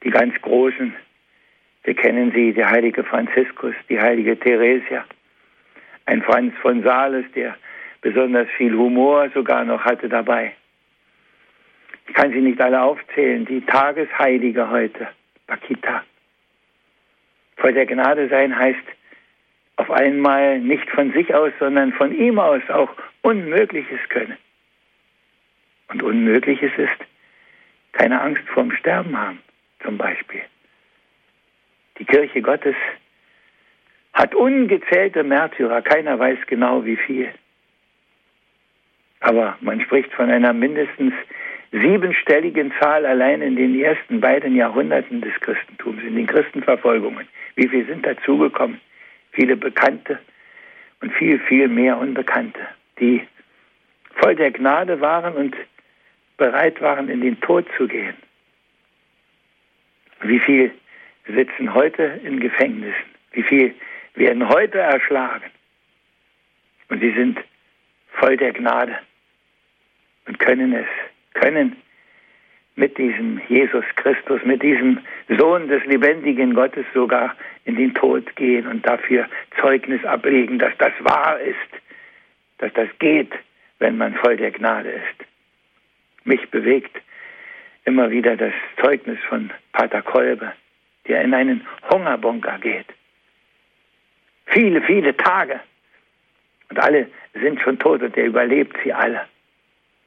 Die 0.05 0.11
ganz 0.11 0.35
Großen, 0.41 0.95
wir 1.85 1.95
kennen 1.95 2.33
sie, 2.33 2.53
der 2.53 2.71
heilige 2.71 3.05
Franziskus, 3.05 3.75
die 3.89 4.01
heilige 4.01 4.39
Theresia, 4.39 5.05
ein 6.11 6.23
Franz 6.23 6.53
von 6.61 6.83
Sales, 6.83 7.25
der 7.37 7.57
besonders 8.01 8.49
viel 8.57 8.77
Humor 8.77 9.31
sogar 9.33 9.65
noch 9.65 9.85
hatte 9.85 10.09
dabei. 10.09 10.53
Ich 12.09 12.15
kann 12.15 12.33
sie 12.33 12.41
nicht 12.41 12.61
alle 12.61 12.83
aufzählen, 12.83 13.45
die 13.45 13.61
Tagesheilige 13.61 14.69
heute, 14.71 15.07
Bakita. 15.47 16.03
Voll 17.59 17.75
der 17.75 17.87
Gnade 17.87 18.29
sein 18.29 18.59
heißt 18.59 18.83
auf 19.77 19.89
einmal 19.93 20.59
nicht 20.59 20.91
von 20.91 21.13
sich 21.13 21.33
aus, 21.33 21.53
sondern 21.61 21.93
von 21.93 22.13
ihm 22.13 22.41
aus 22.41 22.63
auch 22.71 22.91
Unmögliches 23.23 24.01
können. 24.09 24.37
Und 25.89 26.03
Unmögliches 26.03 26.73
ist, 26.77 26.99
keine 27.93 28.21
Angst 28.21 28.43
vorm 28.49 28.73
Sterben 28.73 29.17
haben, 29.17 29.39
zum 29.85 29.97
Beispiel. 29.97 30.43
Die 31.99 32.05
Kirche 32.05 32.43
Gottes 32.43 32.75
hat 34.13 34.35
ungezählte 34.35 35.23
Märtyrer, 35.23 35.83
keiner 35.83 36.19
weiß 36.19 36.39
genau 36.47 36.85
wie 36.85 36.97
viel. 36.97 37.29
Aber 39.21 39.57
man 39.61 39.81
spricht 39.81 40.13
von 40.13 40.31
einer 40.31 40.53
mindestens 40.53 41.13
siebenstelligen 41.73 42.73
Zahl 42.81 43.07
allein 43.07 43.43
in 43.43 43.57
den 43.57 43.79
ersten 43.79 44.21
beiden 44.21 44.57
Jahrhunderten 44.57 45.21
des 45.21 45.35
Christentums, 45.41 46.03
in 46.03 46.17
den 46.17 46.27
Christenverfolgungen. 46.27 47.29
Wie 47.55 47.69
viel 47.69 47.87
sind 47.87 48.05
dazugekommen? 48.05 48.81
Viele 49.33 49.57
Bekannte 49.57 50.19
und 51.01 51.13
viel, 51.13 51.39
viel 51.39 51.69
mehr 51.69 51.99
Unbekannte, 51.99 52.61
die 52.99 53.23
voll 54.17 54.35
der 54.35 54.51
Gnade 54.51 55.01
waren 55.01 55.35
und 55.35 55.57
bereit 56.37 56.81
waren, 56.81 57.09
in 57.09 57.21
den 57.21 57.41
Tod 57.41 57.67
zu 57.77 57.87
gehen. 57.87 58.15
Wie 60.23 60.41
viel 60.41 60.73
sitzen 61.27 61.73
heute 61.73 62.21
in 62.25 62.41
Gefängnissen? 62.41 63.11
Wie 63.33 63.43
viel 63.43 63.75
werden 64.21 64.49
heute 64.49 64.79
erschlagen? 64.79 65.51
Und 66.89 67.01
sie 67.01 67.13
sind 67.13 67.39
voll 68.13 68.37
der 68.37 68.53
Gnade 68.53 68.99
und 70.27 70.39
können 70.39 70.73
es, 70.75 70.87
können 71.35 71.77
mit 72.77 72.99
diesem 72.99 73.41
Jesus 73.49 73.85
Christus, 73.97 74.43
mit 74.45 74.63
diesem 74.63 75.01
Sohn 75.29 75.69
des 75.69 75.85
lebendigen 75.87 76.55
Gottes 76.55 76.85
sogar 76.95 77.35
in 77.65 77.77
den 77.77 77.95
Tod 77.95 78.37
gehen 78.37 78.67
und 78.67 78.87
dafür 78.87 79.27
Zeugnis 79.61 80.05
ablegen, 80.05 80.59
dass 80.59 80.77
das 80.79 80.93
wahr 81.01 81.41
ist, 81.41 81.83
dass 82.59 82.73
das 82.75 82.89
geht, 82.99 83.33
wenn 83.79 83.97
man 83.97 84.15
voll 84.17 84.37
der 84.37 84.51
Gnade 84.51 84.91
ist. 84.91 85.27
Mich 86.25 86.49
bewegt 86.51 87.01
immer 87.87 88.11
wieder 88.11 88.37
das 88.37 88.53
Zeugnis 88.83 89.19
von 89.29 89.51
Pater 89.73 90.03
Kolbe, 90.03 90.53
der 91.09 91.23
in 91.23 91.33
einen 91.33 91.67
Hungerbunker 91.91 92.59
geht. 92.59 92.87
Viele, 94.51 94.83
viele 94.83 95.17
Tage. 95.17 95.61
Und 96.71 96.79
alle 96.79 97.09
sind 97.35 97.61
schon 97.61 97.79
tot 97.79 98.03
und 98.03 98.17
er 98.17 98.27
überlebt 98.27 98.77
sie 98.83 98.93
alle. 98.93 99.23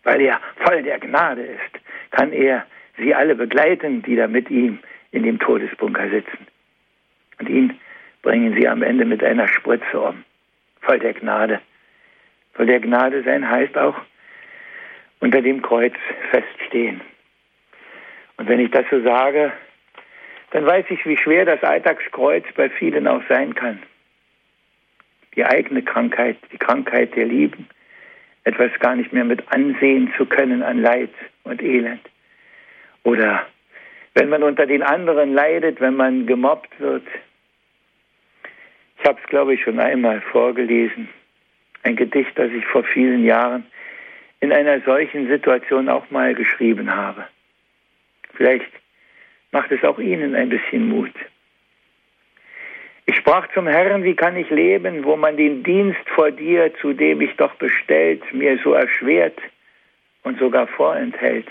Weil 0.04 0.22
er 0.22 0.40
voll 0.58 0.84
der 0.84 1.00
Gnade 1.00 1.42
ist, 1.42 2.12
kann 2.12 2.32
er 2.32 2.66
sie 2.98 3.14
alle 3.16 3.36
begleiten, 3.36 4.02
die 4.02 4.16
da 4.16 4.28
mit 4.28 4.50
ihm 4.50 4.80
in 5.12 5.24
dem 5.24 5.40
Todesbunker 5.40 6.10
sitzen. 6.10 6.48
Und 7.40 7.50
ihn 7.50 7.80
bringen 8.22 8.54
sie 8.54 8.68
am 8.68 8.84
Ende 8.84 9.06
mit 9.06 9.24
einer 9.24 9.48
Spritze 9.48 10.00
um. 10.00 10.24
Voll 10.82 11.00
der 11.00 11.14
Gnade. 11.14 11.62
Voll 12.54 12.66
der 12.66 12.80
Gnade 12.80 13.24
sein 13.24 13.50
heißt 13.50 13.78
auch 13.78 13.96
unter 15.20 15.42
dem 15.42 15.62
Kreuz 15.62 15.94
feststehen. 16.32 17.02
Und 18.38 18.50
wenn 18.50 18.60
ich 18.60 18.72
das 18.72 18.86
so 18.90 19.02
sage, 19.02 19.54
dann 20.52 20.66
weiß 20.66 20.86
ich, 20.90 21.06
wie 21.06 21.18
schwer 21.18 21.46
das 21.46 21.64
Alltagskreuz 21.64 22.46
bei 22.56 22.70
vielen 22.70 23.08
auch 23.08 23.24
sein 23.30 23.56
kann. 23.56 23.82
Die 25.36 25.46
eigene 25.46 25.82
Krankheit, 25.82 26.38
die 26.52 26.58
Krankheit 26.58 27.16
der 27.16 27.26
Lieben, 27.26 27.68
etwas 28.44 28.72
gar 28.80 28.96
nicht 28.96 29.14
mehr 29.14 29.26
mit 29.26 29.44
ansehen 29.52 30.14
zu 30.18 30.26
können 30.26 30.62
an 30.64 30.82
Leid 30.82 31.12
und 31.44 31.62
Elend. 31.62 32.02
Oder 33.04 33.46
wenn 34.14 34.30
man 34.30 34.44
unter 34.44 34.66
den 34.66 34.84
anderen 34.84 35.34
leidet, 35.34 35.82
wenn 35.82 35.96
man 35.96 36.26
gemobbt 36.26 36.80
wird. 36.80 37.06
Ich 39.00 39.06
habe 39.06 39.20
es, 39.22 39.30
glaube 39.30 39.56
ich, 39.56 39.64
schon 39.64 39.80
einmal 39.80 40.22
vorgelesen. 40.22 41.10
Ein 41.84 41.96
Gedicht, 41.96 42.32
das 42.36 42.52
ich 42.52 42.66
vor 42.66 42.84
vielen 42.84 43.26
Jahren 43.26 43.66
in 44.40 44.52
einer 44.52 44.82
solchen 44.82 45.28
Situation 45.28 45.90
auch 45.90 46.10
mal 46.12 46.36
geschrieben 46.36 46.94
habe. 46.94 47.26
Vielleicht 48.34 48.72
macht 49.52 49.72
es 49.72 49.84
auch 49.84 50.00
Ihnen 50.00 50.36
ein 50.36 50.50
bisschen 50.50 50.88
Mut. 50.90 51.14
Ich 53.06 53.18
sprach 53.18 53.48
zum 53.54 53.68
Herrn, 53.68 54.04
wie 54.04 54.16
kann 54.16 54.38
ich 54.38 54.50
leben, 54.50 55.04
wo 55.04 55.18
man 55.18 55.36
den 55.36 55.64
Dienst 55.64 56.08
vor 56.16 56.32
dir, 56.32 56.74
zu 56.76 56.94
dem 56.94 57.20
ich 57.20 57.36
doch 57.36 57.54
bestellt, 57.56 58.22
mir 58.34 58.58
so 58.64 58.74
erschwert 58.74 59.38
und 60.24 60.40
sogar 60.40 60.68
vorenthält 60.68 61.48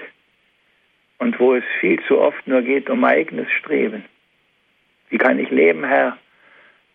und 1.19 1.39
wo 1.39 1.55
es 1.55 1.65
viel 1.81 2.03
zu 2.05 2.19
oft 2.19 2.47
nur 2.47 2.63
geht 2.63 2.89
um 2.89 3.05
eigenes 3.05 3.51
Streben. 3.53 4.05
Wie 5.11 5.19
kann 5.19 5.39
ich 5.39 5.51
leben, 5.51 5.85
Herr, 5.85 6.17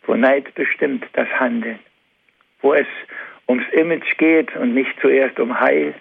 wo 0.07 0.15
Neid 0.15 0.53
bestimmt 0.55 1.05
das 1.13 1.29
Handeln, 1.39 1.79
wo 2.61 2.73
es 2.73 2.87
ums 3.47 3.65
Image 3.73 4.17
geht 4.17 4.55
und 4.55 4.73
nicht 4.73 4.93
zuerst 4.99 5.39
um 5.39 5.59
Heil, 5.59 5.93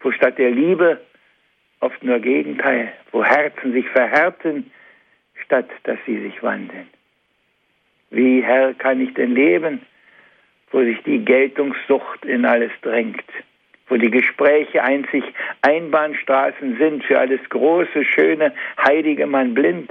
wo 0.00 0.10
statt 0.10 0.38
der 0.38 0.50
Liebe 0.50 1.00
oft 1.80 2.02
nur 2.02 2.18
Gegenteil, 2.18 2.94
wo 3.12 3.22
Herzen 3.22 3.72
sich 3.72 3.86
verhärten, 3.90 4.70
statt 5.44 5.68
dass 5.84 5.98
sie 6.06 6.18
sich 6.18 6.42
wandeln. 6.42 6.88
Wie, 8.10 8.42
Herr, 8.42 8.74
kann 8.74 9.00
ich 9.00 9.12
denn 9.14 9.34
leben, 9.34 9.82
wo 10.70 10.82
sich 10.82 11.02
die 11.02 11.24
Geltungssucht 11.24 12.24
in 12.24 12.44
alles 12.44 12.72
drängt, 12.82 13.24
wo 13.88 13.96
die 13.96 14.10
Gespräche 14.10 14.82
einzig 14.82 15.24
Einbahnstraßen 15.62 16.76
sind 16.78 17.04
für 17.04 17.18
alles 17.18 17.40
Große, 17.48 18.04
Schöne, 18.04 18.54
Heilige 18.82 19.26
man 19.26 19.54
blind 19.54 19.90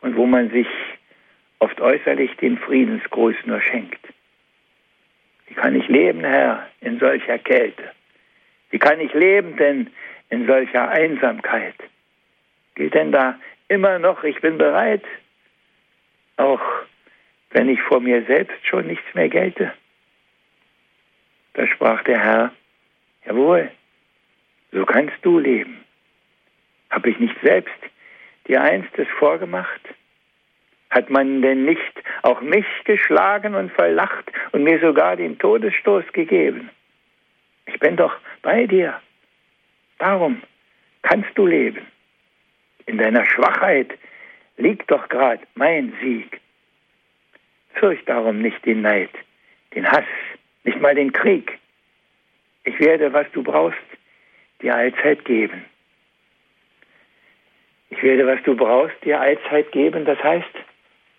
und 0.00 0.16
wo 0.16 0.26
man 0.26 0.50
sich 0.50 0.68
oft 1.58 1.80
äußerlich 1.80 2.36
den 2.36 2.58
Friedensgruß 2.58 3.36
nur 3.46 3.60
schenkt. 3.60 4.00
Wie 5.46 5.54
kann 5.54 5.74
ich 5.74 5.88
leben, 5.88 6.24
Herr, 6.24 6.68
in 6.80 6.98
solcher 6.98 7.38
Kälte? 7.38 7.90
Wie 8.70 8.78
kann 8.78 9.00
ich 9.00 9.12
leben 9.14 9.56
denn 9.56 9.90
in 10.30 10.46
solcher 10.46 10.88
Einsamkeit? 10.88 11.74
Gilt 12.74 12.94
denn 12.94 13.12
da 13.12 13.38
immer 13.68 13.98
noch, 13.98 14.24
ich 14.24 14.40
bin 14.40 14.58
bereit, 14.58 15.04
auch 16.36 16.60
wenn 17.54 17.68
ich 17.68 17.80
vor 17.82 18.00
mir 18.00 18.22
selbst 18.24 18.66
schon 18.66 18.88
nichts 18.88 19.14
mehr 19.14 19.28
gelte? 19.28 19.72
Da 21.54 21.66
sprach 21.68 22.02
der 22.02 22.20
Herr, 22.20 22.52
Jawohl, 23.24 23.70
so 24.72 24.84
kannst 24.84 25.16
du 25.22 25.38
leben. 25.38 25.84
Habe 26.90 27.10
ich 27.10 27.18
nicht 27.18 27.36
selbst 27.42 27.78
dir 28.46 28.60
einstes 28.60 29.06
vorgemacht? 29.18 29.80
Hat 30.90 31.10
man 31.10 31.42
denn 31.42 31.64
nicht 31.64 32.02
auch 32.22 32.40
mich 32.40 32.66
geschlagen 32.84 33.54
und 33.54 33.72
verlacht 33.72 34.30
und 34.52 34.64
mir 34.64 34.80
sogar 34.80 35.16
den 35.16 35.38
Todesstoß 35.38 36.04
gegeben? 36.12 36.70
Ich 37.66 37.78
bin 37.78 37.96
doch 37.96 38.16
bei 38.42 38.66
dir. 38.66 39.00
Darum 39.98 40.42
kannst 41.02 41.30
du 41.36 41.46
leben. 41.46 41.86
In 42.86 42.98
deiner 42.98 43.24
Schwachheit 43.24 43.96
liegt 44.56 44.90
doch 44.90 45.08
gerade 45.08 45.42
mein 45.54 45.94
Sieg. 46.02 46.40
Fürcht 47.74 48.08
darum 48.08 48.40
nicht 48.40 48.64
den 48.64 48.82
Neid, 48.82 49.10
den 49.74 49.90
Hass, 49.90 50.04
nicht 50.64 50.80
mal 50.80 50.94
den 50.94 51.12
Krieg. 51.12 51.58
Ich 52.64 52.78
werde, 52.80 53.12
was 53.12 53.26
du 53.32 53.42
brauchst, 53.42 53.78
dir 54.62 54.74
allzeit 54.74 55.24
geben. 55.24 55.64
Ich 57.90 58.02
werde, 58.02 58.26
was 58.26 58.42
du 58.42 58.56
brauchst, 58.56 58.96
dir 59.04 59.20
allzeit 59.20 59.70
geben, 59.72 60.04
das 60.04 60.22
heißt, 60.22 60.54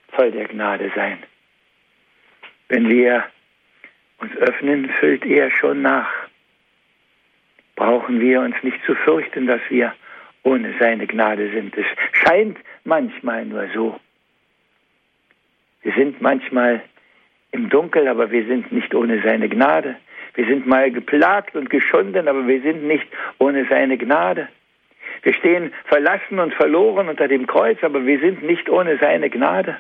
voll 0.09 0.31
der 0.31 0.47
Gnade 0.47 0.91
sein. 0.95 1.21
Wenn 2.67 2.89
wir 2.89 3.23
uns 4.19 4.35
öffnen, 4.37 4.89
füllt 4.99 5.25
er 5.25 5.51
schon 5.51 5.81
nach. 5.81 6.11
Brauchen 7.75 8.19
wir 8.19 8.41
uns 8.41 8.55
nicht 8.63 8.83
zu 8.85 8.95
fürchten, 8.95 9.47
dass 9.47 9.61
wir 9.69 9.93
ohne 10.43 10.73
seine 10.79 11.05
Gnade 11.07 11.51
sind. 11.51 11.75
Es 11.77 11.85
scheint 12.13 12.57
manchmal 12.83 13.45
nur 13.45 13.67
so. 13.73 13.99
Wir 15.86 15.93
sind 15.93 16.19
manchmal 16.19 16.82
im 17.52 17.69
Dunkel, 17.69 18.08
aber 18.08 18.32
wir 18.32 18.43
sind 18.48 18.71
nicht 18.71 18.95
ohne 18.95 19.21
seine 19.21 19.48
Gnade. 19.48 19.95
Wir 20.34 20.48
sind 20.48 20.65
mal 20.65 20.89
geplagt 20.89 21.56
und 21.56 21.69
geschunden, 21.69 22.28
aber 22.28 22.48
wir 22.48 22.60
sind 22.63 22.86
nicht 22.86 23.08
ohne 23.38 23.67
seine 23.69 23.95
Gnade. 23.95 24.50
Wir 25.21 25.36
stehen 25.36 25.71
verlassen 25.86 26.39
und 26.39 26.56
verloren 26.56 27.08
unter 27.08 27.28
dem 27.28 27.45
Kreuz, 27.45 27.84
aber 27.84 28.04
wir 28.04 28.19
sind 28.19 28.41
nicht 28.41 28.67
ohne 28.67 28.98
seine 28.98 29.30
Gnade. 29.30 29.78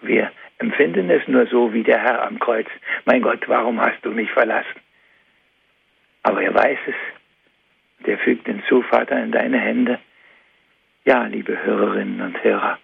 Wir 0.00 0.32
empfinden 0.58 1.10
es 1.10 1.28
nur 1.28 1.46
so 1.46 1.72
wie 1.72 1.84
der 1.84 2.00
Herr 2.02 2.26
am 2.26 2.40
Kreuz. 2.40 2.66
Mein 3.04 3.22
Gott, 3.22 3.48
warum 3.48 3.80
hast 3.80 4.04
du 4.04 4.10
mich 4.10 4.32
verlassen? 4.32 4.80
Aber 6.24 6.42
er 6.42 6.54
weiß 6.54 6.78
es. 6.88 8.04
Der 8.04 8.18
fügt 8.18 8.46
hinzu, 8.46 8.82
Vater, 8.82 9.22
in 9.22 9.30
deine 9.30 9.60
Hände. 9.60 10.00
Ja, 11.04 11.22
liebe 11.26 11.56
Hörerinnen 11.62 12.20
und 12.20 12.42
Hörer, 12.42 12.80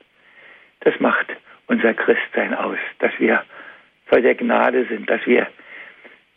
das 0.83 1.01
macht 1.01 1.27
unser 1.69 1.95
Christsein 1.95 2.55
aus, 2.55 2.79
dass 2.99 3.13
wir 3.19 3.45
voll 4.07 4.23
der 4.23 4.35
Gnade 4.35 4.87
sind, 4.87 5.09
dass 5.09 5.25
wir 5.27 5.47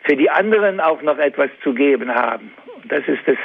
für 0.03 0.15
die 0.15 0.29
anderen 0.29 0.79
auch 0.79 1.01
noch 1.01 1.17
etwas 1.17 1.49
zu 1.63 1.73
geben 1.73 2.13
haben. 2.13 2.51
Und 2.75 2.91
das 2.91 3.07
ist 3.07 3.27
es, 3.27 3.37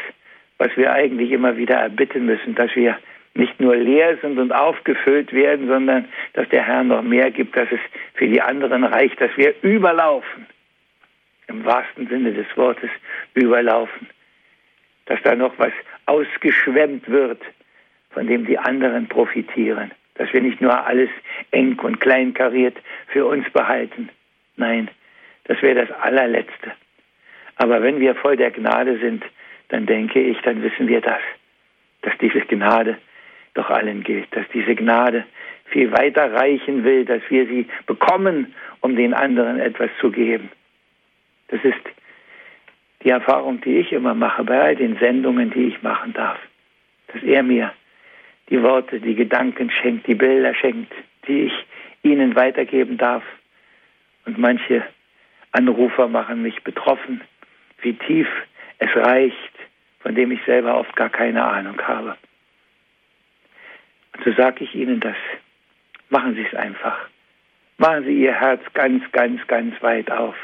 was 0.59 0.77
wir 0.77 0.93
eigentlich 0.93 1.31
immer 1.31 1.57
wieder 1.57 1.77
erbitten 1.77 2.27
müssen, 2.27 2.55
dass 2.55 2.75
wir 2.75 2.99
nicht 3.35 3.61
nur 3.61 3.77
leer 3.77 4.17
sind 4.23 4.39
und 4.39 4.53
aufgefüllt 4.53 5.33
werden, 5.33 5.69
sondern 5.69 6.09
dass 6.33 6.49
der 6.49 6.67
Herr 6.67 6.83
noch 6.83 7.03
mehr 7.03 7.31
gibt, 7.31 7.57
dass 7.57 7.71
es 7.71 7.81
für 8.15 8.27
die 8.27 8.41
anderen 8.41 8.85
reicht, 8.85 9.21
dass 9.21 9.37
wir 9.37 9.55
überlaufen, 9.63 10.47
im 11.49 11.65
wahrsten 11.65 12.09
Sinne 12.09 12.33
des 12.33 12.47
Wortes 12.57 12.91
überlaufen, 13.35 14.09
dass 15.05 15.21
da 15.23 15.35
noch 15.35 15.53
was 15.59 15.73
ausgeschwemmt 16.07 17.09
wird, 17.09 17.43
von 18.11 18.27
dem 18.27 18.47
die 18.47 18.59
anderen 18.59 19.07
profitieren, 19.07 19.93
dass 20.19 20.33
wir 20.33 20.41
nicht 20.41 20.61
nur 20.61 20.87
alles 20.87 21.11
eng 21.51 21.79
und 21.81 22.01
kleinkariert 22.01 22.77
für 23.09 23.27
uns 23.27 23.49
behalten, 23.51 24.09
nein, 24.57 24.89
das 25.45 25.61
wäre 25.63 25.87
das 25.87 25.91
allerletzte. 26.01 26.73
Aber 27.57 27.83
wenn 27.83 28.01
wir 28.01 28.15
voll 28.15 28.37
der 28.37 28.51
Gnade 28.51 28.99
sind, 28.99 29.25
dann 29.69 29.87
denke 29.87 30.21
ich, 30.21 30.39
dann 30.43 30.63
wissen 30.63 30.89
wir 30.89 31.01
das, 31.01 31.21
dass 32.03 32.17
diese 32.19 32.41
Gnade 32.41 32.99
doch 33.55 33.71
allen 33.71 34.03
gilt, 34.03 34.35
dass 34.37 34.47
diese 34.53 34.75
Gnade 34.75 35.25
viel 35.67 35.91
weiter 35.93 36.33
reichen 36.33 36.85
will, 36.85 37.05
dass 37.05 37.23
wir 37.29 37.47
sie 37.47 37.67
bekommen, 37.87 38.55
um 38.81 38.95
den 38.95 39.15
anderen 39.15 39.59
etwas 39.59 39.91
zu 40.01 40.11
geben. 40.11 40.51
Das 41.49 41.63
ist 41.65 41.81
die 43.03 43.11
Erfahrung, 43.11 43.61
die 43.61 43.79
ich 43.79 43.93
immer 43.93 44.15
mache 44.15 44.45
bei 44.45 44.61
all 44.61 44.77
den 44.77 44.97
Sendungen, 44.99 45.51
die 45.51 45.65
ich 45.69 45.83
machen 45.83 46.13
darf, 46.13 46.39
dass 47.09 47.23
er 47.23 47.43
mir 47.43 47.73
die 48.49 48.63
Worte, 48.63 49.01
die 49.01 49.15
Gedanken 49.15 49.71
schenkt, 49.71 50.07
die 50.07 50.15
Bilder 50.15 50.55
schenkt, 50.55 50.93
die 51.27 51.45
ich 51.45 51.53
ihnen 52.03 52.37
weitergeben 52.37 52.97
darf. 52.97 53.25
Und 54.25 54.39
manche 54.39 54.85
Anrufer 55.53 56.09
machen 56.09 56.43
mich 56.43 56.63
betroffen, 56.63 57.21
wie 57.81 57.95
tief 57.95 58.29
es 58.79 58.95
reicht, 58.95 59.53
von 60.01 60.15
dem 60.15 60.31
ich 60.31 60.41
selber 60.45 60.79
oft 60.79 60.95
gar 60.97 61.11
keine 61.11 61.45
Ahnung 61.45 61.81
habe. 61.83 62.17
Und 64.17 64.25
so 64.25 64.33
sage 64.33 64.65
ich 64.65 64.75
Ihnen 64.75 65.01
das. 65.01 65.17
Machen 66.09 66.35
Sie 66.35 66.47
es 66.47 66.55
einfach. 66.55 67.09
Machen 67.79 68.05
Sie 68.05 68.23
Ihr 68.23 68.35
Herz 68.35 68.63
ganz, 68.75 69.03
ganz, 69.13 69.47
ganz 69.47 69.75
weit 69.83 70.11
auf. 70.11 70.37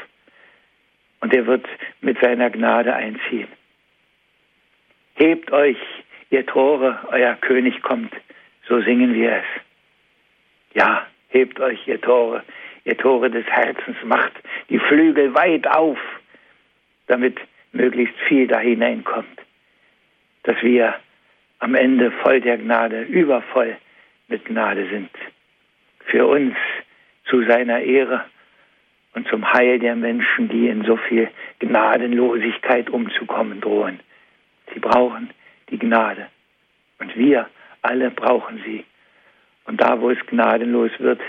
Und 1.21 1.33
er 1.33 1.47
wird 1.47 1.65
mit 2.01 2.19
seiner 2.19 2.49
Gnade 2.49 2.93
einziehen. 2.93 3.47
Hebt 5.15 5.51
euch, 5.51 5.77
ihr 6.33 6.45
Tore, 6.47 6.97
euer 7.11 7.35
König 7.35 7.81
kommt, 7.83 8.11
So 8.67 8.81
singen 8.81 9.13
wir 9.13 9.33
es. 9.37 9.45
Ja, 10.73 11.05
hebt 11.29 11.59
euch, 11.59 11.87
ihr 11.87 12.01
Tore, 12.01 12.43
ihr 12.85 12.97
Tore 12.97 13.29
des 13.29 13.45
Herzens, 13.45 13.97
macht 14.03 14.31
die 14.69 14.79
Flügel 14.79 15.35
weit 15.35 15.67
auf, 15.67 15.99
damit 17.07 17.37
möglichst 17.71 18.15
viel 18.27 18.47
da 18.47 18.59
hineinkommt, 18.59 19.41
dass 20.43 20.59
wir 20.63 20.95
am 21.59 21.75
Ende 21.75 22.09
voll 22.23 22.41
der 22.41 22.57
Gnade, 22.57 23.01
übervoll 23.03 23.77
mit 24.27 24.45
Gnade 24.45 24.87
sind. 24.89 25.11
Für 26.05 26.25
uns 26.25 26.55
zu 27.25 27.43
seiner 27.43 27.81
Ehre 27.81 28.25
und 29.13 29.27
zum 29.27 29.53
Heil 29.53 29.77
der 29.77 29.95
Menschen, 29.95 30.49
die 30.49 30.67
in 30.67 30.83
so 30.83 30.97
viel 30.97 31.29
Gnadenlosigkeit 31.59 32.89
umzukommen 32.89 33.61
drohen. 33.61 33.99
Sie 34.73 34.79
brauchen 34.79 35.29
die 35.73 35.79
Gnade. 35.79 36.27
Und 36.99 37.15
wir 37.17 37.49
alle 37.81 38.11
brauchen 38.11 38.61
sie. 38.65 38.85
Und 39.65 39.81
da, 39.81 39.99
wo 39.99 40.09
es 40.09 40.25
gnadenlos 40.27 40.91
wird, 40.99 41.19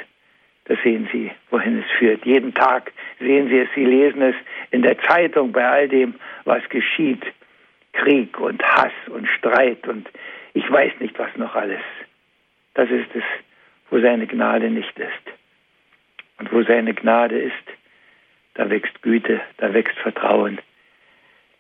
da 0.66 0.76
sehen 0.82 1.08
Sie, 1.12 1.30
wohin 1.50 1.80
es 1.80 1.98
führt. 1.98 2.24
Jeden 2.24 2.54
Tag 2.54 2.92
sehen 3.18 3.48
Sie 3.48 3.58
es, 3.58 3.68
Sie 3.74 3.84
lesen 3.84 4.22
es 4.22 4.34
in 4.70 4.82
der 4.82 4.98
Zeitung 4.98 5.52
bei 5.52 5.66
all 5.66 5.88
dem, 5.88 6.14
was 6.44 6.66
geschieht. 6.68 7.22
Krieg 7.92 8.38
und 8.40 8.62
Hass 8.62 8.92
und 9.08 9.28
Streit 9.28 9.86
und 9.86 10.08
ich 10.52 10.68
weiß 10.70 10.92
nicht, 11.00 11.18
was 11.18 11.34
noch 11.36 11.54
alles. 11.54 11.80
Das 12.74 12.90
ist 12.90 13.14
es, 13.14 13.22
wo 13.90 14.00
seine 14.00 14.26
Gnade 14.26 14.70
nicht 14.70 14.98
ist. 14.98 15.36
Und 16.38 16.52
wo 16.52 16.62
seine 16.62 16.94
Gnade 16.94 17.38
ist, 17.38 17.54
da 18.54 18.68
wächst 18.68 19.02
Güte, 19.02 19.40
da 19.58 19.72
wächst 19.72 19.96
Vertrauen. 19.98 20.58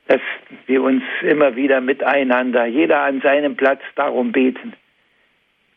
Dass 0.06 0.20
wir 0.66 0.82
uns 0.82 1.02
immer 1.22 1.56
wieder 1.56 1.80
miteinander, 1.80 2.66
jeder 2.66 3.00
an 3.00 3.20
seinem 3.20 3.56
Platz 3.56 3.80
darum 3.94 4.32
beten, 4.32 4.74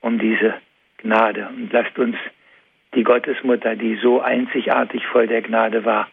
um 0.01 0.19
diese 0.19 0.55
Gnade. 0.97 1.47
Und 1.47 1.71
lasst 1.71 1.97
uns 1.97 2.17
die 2.93 3.03
Gottesmutter, 3.03 3.75
die 3.75 3.95
so 3.95 4.21
einzigartig 4.21 5.05
voll 5.07 5.28
der 5.28 5.41
Gnade 5.41 5.86
war, 5.86 6.09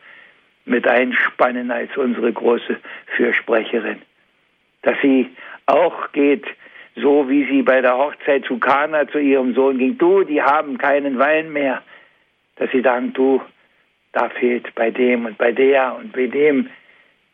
mit 0.64 0.86
einspannen 0.86 1.70
als 1.70 1.96
unsere 1.96 2.32
große 2.32 2.76
Fürsprecherin. 3.16 4.00
Dass 4.82 4.96
sie 5.02 5.30
auch 5.66 6.12
geht, 6.12 6.46
so 6.96 7.28
wie 7.28 7.44
sie 7.46 7.62
bei 7.62 7.80
der 7.80 7.96
Hochzeit 7.96 8.44
zu 8.44 8.58
Kana 8.58 9.08
zu 9.08 9.18
ihrem 9.18 9.54
Sohn 9.54 9.78
ging. 9.78 9.98
Du, 9.98 10.24
die 10.24 10.42
haben 10.42 10.78
keinen 10.78 11.18
Wein 11.18 11.52
mehr. 11.52 11.82
Dass 12.56 12.70
sie 12.70 12.82
sagen, 12.82 13.12
du, 13.12 13.42
da 14.12 14.28
fehlt 14.28 14.74
bei 14.74 14.90
dem 14.90 15.26
und 15.26 15.38
bei 15.38 15.52
der 15.52 15.96
und 15.96 16.12
bei 16.12 16.26
dem, 16.26 16.70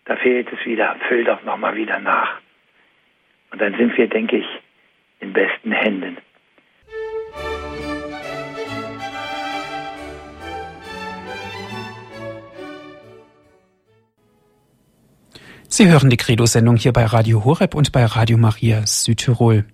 da 0.05 0.17
fehlt 0.17 0.49
es 0.53 0.65
wieder. 0.67 0.97
Füll 1.09 1.25
doch 1.25 1.43
nochmal 1.45 1.77
wieder 1.77 1.99
nach. 1.99 2.41
Und 3.53 3.61
dann 3.61 3.77
sind 3.77 3.97
wir, 3.97 4.09
denke 4.09 4.39
ich, 4.39 4.47
in 5.21 5.33
besten 5.33 5.73
Händen. 5.73 6.17
Sie 15.69 15.89
hören 15.89 16.11
die 16.11 16.17
Credo-Sendung 16.17 16.77
hier 16.77 16.93
bei 16.93 17.05
Radio 17.05 17.45
Horeb 17.45 17.75
und 17.75 17.93
bei 17.93 18.05
Radio 18.05 18.37
Maria 18.37 18.87
Südtirol. 18.87 19.65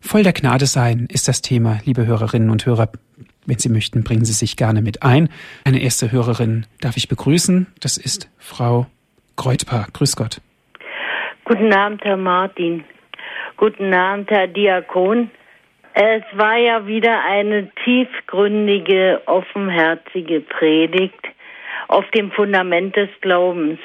Voll 0.00 0.22
der 0.22 0.32
Gnade 0.32 0.64
sein 0.64 1.06
ist 1.10 1.28
das 1.28 1.42
Thema, 1.42 1.78
liebe 1.84 2.06
Hörerinnen 2.06 2.48
und 2.48 2.64
Hörer. 2.64 2.90
Wenn 3.44 3.58
Sie 3.58 3.68
möchten, 3.68 4.02
bringen 4.02 4.24
Sie 4.24 4.32
sich 4.32 4.56
gerne 4.56 4.80
mit 4.80 5.02
ein. 5.02 5.28
Eine 5.62 5.82
erste 5.82 6.10
Hörerin 6.10 6.66
darf 6.80 6.96
ich 6.96 7.08
begrüßen. 7.08 7.66
Das 7.80 7.98
ist 7.98 8.30
Frau 8.38 8.86
Kreutpaar. 9.40 9.86
Grüß 9.94 10.16
Gott. 10.16 10.42
Guten 11.46 11.72
Abend, 11.72 12.04
Herr 12.04 12.18
Martin. 12.18 12.84
Guten 13.56 13.94
Abend, 13.94 14.30
Herr 14.30 14.46
Diakon. 14.46 15.30
Es 15.94 16.22
war 16.34 16.58
ja 16.58 16.86
wieder 16.86 17.24
eine 17.24 17.70
tiefgründige, 17.84 19.22
offenherzige 19.24 20.42
Predigt 20.42 21.20
auf 21.88 22.04
dem 22.10 22.30
Fundament 22.32 22.94
des 22.96 23.08
Glaubens. 23.22 23.80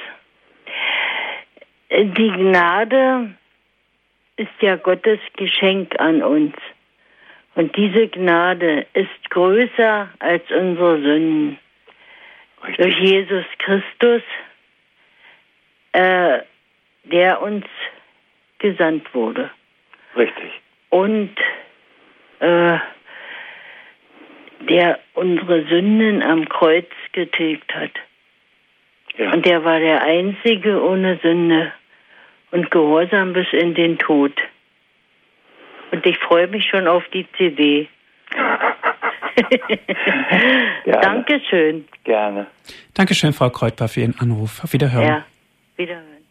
Die 1.90 2.32
Gnade 2.36 3.30
ist 4.36 4.60
ja 4.60 4.76
Gottes 4.76 5.20
Geschenk 5.36 5.98
an 5.98 6.22
uns. 6.22 6.54
Und 7.54 7.74
diese 7.76 8.08
Gnade 8.08 8.86
ist 8.92 9.30
größer 9.30 10.10
als 10.18 10.42
unsere 10.50 11.00
Sünden. 11.00 11.58
Richtig. 12.62 12.84
Durch 12.84 12.98
Jesus 12.98 13.44
Christus, 13.58 14.22
äh, 15.96 16.42
der 17.04 17.40
uns 17.40 17.64
gesandt 18.58 19.14
wurde. 19.14 19.50
Richtig. 20.14 20.50
Und 20.90 21.34
äh, 22.40 22.78
der 24.68 24.98
unsere 25.14 25.66
Sünden 25.68 26.22
am 26.22 26.46
Kreuz 26.48 26.88
getilgt 27.12 27.74
hat. 27.74 27.92
Ja. 29.16 29.32
Und 29.32 29.46
der 29.46 29.64
war 29.64 29.78
der 29.80 30.02
Einzige 30.02 30.82
ohne 30.82 31.18
Sünde 31.22 31.72
und 32.50 32.70
gehorsam 32.70 33.32
bis 33.32 33.46
in 33.52 33.74
den 33.74 33.96
Tod. 33.98 34.32
Und 35.92 36.04
ich 36.04 36.18
freue 36.18 36.48
mich 36.48 36.66
schon 36.68 36.86
auf 36.86 37.04
die 37.14 37.26
CD. 37.38 37.88
Dankeschön. 40.84 41.86
Gerne. 42.04 42.48
Dankeschön, 42.92 43.32
Frau 43.32 43.48
Kreutbar, 43.48 43.88
für 43.88 44.00
Ihren 44.00 44.18
Anruf. 44.18 44.62
Auf 44.62 44.72
Wiederhören. 44.72 45.06
Ja, 45.06 45.24
Wiederhören. 45.76 46.24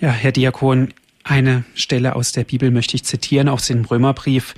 Ja, 0.00 0.10
Herr 0.10 0.32
Diakon, 0.32 0.92
eine 1.24 1.64
Stelle 1.74 2.16
aus 2.16 2.32
der 2.32 2.44
Bibel 2.44 2.70
möchte 2.70 2.96
ich 2.96 3.04
zitieren, 3.04 3.48
aus 3.48 3.68
dem 3.68 3.84
Römerbrief, 3.84 4.54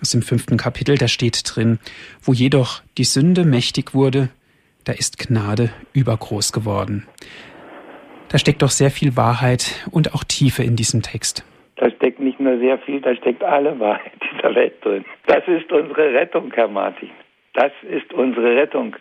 aus 0.00 0.10
dem 0.10 0.22
fünften 0.22 0.56
Kapitel, 0.56 0.96
da 0.96 1.06
steht 1.06 1.42
drin, 1.44 1.78
wo 2.22 2.32
jedoch 2.32 2.82
die 2.98 3.04
Sünde 3.04 3.44
mächtig 3.44 3.94
wurde, 3.94 4.28
da 4.84 4.92
ist 4.92 5.18
Gnade 5.18 5.70
übergroß 5.92 6.52
geworden. 6.52 7.06
Da 8.28 8.38
steckt 8.38 8.62
doch 8.62 8.70
sehr 8.70 8.90
viel 8.90 9.16
Wahrheit 9.16 9.86
und 9.92 10.14
auch 10.14 10.24
Tiefe 10.24 10.64
in 10.64 10.74
diesem 10.74 11.02
Text. 11.02 11.44
Da 11.76 11.90
steckt 11.90 12.18
nicht 12.18 12.40
nur 12.40 12.58
sehr 12.58 12.78
viel, 12.78 13.00
da 13.00 13.14
steckt 13.14 13.44
alle 13.44 13.78
Wahrheit 13.78 14.12
dieser 14.32 14.54
Welt 14.54 14.84
drin. 14.84 15.04
Das 15.26 15.46
ist 15.46 15.70
unsere 15.70 16.14
Rettung, 16.14 16.50
Herr 16.54 16.68
Martin. 16.68 17.10
Das 17.54 17.72
ist 17.82 18.12
unsere 18.12 18.56
Rettung, 18.56 18.96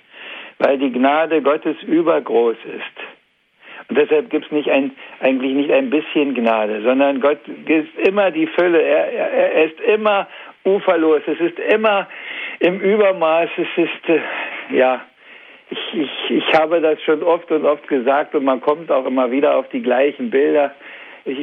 weil 0.59 0.77
die 0.77 0.91
Gnade 0.91 1.41
Gottes 1.41 1.77
übergroß 1.83 2.57
ist. 2.65 3.20
Und 3.89 3.97
deshalb 3.97 4.29
gibt 4.29 4.45
es 4.45 4.51
nicht 4.51 4.69
ein, 4.69 4.91
eigentlich 5.19 5.53
nicht 5.53 5.71
ein 5.71 5.89
bisschen 5.89 6.33
Gnade, 6.33 6.81
sondern 6.81 7.19
Gott 7.21 7.39
ist 7.65 8.07
immer 8.07 8.31
die 8.31 8.47
Fülle. 8.47 8.81
Er, 8.81 9.11
er, 9.11 9.53
er 9.53 9.65
ist 9.65 9.81
immer 9.81 10.27
uferlos. 10.63 11.21
Es 11.25 11.39
ist 11.39 11.59
immer 11.59 12.07
im 12.59 12.79
Übermaß. 12.79 13.49
Es 13.57 13.83
ist, 13.83 14.09
äh, 14.09 14.19
ja, 14.75 15.01
ich, 15.71 15.79
ich, 15.93 16.31
ich 16.31 16.53
habe 16.53 16.81
das 16.81 17.01
schon 17.01 17.23
oft 17.23 17.49
und 17.51 17.65
oft 17.65 17.87
gesagt 17.87 18.35
und 18.35 18.43
man 18.43 18.61
kommt 18.61 18.91
auch 18.91 19.05
immer 19.05 19.31
wieder 19.31 19.55
auf 19.55 19.69
die 19.69 19.81
gleichen 19.81 20.29
Bilder. 20.29 20.73
Ich, 21.23 21.37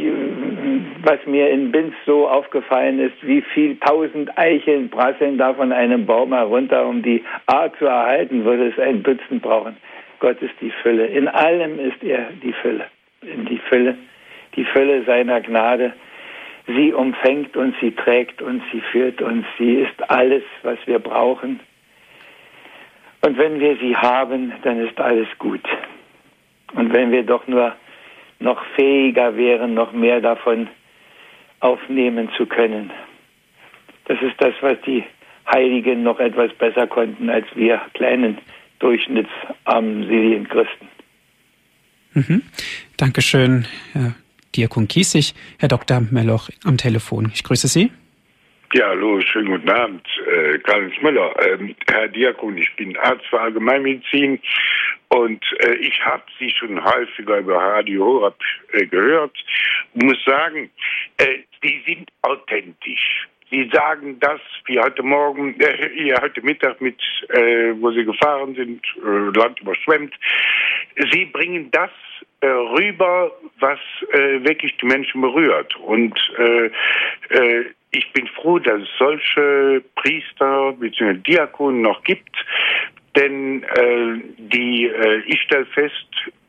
was 1.05 1.24
mir 1.26 1.51
in 1.51 1.70
Binz 1.70 1.95
so 2.05 2.28
aufgefallen 2.28 2.99
ist, 2.99 3.14
wie 3.22 3.43
viel 3.43 3.76
tausend 3.76 4.36
Eicheln 4.36 4.91
prasseln 4.91 5.39
da 5.39 5.55
von 5.55 5.72
einem 5.72 6.05
Baum 6.05 6.34
herunter, 6.34 6.84
um 6.84 7.03
die 7.03 7.24
Art 7.47 7.76
zu 7.78 7.86
erhalten, 7.86 8.45
würde 8.45 8.68
es 8.68 8.78
ein 8.78 9.03
Dutzend 9.03 9.41
brauchen. 9.41 9.76
Gott 10.21 10.41
ist 10.43 10.55
die 10.61 10.71
Fülle. 10.83 11.07
In 11.07 11.29
allem 11.29 11.79
ist 11.79 12.03
er 12.03 12.31
die 12.43 12.53
Fülle. 12.53 12.87
In 13.23 13.47
die 13.47 13.59
Fülle, 13.59 13.97
die 14.57 14.64
Fülle 14.64 15.05
seiner 15.05 15.41
Gnade. 15.41 15.93
Sie 16.66 16.93
umfängt 16.93 17.57
uns, 17.57 17.75
sie 17.81 17.93
trägt 17.93 18.43
uns, 18.43 18.62
sie 18.73 18.81
führt 18.81 19.23
uns, 19.23 19.47
sie 19.59 19.77
ist 19.77 20.11
alles, 20.11 20.43
was 20.62 20.79
wir 20.87 20.99
brauchen. 20.99 21.61
Und 23.25 23.39
wenn 23.39 23.59
wir 23.59 23.77
sie 23.77 23.97
haben, 23.97 24.53
dann 24.62 24.87
ist 24.87 25.01
alles 25.01 25.29
gut. 25.39 25.66
Und 26.75 26.93
wenn 26.93 27.11
wir 27.11 27.23
doch 27.23 27.47
nur 27.47 27.75
noch 28.39 28.62
fähiger 28.77 29.37
wären, 29.37 29.75
noch 29.75 29.93
mehr 29.93 30.21
davon 30.21 30.69
aufnehmen 31.61 32.29
zu 32.37 32.47
können. 32.47 32.91
Das 34.05 34.21
ist 34.23 34.35
das, 34.39 34.55
was 34.61 34.81
die 34.83 35.05
Heiligen 35.53 36.03
noch 36.03 36.21
etwas 36.21 36.53
besser 36.55 36.87
konnten 36.87 37.31
als 37.31 37.47
wir 37.55 37.81
kleinen 37.95 38.39
durchschnittsarmen 38.79 40.07
Syrienchristen. 40.09 40.89
Mhm. 42.14 42.43
Dankeschön, 42.97 43.66
Herr 43.93 44.14
Diakon 44.57 44.89
Kiesig, 44.89 45.35
Herr 45.59 45.68
Dr. 45.68 46.01
Melloch 46.11 46.49
am 46.64 46.76
Telefon. 46.76 47.31
Ich 47.33 47.45
grüße 47.45 47.68
Sie. 47.68 47.91
Ja, 48.74 48.89
hallo, 48.89 49.18
schönen 49.22 49.51
guten 49.53 49.70
Abend. 49.70 50.07
Äh, 50.26 50.59
Karl 50.59 50.93
Müller. 51.01 51.35
Ähm, 51.47 51.74
Herr 51.91 52.09
Diakon, 52.09 52.59
ich 52.59 52.74
bin 52.76 52.97
Arzt 52.99 53.24
für 53.31 53.41
Allgemeinmedizin 53.41 54.39
und 55.09 55.43
äh, 55.61 55.74
ich 55.76 55.99
habe 56.05 56.24
Sie 56.39 56.51
schon 56.51 56.85
häufiger 56.85 57.39
über 57.39 57.57
Radio 57.57 58.05
Horab 58.05 58.39
äh, 58.72 58.85
gehört 58.85 59.35
und 59.95 60.05
muss 60.05 60.22
sagen, 60.26 60.70
äh, 61.16 61.39
die 61.64 61.83
sind 61.87 62.11
authentisch. 62.22 63.26
Sie 63.51 63.68
sagen 63.72 64.18
das, 64.20 64.40
wie 64.66 64.78
heute 64.78 65.03
Morgen, 65.03 65.59
äh, 65.59 66.14
heute 66.20 66.42
Mittag 66.42 66.80
mit, 66.80 67.01
äh, 67.30 67.72
wo 67.80 67.90
Sie 67.90 68.05
gefahren 68.05 68.55
sind, 68.55 68.82
äh, 69.03 69.38
Land 69.38 69.61
überschwemmt. 69.61 70.14
Sie 71.12 71.24
bringen 71.26 71.70
das 71.70 71.90
äh, 72.40 72.46
rüber, 72.46 73.32
was 73.59 73.78
äh, 74.12 74.44
wirklich 74.44 74.76
die 74.76 74.86
Menschen 74.86 75.20
berührt. 75.22 75.74
Und 75.76 76.14
äh, 76.38 76.70
äh, 77.30 77.64
ich 77.90 78.12
bin 78.12 78.26
froh, 78.28 78.59
dass 78.59 78.82
es 78.82 78.88
solche 78.99 79.82
Priester 79.96 80.72
bzw. 80.72 81.14
Diakonen 81.14 81.80
noch 81.80 82.05
gibt, 82.05 82.36
denn 83.16 83.62
äh, 83.62 84.20
die, 84.36 84.86
äh, 84.86 85.22
ich 85.26 85.40
stelle 85.42 85.66
fest, 85.66 86.07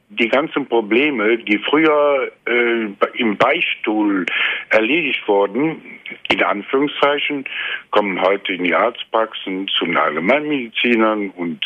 die 0.09 0.27
ganzen 0.27 0.65
Probleme, 0.67 1.37
die 1.37 1.59
früher 1.69 2.31
äh, 2.47 2.87
im 3.13 3.37
Beistuhl 3.37 4.25
erledigt 4.69 5.27
wurden, 5.27 5.99
in 6.29 6.43
Anführungszeichen, 6.43 7.45
kommen 7.91 8.19
heute 8.21 8.53
in 8.53 8.63
die 8.63 8.73
Arztpraxen 8.73 9.67
zu 9.67 9.85
den 9.85 9.97
Allgemeinmedizinern 9.97 11.29
und 11.31 11.63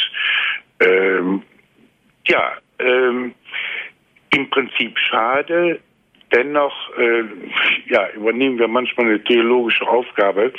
ähm, 0.82 1.42
ja, 2.28 2.58
ähm, 2.80 3.34
im 4.32 4.50
Prinzip 4.50 4.98
schade. 5.00 5.80
Dennoch 6.34 6.98
äh, 6.98 7.24
ja, 7.88 8.10
übernehmen 8.12 8.58
wir 8.58 8.68
manchmal 8.68 9.06
eine 9.06 9.24
theologische 9.24 9.88
Aufgabe. 9.88 10.52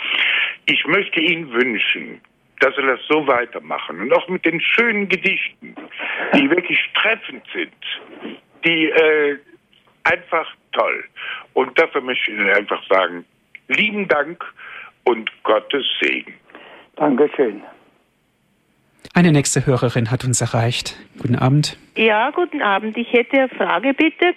Ich 0.66 0.86
möchte 0.86 1.20
Ihnen 1.20 1.52
wünschen, 1.52 2.20
dass 2.64 2.76
wir 2.78 2.86
das 2.86 3.00
so 3.06 3.26
weitermachen 3.26 4.00
und 4.00 4.12
auch 4.14 4.26
mit 4.28 4.46
den 4.46 4.58
schönen 4.58 5.06
Gedichten, 5.06 5.74
die 6.34 6.48
wirklich 6.48 6.78
treffend 6.94 7.44
sind, 7.52 7.74
die 8.64 8.86
äh, 8.86 9.36
einfach 10.04 10.46
toll. 10.72 11.04
Und 11.52 11.78
dafür 11.78 12.00
möchte 12.00 12.32
ich 12.32 12.38
Ihnen 12.38 12.50
einfach 12.50 12.82
sagen, 12.88 13.26
lieben 13.68 14.08
Dank 14.08 14.42
und 15.04 15.30
Gottes 15.42 15.84
Segen. 16.00 16.32
Dankeschön. 16.96 17.62
Eine 19.12 19.32
nächste 19.32 19.66
Hörerin 19.66 20.10
hat 20.10 20.24
uns 20.24 20.40
erreicht. 20.40 20.96
Guten 21.20 21.36
Abend. 21.36 21.76
Ja, 21.96 22.30
guten 22.30 22.62
Abend. 22.62 22.96
Ich 22.96 23.12
hätte 23.12 23.40
eine 23.40 23.48
Frage 23.50 23.92
bitte. 23.92 24.34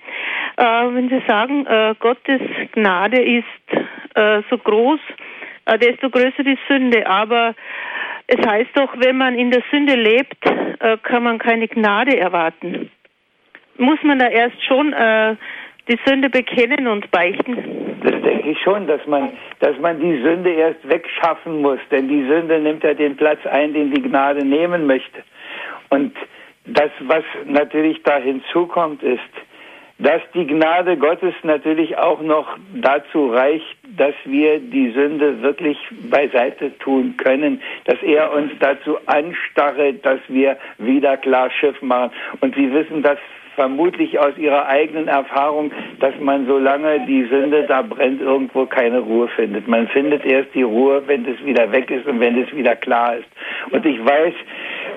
Äh, 0.58 0.64
wenn 0.64 1.08
Sie 1.08 1.22
sagen, 1.26 1.66
äh, 1.66 1.96
Gottes 1.98 2.42
Gnade 2.74 3.22
ist 3.22 4.16
äh, 4.16 4.42
so 4.50 4.58
groß, 4.58 5.00
äh, 5.66 5.80
desto 5.80 6.10
größer 6.10 6.44
die 6.44 6.58
Sünde. 6.68 7.08
Aber 7.08 7.56
es 8.28 8.46
heißt 8.46 8.72
doch, 8.76 8.94
wenn 8.98 9.18
man 9.18 9.36
in 9.36 9.52
der 9.52 9.64
Sünde 9.72 9.96
lebt, 9.96 10.46
äh, 10.46 10.98
kann 11.04 11.24
man 11.24 11.40
keine 11.40 11.68
Gnade 11.68 12.18
erwarten. 12.18 12.92
Muss 13.78 14.00
man 14.04 14.20
da 14.20 14.28
erst 14.28 14.62
schon 14.66 14.92
äh, 14.92 15.36
die 15.88 15.98
Sünde 16.06 16.30
bekennen 16.30 16.88
und 16.88 17.10
beichten? 17.12 18.00
Das 18.04 18.22
denke 18.22 18.50
ich 18.50 18.60
schon, 18.62 18.86
dass 18.88 19.06
man, 19.08 19.32
dass 19.60 19.78
man 19.80 20.00
die 20.00 20.22
Sünde 20.22 20.52
erst 20.52 20.88
wegschaffen 20.88 21.62
muss, 21.62 21.80
denn 21.90 22.10
die 22.10 22.28
Sünde 22.28 22.60
nimmt 22.60 22.84
ja 22.84 22.94
den 22.94 23.16
Platz 23.16 23.40
ein, 23.46 23.74
den 23.74 23.94
die 23.94 24.02
Gnade 24.02 24.46
nehmen 24.46 24.86
möchte. 24.86 25.24
Und 25.90 26.14
das, 26.66 26.92
was 27.00 27.24
natürlich 27.46 28.04
da 28.04 28.18
hinzukommt, 28.18 29.04
ist, 29.04 29.22
dass 30.00 30.22
die 30.34 30.46
Gnade 30.46 30.98
Gottes 30.98 31.34
natürlich 31.44 31.98
auch 31.98 32.22
noch 32.22 32.58
dazu 32.76 33.30
reicht, 33.30 33.78
dass 33.98 34.14
wir 34.26 34.60
die 34.60 34.92
Sünde 34.92 35.42
wirklich 35.42 35.78
beiseite 36.10 36.78
tun 36.80 37.16
können, 37.18 37.62
dass 37.86 38.02
er 38.04 38.32
uns 38.34 38.52
dazu 38.60 38.98
anstarret, 39.08 40.06
dass 40.06 40.20
wir 40.28 40.58
wieder 40.78 41.18
klar 41.18 41.50
Schiff 41.50 41.82
machen. 41.82 42.12
Und 42.42 42.56
Sie 42.56 42.72
wissen 42.72 43.02
das 43.02 43.18
vermutlich 43.58 44.20
aus 44.20 44.38
ihrer 44.38 44.68
eigenen 44.68 45.08
Erfahrung, 45.08 45.72
dass 46.00 46.14
man 46.20 46.46
solange 46.46 47.06
die 47.08 47.24
Sünde 47.26 47.64
da 47.64 47.82
brennt, 47.82 48.22
irgendwo 48.22 48.68
keine 48.68 49.00
Ruhe 49.00 49.28
findet. 49.30 49.68
Man 49.68 49.88
findet 49.88 50.24
erst 50.24 50.54
die 50.54 50.62
Ruhe, 50.62 51.02
wenn 51.08 51.26
es 51.26 51.44
wieder 51.44 51.72
weg 51.72 51.90
ist 51.90 52.06
und 52.06 52.20
wenn 52.20 52.38
es 52.40 52.54
wieder 52.56 52.76
klar 52.76 53.16
ist. 53.16 53.28
Und 53.72 53.84
ich 53.84 54.00
weiß, 54.06 54.34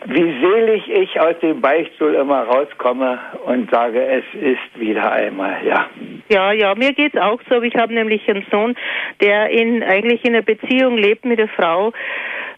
wie 0.06 0.40
selig 0.40 0.88
ich 0.88 1.20
aus 1.20 1.38
dem 1.40 1.60
Beichtstuhl 1.60 2.14
immer 2.14 2.42
rauskomme 2.42 3.18
und 3.44 3.70
sage, 3.70 4.02
es 4.02 4.24
ist 4.34 4.80
wieder 4.80 5.12
einmal, 5.12 5.64
ja. 5.64 5.88
Ja, 6.28 6.52
ja, 6.52 6.74
mir 6.74 6.92
geht's 6.92 7.16
auch 7.16 7.40
so. 7.48 7.60
Ich 7.62 7.74
habe 7.76 7.92
nämlich 7.92 8.28
einen 8.28 8.46
Sohn, 8.50 8.76
der 9.20 9.50
in 9.50 9.82
eigentlich 9.82 10.24
in 10.24 10.34
einer 10.34 10.42
Beziehung 10.42 10.96
lebt 10.96 11.24
mit 11.24 11.38
der 11.38 11.48
Frau, 11.48 11.92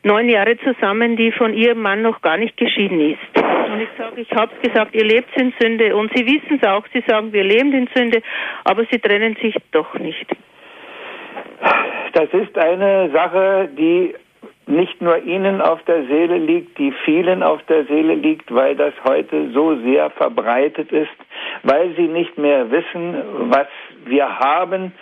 neun 0.03 0.29
Jahre 0.29 0.57
zusammen, 0.59 1.17
die 1.17 1.33
von 1.33 1.55
ihrem 1.55 1.81
Mann 1.81 2.03
noch 2.03 2.23
gar 2.23 2.37
nicht 2.37 2.57
geschieden 2.57 3.01
ist. 3.01 3.43
Und 3.73 3.81
ich 3.81 3.89
sage, 3.97 4.21
ich 4.21 4.31
habe 4.33 4.53
gesagt, 4.63 4.95
ihr 4.95 5.05
lebt 5.05 5.29
in 5.41 5.53
Sünde 5.59 5.97
und 5.97 6.13
sie 6.15 6.27
wissen 6.27 6.61
es 6.61 6.69
auch. 6.69 6.85
Sie 6.93 7.03
sagen, 7.07 7.33
wir 7.33 7.45
leben 7.45 7.73
in 7.73 7.89
Sünde, 7.95 8.23
aber 8.65 8.85
sie 8.91 8.99
trennen 8.99 9.37
sich 9.41 9.55
doch 9.73 9.95
nicht. 9.99 10.27
Das 12.13 12.29
ist 12.35 12.59
eine 12.59 13.11
Sache, 13.11 13.71
die 13.77 14.15
nicht 14.67 15.03
nur 15.03 15.19
Ihnen 15.23 15.61
auf 15.61 15.83
der 15.85 16.05
Seele 16.05 16.39
liegt, 16.39 16.79
die 16.79 16.93
vielen 17.05 17.43
auf 17.43 17.63
der 17.65 17.85
Seele 17.85 18.15
liegt, 18.15 18.55
weil 18.55 18.77
das 18.77 18.95
heute 19.05 19.51
so 19.51 19.77
sehr 19.83 20.11
verbreitet 20.11 20.93
ist, 20.93 21.11
weil 21.63 21.95
sie 21.97 22.09
nicht 22.09 22.39
mehr 22.39 22.71
wissen, 22.71 23.17
was 23.51 23.67
wir 24.05 24.39
haben, 24.39 24.93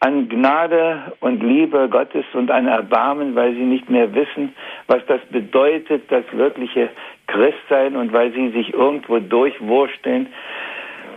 an 0.00 0.28
Gnade 0.28 1.12
und 1.20 1.42
Liebe 1.42 1.88
Gottes 1.88 2.24
und 2.34 2.50
an 2.50 2.66
Erbarmen, 2.66 3.34
weil 3.34 3.54
sie 3.54 3.64
nicht 3.64 3.88
mehr 3.88 4.14
wissen, 4.14 4.54
was 4.88 5.04
das 5.06 5.20
bedeutet, 5.30 6.02
das 6.10 6.24
wirkliche 6.32 6.90
Christsein 7.28 7.96
und 7.96 8.12
weil 8.12 8.30
sie 8.32 8.50
sich 8.50 8.74
irgendwo 8.74 9.18
durchwursteln 9.18 10.28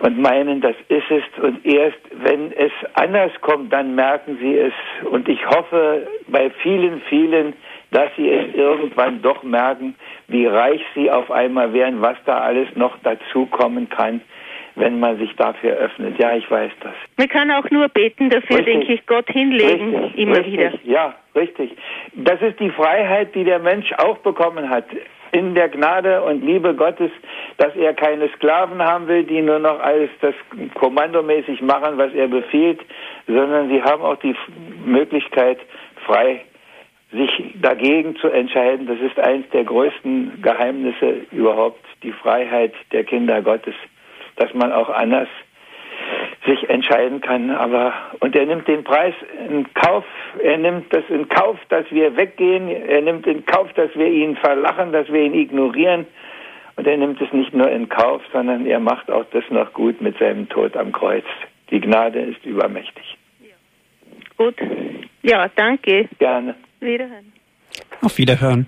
und 0.02 0.18
meinen, 0.18 0.62
das 0.62 0.76
ist 0.88 1.12
es. 1.12 1.44
Und 1.44 1.66
erst 1.66 2.00
wenn 2.24 2.54
es 2.54 2.72
anders 2.94 3.32
kommt, 3.42 3.74
dann 3.74 3.96
merken 3.96 4.38
sie 4.40 4.58
es. 4.58 4.74
Und 5.12 5.28
ich 5.28 5.46
hoffe 5.46 6.08
bei 6.28 6.50
vielen, 6.62 7.02
vielen, 7.10 7.54
dass 7.92 8.10
sie 8.18 8.30
es 8.30 8.54
irgendwann 8.54 9.22
doch 9.22 9.44
merken, 9.44 9.96
wie 10.28 10.46
reich 10.46 10.82
sie 10.96 11.10
auf 11.10 11.32
einmal 11.32 11.74
wären, 11.74 12.02
was 12.02 12.18
da 12.26 12.40
alles 12.40 12.68
noch 12.76 12.98
dazukommen 13.04 13.90
kann 13.90 14.22
wenn 14.80 15.00
man 15.00 15.18
sich 15.20 15.36
dafür 15.36 15.74
öffnet. 15.74 16.18
Ja, 16.20 16.36
ich 16.36 16.50
weiß 16.50 16.72
das. 16.82 16.94
Man 17.18 17.28
kann 17.28 17.52
auch 17.52 17.70
nur 17.70 17.90
beten 17.90 18.30
dafür, 18.30 18.58
richtig. 18.58 18.66
denke 18.66 18.94
ich, 18.94 19.06
Gott 19.06 19.30
hinlegen, 19.30 19.96
richtig. 19.96 20.18
immer 20.18 20.38
richtig. 20.38 20.54
wieder. 20.54 20.72
Ja, 20.84 21.16
richtig. 21.36 21.76
Das 22.14 22.42
ist 22.42 22.60
die 22.60 22.70
Freiheit, 22.72 23.36
die 23.36 23.44
der 23.44 23.60
Mensch 23.60 23.92
auch 23.98 24.18
bekommen 24.20 24.70
hat. 24.70 24.86
In 25.32 25.54
der 25.54 25.70
Gnade 25.70 26.24
und 26.24 26.44
Liebe 26.44 26.74
Gottes, 26.74 27.12
dass 27.58 27.76
er 27.76 27.94
keine 27.94 28.30
Sklaven 28.30 28.82
haben 28.82 29.08
will, 29.08 29.24
die 29.24 29.42
nur 29.44 29.60
noch 29.60 29.80
alles 29.80 30.10
das 30.22 30.34
kommandomäßig 30.74 31.62
machen, 31.62 32.00
was 32.00 32.12
er 32.14 32.28
befiehlt, 32.28 32.80
sondern 33.28 33.70
sie 33.70 33.84
haben 33.84 34.02
auch 34.02 34.16
die 34.16 34.36
Möglichkeit, 34.86 35.60
frei 36.06 36.42
sich 37.12 37.56
dagegen 37.62 38.16
zu 38.18 38.28
entscheiden. 38.28 38.88
Das 38.88 39.00
ist 39.00 39.20
eines 39.20 39.50
der 39.50 39.64
größten 39.64 40.42
Geheimnisse 40.42 41.26
überhaupt, 41.32 41.84
die 42.04 42.12
Freiheit 42.12 42.74
der 42.92 43.04
Kinder 43.04 43.42
Gottes 43.42 43.76
dass 44.40 44.54
man 44.54 44.72
auch 44.72 44.90
anders 44.90 45.28
sich 46.46 46.70
entscheiden 46.70 47.22
kann. 47.22 47.52
Aber 47.52 47.94
und 48.22 48.36
er 48.36 48.46
nimmt 48.46 48.68
den 48.68 48.84
Preis 48.84 49.14
in 49.48 49.72
Kauf. 49.74 50.06
Er 50.42 50.58
nimmt 50.58 50.94
das 50.94 51.04
in 51.10 51.28
Kauf, 51.28 51.58
dass 51.68 51.86
wir 51.92 52.16
weggehen. 52.16 52.70
Er 52.70 53.02
nimmt 53.02 53.28
in 53.28 53.46
Kauf, 53.46 53.72
dass 53.74 53.94
wir 53.96 54.08
ihn 54.08 54.38
verlachen, 54.38 54.92
dass 54.92 55.12
wir 55.12 55.22
ihn 55.22 55.34
ignorieren. 55.34 56.08
Und 56.78 56.88
er 56.88 56.98
nimmt 56.98 57.22
es 57.22 57.32
nicht 57.34 57.54
nur 57.54 57.70
in 57.70 57.90
Kauf, 57.90 58.22
sondern 58.32 58.66
er 58.66 58.80
macht 58.80 59.12
auch 59.12 59.26
das 59.32 59.44
noch 59.50 59.74
gut 59.74 60.02
mit 60.02 60.18
seinem 60.18 60.48
Tod 60.48 60.78
am 60.78 60.94
Kreuz. 60.94 61.26
Die 61.70 61.82
Gnade 61.82 62.22
ist 62.22 62.46
übermächtig. 62.46 63.18
Ja. 63.42 63.56
Gut. 64.38 64.56
Ja, 65.22 65.50
danke. 65.54 66.08
Gerne. 66.18 66.56
Wiederhören. 66.80 67.34
Auf 68.02 68.18
Wiederhören. 68.18 68.68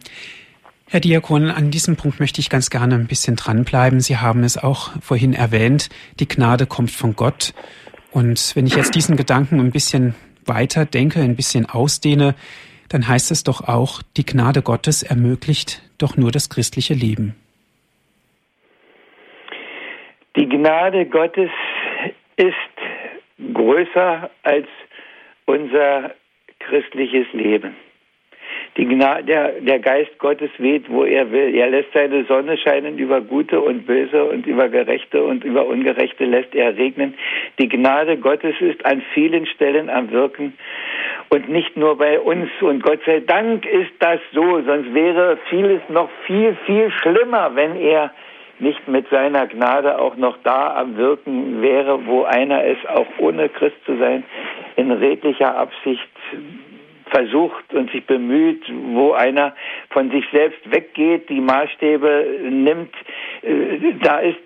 Herr 0.89 0.99
Diakon, 0.99 1.49
an 1.49 1.71
diesem 1.71 1.95
Punkt 1.95 2.19
möchte 2.19 2.41
ich 2.41 2.49
ganz 2.49 2.69
gerne 2.69 2.95
ein 2.95 3.07
bisschen 3.07 3.37
dranbleiben. 3.37 4.01
Sie 4.01 4.17
haben 4.17 4.43
es 4.43 4.57
auch 4.57 4.91
vorhin 5.01 5.33
erwähnt, 5.33 5.89
die 6.19 6.27
Gnade 6.27 6.65
kommt 6.65 6.91
von 6.91 7.15
Gott. 7.15 7.53
Und 8.11 8.55
wenn 8.55 8.67
ich 8.67 8.75
jetzt 8.75 8.93
diesen 8.93 9.15
Gedanken 9.15 9.59
ein 9.61 9.71
bisschen 9.71 10.15
weiter 10.45 10.85
denke, 10.85 11.21
ein 11.21 11.37
bisschen 11.37 11.65
ausdehne, 11.65 12.35
dann 12.89 13.07
heißt 13.07 13.31
es 13.31 13.45
doch 13.45 13.69
auch, 13.69 14.01
die 14.17 14.25
Gnade 14.25 14.61
Gottes 14.61 15.01
ermöglicht 15.01 15.81
doch 15.97 16.17
nur 16.17 16.31
das 16.31 16.49
christliche 16.49 16.93
Leben. 16.93 17.35
Die 20.35 20.49
Gnade 20.49 21.05
Gottes 21.05 21.51
ist 22.35 23.53
größer 23.53 24.29
als 24.43 24.67
unser 25.45 26.13
christliches 26.59 27.27
Leben. 27.31 27.75
Die 28.77 28.85
Gnade, 28.85 29.23
der, 29.25 29.51
der 29.59 29.79
Geist 29.79 30.17
Gottes 30.17 30.49
weht, 30.57 30.89
wo 30.89 31.03
er 31.03 31.29
will. 31.31 31.53
Er 31.55 31.69
lässt 31.69 31.91
seine 31.93 32.23
Sonne 32.23 32.57
scheinen 32.57 32.97
über 32.97 33.19
Gute 33.19 33.59
und 33.59 33.85
Böse 33.85 34.23
und 34.23 34.47
über 34.47 34.69
Gerechte 34.69 35.21
und 35.23 35.43
über 35.43 35.65
Ungerechte 35.65 36.23
lässt 36.23 36.55
er 36.55 36.77
regnen. 36.77 37.15
Die 37.59 37.67
Gnade 37.67 38.17
Gottes 38.17 38.55
ist 38.61 38.85
an 38.85 39.01
vielen 39.13 39.45
Stellen 39.45 39.89
am 39.89 40.09
Wirken 40.11 40.53
und 41.29 41.49
nicht 41.49 41.75
nur 41.75 41.97
bei 41.97 42.17
uns. 42.19 42.49
Und 42.61 42.81
Gott 42.81 43.01
sei 43.05 43.19
Dank 43.19 43.65
ist 43.65 43.91
das 43.99 44.21
so, 44.31 44.61
sonst 44.61 44.93
wäre 44.93 45.37
vieles 45.49 45.81
noch 45.89 46.09
viel, 46.25 46.55
viel 46.65 46.91
schlimmer, 47.01 47.51
wenn 47.55 47.75
er 47.75 48.11
nicht 48.59 48.87
mit 48.87 49.09
seiner 49.09 49.47
Gnade 49.47 49.99
auch 49.99 50.15
noch 50.15 50.37
da 50.43 50.75
am 50.75 50.95
Wirken 50.95 51.61
wäre, 51.61 52.05
wo 52.05 52.23
einer 52.23 52.63
es 52.63 52.77
auch 52.87 53.07
ohne 53.17 53.49
Christ 53.49 53.77
zu 53.85 53.97
sein 53.97 54.23
in 54.75 54.91
redlicher 54.91 55.57
Absicht 55.57 56.07
versucht 57.11 57.73
und 57.73 57.91
sich 57.91 58.05
bemüht, 58.05 58.63
wo 58.93 59.11
einer 59.11 59.53
von 59.89 60.09
sich 60.11 60.25
selbst 60.31 60.59
weggeht, 60.71 61.29
die 61.29 61.41
Maßstäbe 61.41 62.39
nimmt, 62.49 62.93
äh, 63.43 63.93
da 64.01 64.19
ist 64.19 64.37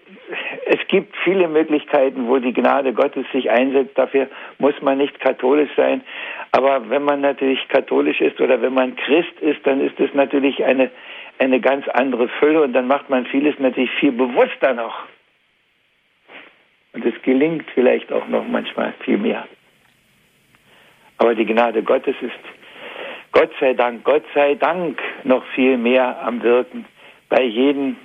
es 0.66 0.88
gibt 0.88 1.16
viele 1.24 1.48
Möglichkeiten, 1.48 2.28
wo 2.28 2.40
die 2.40 2.54
Gnade 2.54 2.94
Gottes 2.94 3.26
sich 3.32 3.50
einsetzt. 3.50 3.98
Dafür 3.98 4.28
muss 4.58 4.74
man 4.82 4.98
nicht 4.98 5.20
katholisch 5.20 5.70
sein. 5.76 6.02
Aber 6.52 6.90
wenn 6.90 7.04
man 7.04 7.22
natürlich 7.22 7.68
katholisch 7.68 8.22
ist 8.22 8.40
oder 8.42 8.62
wenn 8.62 8.74
man 8.74 8.96
Christ 8.96 9.40
ist, 9.42 9.66
dann 9.68 9.82
ist 9.82 10.00
es 10.00 10.14
natürlich 10.14 10.64
eine, 10.64 10.90
eine 11.38 11.60
ganz 11.60 11.88
andere 11.90 12.28
Fülle 12.40 12.64
und 12.64 12.74
dann 12.74 12.88
macht 12.88 13.10
man 13.10 13.26
vieles 13.28 13.60
natürlich 13.60 13.92
viel 14.00 14.12
bewusster 14.12 14.74
noch. 14.74 15.06
Und 16.94 17.06
es 17.06 17.22
gelingt 17.24 17.66
vielleicht 17.74 18.12
auch 18.12 18.28
noch 18.28 18.48
manchmal 18.48 18.94
viel 19.04 19.18
mehr. 19.18 19.46
Aber 21.18 21.36
die 21.36 21.46
Gnade 21.46 21.84
Gottes 21.84 22.16
ist 22.22 22.34
Gott 23.32 23.52
sei 23.60 23.74
Dank, 23.74 24.04
Gott 24.04 24.24
sei 24.34 24.56
Dank 24.56 25.00
noch 25.24 25.44
viel 25.56 25.78
mehr 25.78 26.22
am 26.26 26.42
Wirken 26.42 26.86
bei 27.30 27.44
jedem, 27.44 27.98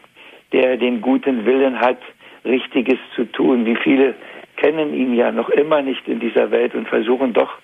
der 0.52 0.76
den 0.76 1.00
guten 1.00 1.44
Willen 1.44 1.80
hat, 1.80 1.98
Richtiges 2.44 2.98
zu 3.14 3.24
tun. 3.26 3.66
Wie 3.66 3.76
viele 3.76 4.14
kennen 4.56 4.94
ihn 4.94 5.14
ja 5.14 5.30
noch 5.30 5.48
immer 5.48 5.82
nicht 5.82 6.06
in 6.08 6.20
dieser 6.20 6.50
Welt 6.50 6.74
und 6.74 6.88
versuchen 6.88 7.32
doch 7.32 7.58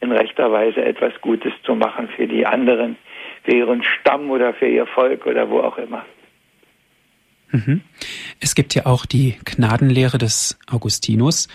in 0.00 0.12
rechter 0.12 0.50
Weise 0.50 0.82
etwas 0.82 1.12
Gutes 1.20 1.52
zu 1.64 1.74
machen 1.74 2.08
für 2.16 2.26
die 2.26 2.46
anderen, 2.46 2.96
für 3.44 3.54
ihren 3.54 3.82
Stamm 3.82 4.30
oder 4.30 4.54
für 4.54 4.68
ihr 4.68 4.86
Volk 4.86 5.26
oder 5.26 5.50
wo 5.50 5.60
auch 5.60 5.78
immer. 5.78 6.04
Mhm. 7.50 7.82
Es 8.40 8.54
gibt 8.54 8.74
ja 8.74 8.86
auch 8.86 9.04
die 9.06 9.36
Gnadenlehre 9.44 10.18
des 10.18 10.58
Augustinus 10.70 11.48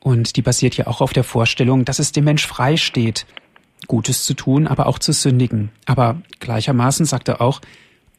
und 0.00 0.36
die 0.36 0.42
basiert 0.42 0.76
ja 0.76 0.86
auch 0.86 1.00
auf 1.00 1.12
der 1.12 1.24
Vorstellung, 1.24 1.84
dass 1.84 1.98
es 1.98 2.12
dem 2.12 2.24
Mensch 2.24 2.46
frei 2.46 2.76
steht, 2.76 3.26
Gutes 3.86 4.24
zu 4.24 4.34
tun, 4.34 4.66
aber 4.66 4.86
auch 4.86 4.98
zu 4.98 5.12
sündigen. 5.12 5.70
Aber 5.86 6.20
gleichermaßen 6.40 7.06
sagt 7.06 7.28
er 7.28 7.40
auch, 7.40 7.60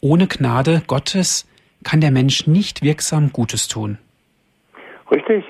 ohne 0.01 0.27
Gnade 0.27 0.81
Gottes 0.87 1.47
kann 1.83 2.01
der 2.01 2.11
Mensch 2.11 2.47
nicht 2.47 2.81
wirksam 2.81 3.31
Gutes 3.31 3.67
tun. 3.67 3.97
Richtig. 5.11 5.43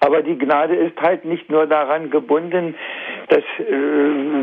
Aber 0.00 0.22
die 0.22 0.38
Gnade 0.38 0.74
ist 0.76 1.00
halt 1.00 1.24
nicht 1.24 1.50
nur 1.50 1.66
daran 1.66 2.10
gebunden, 2.10 2.74
dass 3.28 3.42
äh, 3.58 3.72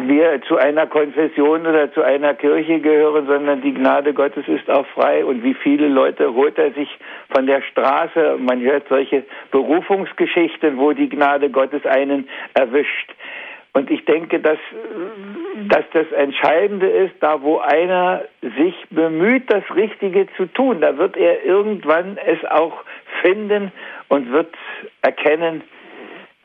wir 0.08 0.42
zu 0.48 0.58
einer 0.58 0.86
Konfession 0.86 1.66
oder 1.66 1.92
zu 1.94 2.02
einer 2.02 2.34
Kirche 2.34 2.80
gehören, 2.80 3.26
sondern 3.26 3.62
die 3.62 3.74
Gnade 3.74 4.14
Gottes 4.14 4.48
ist 4.48 4.70
auch 4.70 4.86
frei. 4.88 5.24
Und 5.24 5.44
wie 5.44 5.54
viele 5.54 5.88
Leute 5.88 6.34
holt 6.34 6.58
er 6.58 6.72
sich 6.72 6.90
von 7.34 7.48
der 7.48 7.62
Straße? 7.62 8.38
Man 8.40 8.62
hört 8.62 8.88
solche 8.90 9.24
Berufungsgeschichten, 9.52 10.78
wo 10.78 10.92
die 10.92 11.10
Gnade 11.10 11.50
Gottes 11.50 11.86
einen 11.86 12.28
erwischt. 12.54 13.14
Und 13.76 13.92
ich 13.92 14.06
denke, 14.06 14.40
dass, 14.40 14.58
dass 15.68 15.84
das 15.92 16.10
Entscheidende 16.14 16.88
ist, 16.88 17.16
da 17.20 17.42
wo 17.42 17.58
einer 17.58 18.24
sich 18.42 18.74
bemüht, 18.90 19.52
das 19.52 19.64
Richtige 19.76 20.28
zu 20.38 20.46
tun, 20.46 20.80
da 20.80 20.98
wird 20.98 21.18
er 21.18 21.44
irgendwann 21.44 22.18
es 22.18 22.42
auch 22.46 22.86
finden 23.22 23.74
und 24.08 24.32
wird 24.32 24.56
erkennen, 25.02 25.62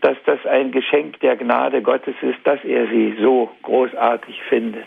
dass 0.01 0.17
das 0.27 0.45
ein 0.45 0.73
Geschenk 0.73 1.21
der 1.21 1.37
Gnade 1.37 1.83
Gottes 1.83 2.17
ist, 2.21 2.39
dass 2.43 2.65
er 2.65 2.89
sie 2.89 3.15
so 3.21 3.49
großartig 3.63 4.43
findet. 4.49 4.87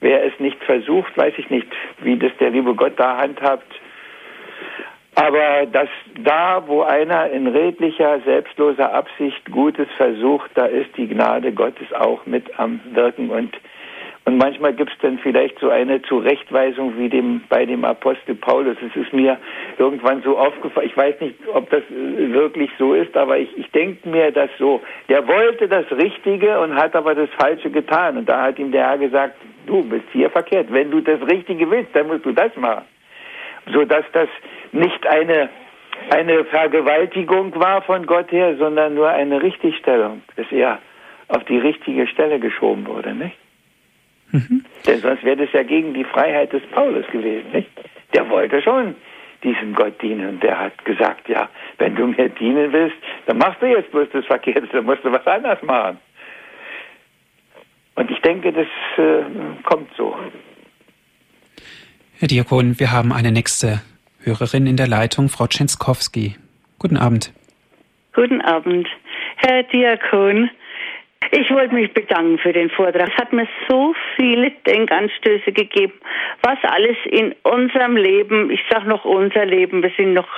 Wer 0.00 0.22
es 0.22 0.38
nicht 0.40 0.62
versucht, 0.64 1.16
weiß 1.16 1.32
ich 1.38 1.48
nicht, 1.48 1.68
wie 2.02 2.18
das 2.18 2.32
der 2.40 2.50
liebe 2.50 2.74
Gott 2.74 2.92
da 2.98 3.16
handhabt, 3.16 3.72
aber 5.14 5.66
dass 5.66 5.88
da, 6.22 6.62
wo 6.66 6.82
einer 6.82 7.30
in 7.30 7.46
redlicher, 7.46 8.20
selbstloser 8.24 8.92
Absicht 8.92 9.50
Gutes 9.50 9.88
versucht, 9.96 10.50
da 10.54 10.66
ist 10.66 10.96
die 10.96 11.08
Gnade 11.08 11.52
Gottes 11.52 11.92
auch 11.92 12.26
mit 12.26 12.58
am 12.58 12.80
Wirken 12.92 13.30
und 13.30 13.56
und 14.26 14.38
manchmal 14.38 14.72
gibt 14.72 14.90
es 14.90 14.98
dann 15.02 15.18
vielleicht 15.18 15.58
so 15.58 15.68
eine 15.68 16.00
Zurechtweisung 16.00 16.96
wie 16.98 17.10
dem 17.10 17.42
bei 17.50 17.66
dem 17.66 17.84
Apostel 17.84 18.34
Paulus. 18.34 18.76
Es 18.80 18.96
ist 18.96 19.12
mir 19.12 19.36
irgendwann 19.76 20.22
so 20.22 20.38
aufgefallen. 20.38 20.86
Ich 20.86 20.96
weiß 20.96 21.20
nicht, 21.20 21.34
ob 21.52 21.68
das 21.68 21.82
wirklich 21.90 22.70
so 22.78 22.94
ist, 22.94 23.14
aber 23.18 23.38
ich, 23.38 23.54
ich 23.58 23.70
denke 23.72 24.08
mir 24.08 24.30
das 24.32 24.48
so. 24.58 24.80
Der 25.10 25.28
wollte 25.28 25.68
das 25.68 25.84
Richtige 25.90 26.58
und 26.60 26.74
hat 26.74 26.96
aber 26.96 27.14
das 27.14 27.28
Falsche 27.38 27.68
getan. 27.68 28.16
Und 28.16 28.26
da 28.26 28.44
hat 28.44 28.58
ihm 28.58 28.72
der 28.72 28.88
Herr 28.88 28.98
gesagt, 28.98 29.34
du 29.66 29.82
bist 29.84 30.06
hier 30.12 30.30
verkehrt. 30.30 30.72
Wenn 30.72 30.90
du 30.90 31.00
das 31.02 31.20
Richtige 31.30 31.70
willst, 31.70 31.94
dann 31.94 32.06
musst 32.06 32.24
du 32.24 32.32
das 32.32 32.56
machen. 32.56 32.84
So 33.74 33.84
dass 33.84 34.04
das 34.12 34.28
nicht 34.74 35.06
eine, 35.06 35.48
eine 36.10 36.44
Vergewaltigung 36.44 37.54
war 37.54 37.82
von 37.82 38.06
Gott 38.06 38.30
her, 38.32 38.56
sondern 38.56 38.94
nur 38.94 39.08
eine 39.08 39.42
Richtigstellung, 39.42 40.22
dass 40.36 40.46
er 40.50 40.78
auf 41.28 41.44
die 41.44 41.58
richtige 41.58 42.06
Stelle 42.06 42.38
geschoben 42.38 42.86
wurde, 42.86 43.14
nicht? 43.14 43.36
Mhm. 44.32 44.64
Denn 44.86 44.98
sonst 44.98 45.24
wäre 45.24 45.36
das 45.36 45.52
ja 45.52 45.62
gegen 45.62 45.94
die 45.94 46.04
Freiheit 46.04 46.52
des 46.52 46.62
Paulus 46.72 47.06
gewesen, 47.12 47.50
nicht? 47.52 47.70
Der 48.12 48.28
wollte 48.28 48.60
schon 48.62 48.94
diesem 49.42 49.74
Gott 49.74 50.00
dienen 50.02 50.28
und 50.28 50.42
der 50.42 50.58
hat 50.58 50.84
gesagt, 50.84 51.28
ja, 51.28 51.48
wenn 51.78 51.94
du 51.94 52.06
mir 52.06 52.28
dienen 52.30 52.72
willst, 52.72 52.96
dann 53.26 53.38
machst 53.38 53.60
du 53.60 53.66
jetzt 53.66 53.90
bloß 53.90 54.08
das 54.12 54.24
Verkehrte, 54.24 54.66
dann 54.72 54.84
musst 54.84 55.04
du 55.04 55.12
was 55.12 55.26
anderes 55.26 55.62
machen. 55.62 55.98
Und 57.94 58.10
ich 58.10 58.20
denke, 58.22 58.52
das 58.52 58.66
äh, 58.96 59.22
kommt 59.62 59.88
so. 59.96 60.16
Herr 62.18 62.28
Diakon, 62.28 62.78
wir 62.80 62.90
haben 62.90 63.12
eine 63.12 63.30
nächste 63.30 63.82
Hörerin 64.24 64.66
in 64.66 64.76
der 64.76 64.88
Leitung, 64.88 65.28
Frau 65.28 65.46
Tschenskowski. 65.46 66.36
Guten 66.78 66.96
Abend. 66.96 67.32
Guten 68.14 68.40
Abend, 68.40 68.88
Herr 69.36 69.64
Diakon. 69.64 70.48
Ich 71.30 71.50
wollte 71.50 71.74
mich 71.74 71.92
bedanken 71.92 72.38
für 72.38 72.52
den 72.52 72.70
Vortrag. 72.70 73.08
Es 73.08 73.16
hat 73.16 73.32
mir 73.32 73.46
so 73.68 73.94
viele 74.16 74.50
Denkanstöße 74.66 75.52
gegeben, 75.52 75.92
was 76.42 76.58
alles 76.62 76.96
in 77.04 77.34
unserem 77.42 77.96
Leben, 77.96 78.50
ich 78.50 78.60
sage 78.70 78.88
noch 78.88 79.04
unser 79.04 79.44
Leben, 79.44 79.82
wir 79.82 79.90
sind 79.96 80.14
noch 80.14 80.28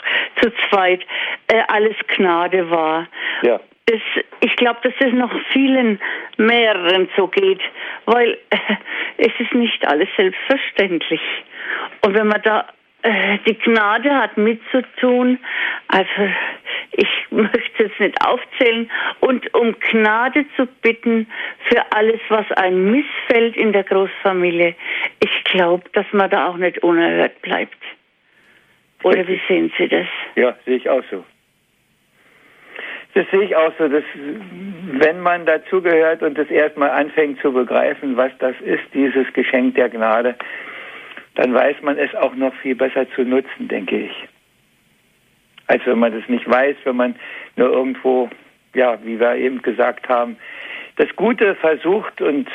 zu 0.40 0.50
zweit, 0.68 1.02
äh, 1.48 1.62
alles 1.68 1.96
Gnade 2.16 2.70
war. 2.70 3.06
Ja. 3.42 3.60
Das, 3.86 4.00
ich 4.40 4.56
glaube, 4.56 4.80
dass 4.82 4.94
das 4.98 5.12
noch 5.12 5.30
vielen 5.52 6.00
mehreren 6.38 7.08
so 7.16 7.28
geht, 7.28 7.60
weil 8.06 8.36
äh, 8.50 8.56
es 9.18 9.32
ist 9.38 9.54
nicht 9.54 9.86
alles 9.86 10.08
selbstverständlich. 10.16 11.20
Und 12.02 12.14
wenn 12.14 12.26
man 12.26 12.42
da 12.42 12.66
die 13.46 13.58
Gnade 13.58 14.14
hat 14.14 14.36
mitzutun. 14.36 15.38
Also 15.88 16.30
ich 16.92 17.08
möchte 17.30 17.84
es 17.84 17.98
nicht 17.98 18.16
aufzählen. 18.26 18.90
Und 19.20 19.52
um 19.54 19.78
Gnade 19.78 20.44
zu 20.56 20.66
bitten 20.82 21.26
für 21.68 21.82
alles, 21.92 22.20
was 22.28 22.50
ein 22.52 22.90
missfällt 22.90 23.56
in 23.56 23.72
der 23.72 23.84
Großfamilie. 23.84 24.74
Ich 25.20 25.44
glaube, 25.44 25.84
dass 25.92 26.06
man 26.12 26.30
da 26.30 26.48
auch 26.48 26.56
nicht 26.56 26.82
unerhört 26.82 27.40
bleibt. 27.42 27.76
Oder 29.02 29.26
wie 29.28 29.40
sehen 29.46 29.72
Sie 29.78 29.88
das? 29.88 30.06
Ja, 30.34 30.56
sehe 30.64 30.76
ich 30.76 30.88
auch 30.88 31.02
so. 31.10 31.24
Das 33.14 33.24
sehe 33.30 33.44
ich 33.44 33.56
auch 33.56 33.72
so, 33.78 33.88
dass 33.88 34.04
wenn 34.14 35.20
man 35.20 35.46
dazugehört 35.46 36.22
und 36.22 36.36
das 36.36 36.50
erstmal 36.50 36.90
anfängt 36.90 37.40
zu 37.40 37.50
begreifen, 37.50 38.16
was 38.16 38.30
das 38.40 38.54
ist, 38.60 38.82
dieses 38.92 39.32
Geschenk 39.32 39.74
der 39.74 39.88
Gnade, 39.88 40.34
dann 41.36 41.54
weiß 41.54 41.76
man 41.82 41.98
es 41.98 42.14
auch 42.14 42.34
noch 42.34 42.54
viel 42.56 42.74
besser 42.74 43.08
zu 43.10 43.22
nutzen, 43.22 43.68
denke 43.68 43.98
ich. 44.06 44.28
Als 45.68 45.84
wenn 45.86 45.98
man 45.98 46.12
das 46.12 46.28
nicht 46.28 46.48
weiß, 46.50 46.76
wenn 46.84 46.96
man 46.96 47.14
nur 47.56 47.70
irgendwo, 47.70 48.30
ja, 48.74 48.98
wie 49.04 49.20
wir 49.20 49.36
eben 49.36 49.62
gesagt 49.62 50.08
haben, 50.08 50.36
das 50.96 51.14
Gute 51.16 51.54
versucht 51.56 52.20
und 52.20 52.48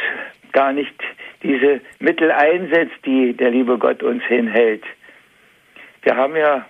gar 0.51 0.73
nicht 0.73 0.95
diese 1.43 1.81
Mittel 1.99 2.31
einsetzt, 2.31 2.97
die 3.05 3.33
der 3.33 3.51
liebe 3.51 3.77
Gott 3.77 4.03
uns 4.03 4.23
hinhält. 4.23 4.83
Wir 6.01 6.15
haben 6.15 6.35
ja 6.35 6.65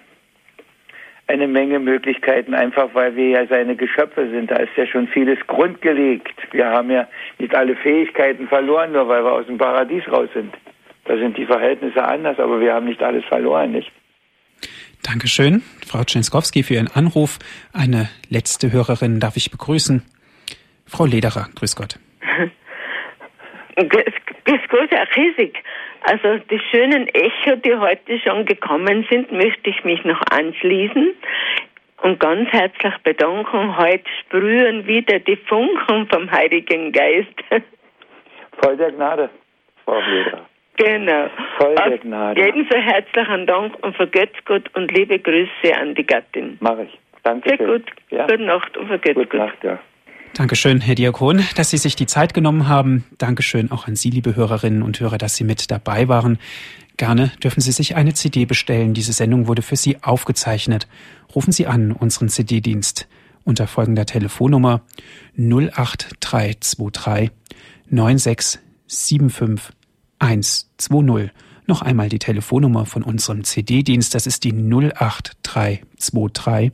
eine 1.27 1.47
Menge 1.47 1.79
Möglichkeiten, 1.79 2.53
einfach 2.53 2.89
weil 2.93 3.15
wir 3.15 3.29
ja 3.29 3.45
seine 3.47 3.75
Geschöpfe 3.75 4.29
sind. 4.29 4.51
Da 4.51 4.57
ist 4.57 4.75
ja 4.75 4.85
schon 4.85 5.07
vieles 5.07 5.39
grundgelegt. 5.47 6.35
Wir 6.51 6.65
haben 6.65 6.91
ja 6.91 7.07
nicht 7.39 7.55
alle 7.55 7.75
Fähigkeiten 7.77 8.49
verloren, 8.49 8.91
nur 8.91 9.07
weil 9.07 9.23
wir 9.23 9.31
aus 9.31 9.45
dem 9.45 9.57
Paradies 9.57 10.03
raus 10.11 10.29
sind. 10.33 10.53
Da 11.05 11.17
sind 11.17 11.37
die 11.37 11.45
Verhältnisse 11.45 12.03
anders, 12.03 12.39
aber 12.39 12.59
wir 12.59 12.73
haben 12.73 12.85
nicht 12.85 13.01
alles 13.01 13.25
verloren, 13.25 13.71
nicht? 13.71 13.91
Dankeschön, 15.03 15.63
Frau 15.87 16.03
Tschenskowski, 16.03 16.63
für 16.63 16.75
Ihren 16.75 16.89
Anruf. 16.93 17.39
Eine 17.73 18.09
letzte 18.29 18.71
Hörerin 18.71 19.19
darf 19.19 19.35
ich 19.35 19.49
begrüßen. 19.49 20.03
Frau 20.85 21.05
Lederer, 21.05 21.49
grüß 21.55 21.75
Gott. 21.75 21.97
grüß 23.75 24.61
Gott, 24.69 24.91
Herr 24.91 25.07
Riesig. 25.15 25.57
Also 26.01 26.37
die 26.49 26.59
schönen 26.71 27.07
Echo, 27.07 27.55
die 27.57 27.75
heute 27.75 28.19
schon 28.19 28.45
gekommen 28.45 29.05
sind, 29.09 29.31
möchte 29.31 29.69
ich 29.69 29.83
mich 29.83 30.03
noch 30.03 30.21
anschließen 30.31 31.13
und 32.01 32.19
ganz 32.19 32.49
herzlich 32.51 32.97
bedanken. 33.03 33.77
Heute 33.77 34.03
sprühen 34.21 34.87
wieder 34.87 35.19
die 35.19 35.35
Funken 35.35 36.07
vom 36.07 36.29
Heiligen 36.31 36.91
Geist. 36.91 37.33
Voll 38.63 38.77
der 38.77 38.91
Gnade, 38.91 39.29
Frau 39.85 39.99
Lederer. 39.99 40.50
Genau. 40.77 41.29
Voll 41.57 41.75
der 41.75 41.97
Gnade. 41.99 42.47
Ebenso 42.47 42.75
herzlichen 42.75 43.45
Dank 43.45 43.75
und 43.83 43.95
vergesst 43.95 44.45
Gott 44.45 44.69
und 44.75 44.91
liebe 44.91 45.19
Grüße 45.19 45.75
an 45.79 45.95
die 45.95 46.05
Gattin. 46.05 46.57
Mache 46.59 46.83
ich. 46.83 46.97
Danke. 47.23 47.49
Sehr 47.49 47.67
gut. 47.67 47.83
Ja. 48.09 48.25
Gute 48.25 48.43
Nacht 48.43 48.75
und 48.77 48.87
vergesst 48.87 49.15
Gute 49.15 49.27
Gott. 49.27 49.39
Nacht, 49.39 49.63
ja. 49.63 49.79
Dankeschön, 50.33 50.79
Herr 50.79 50.95
Diakon, 50.95 51.43
dass 51.57 51.71
Sie 51.71 51.77
sich 51.77 51.97
die 51.97 52.05
Zeit 52.05 52.33
genommen 52.33 52.69
haben. 52.69 53.03
Dankeschön 53.17 53.69
auch 53.69 53.87
an 53.87 53.97
Sie, 53.97 54.09
liebe 54.09 54.33
Hörerinnen 54.35 54.81
und 54.81 54.97
Hörer, 54.99 55.17
dass 55.17 55.35
Sie 55.35 55.43
mit 55.43 55.69
dabei 55.69 56.07
waren. 56.07 56.39
Gerne 56.95 57.31
dürfen 57.43 57.59
Sie 57.59 57.73
sich 57.73 57.95
eine 57.95 58.13
CD 58.13 58.45
bestellen. 58.45 58.93
Diese 58.93 59.11
Sendung 59.11 59.47
wurde 59.47 59.61
für 59.61 59.75
Sie 59.75 59.97
aufgezeichnet. 60.01 60.87
rufen 61.35 61.51
Sie 61.51 61.67
an 61.67 61.91
unseren 61.91 62.29
CD-Dienst 62.29 63.09
unter 63.43 63.67
folgender 63.67 64.05
Telefonnummer 64.05 64.81
08323 65.35 67.31
9675 67.89 69.80
120. 70.21 71.31
Noch 71.67 71.81
einmal 71.81 72.07
die 72.09 72.19
Telefonnummer 72.19 72.85
von 72.85 73.03
unserem 73.03 73.43
CD-Dienst, 73.43 74.15
das 74.15 74.27
ist 74.27 74.43
die 74.43 74.53
08323 74.53 76.71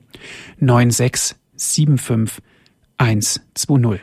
9675 0.60 2.43
120. 2.98 4.02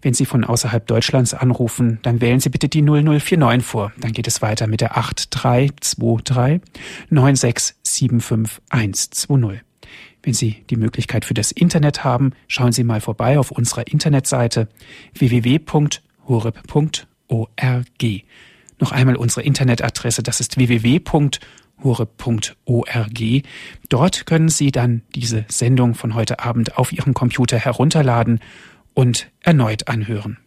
Wenn 0.00 0.14
Sie 0.14 0.24
von 0.24 0.44
außerhalb 0.44 0.86
Deutschlands 0.86 1.34
anrufen, 1.34 1.98
dann 2.02 2.20
wählen 2.20 2.40
Sie 2.40 2.48
bitte 2.48 2.68
die 2.68 2.82
0049 2.82 3.64
vor. 3.64 3.92
Dann 3.98 4.12
geht 4.12 4.26
es 4.26 4.42
weiter 4.42 4.66
mit 4.66 4.80
der 4.80 4.96
8323 4.96 6.60
9675 7.10 8.62
120. 8.70 9.60
Wenn 10.22 10.34
Sie 10.34 10.64
die 10.70 10.76
Möglichkeit 10.76 11.24
für 11.24 11.34
das 11.34 11.52
Internet 11.52 12.04
haben, 12.04 12.32
schauen 12.48 12.72
Sie 12.72 12.84
mal 12.84 13.00
vorbei 13.00 13.38
auf 13.38 13.50
unserer 13.50 13.86
Internetseite 13.86 14.68
www.horeb.org. 15.14 17.06
Noch 18.80 18.92
einmal 18.92 19.16
unsere 19.16 19.42
Internetadresse, 19.42 20.22
das 20.22 20.40
ist 20.40 20.58
www.horeb.org. 20.58 21.42
Dort 23.88 24.26
können 24.26 24.48
Sie 24.48 24.70
dann 24.70 25.02
diese 25.14 25.44
Sendung 25.48 25.94
von 25.94 26.14
heute 26.14 26.40
Abend 26.40 26.76
auf 26.76 26.92
Ihrem 26.92 27.14
Computer 27.14 27.58
herunterladen 27.58 28.40
und 28.94 29.30
erneut 29.42 29.88
anhören. 29.88 30.38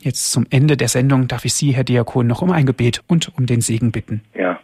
Jetzt 0.00 0.30
zum 0.32 0.46
Ende 0.50 0.76
der 0.76 0.88
Sendung 0.88 1.26
darf 1.26 1.44
ich 1.44 1.54
Sie, 1.54 1.72
Herr 1.72 1.84
Diakon, 1.84 2.26
noch 2.26 2.42
um 2.42 2.52
ein 2.52 2.66
Gebet 2.66 3.02
und 3.08 3.36
um 3.36 3.46
den 3.46 3.60
Segen 3.60 3.90
bitten. 3.90 4.22
Ja. 4.34 4.60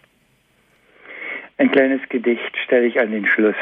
Ein 1.58 1.70
kleines 1.70 2.00
Gedicht 2.08 2.56
stelle 2.64 2.86
ich 2.86 2.98
an 2.98 3.10
den 3.10 3.26
Schluss. 3.26 3.56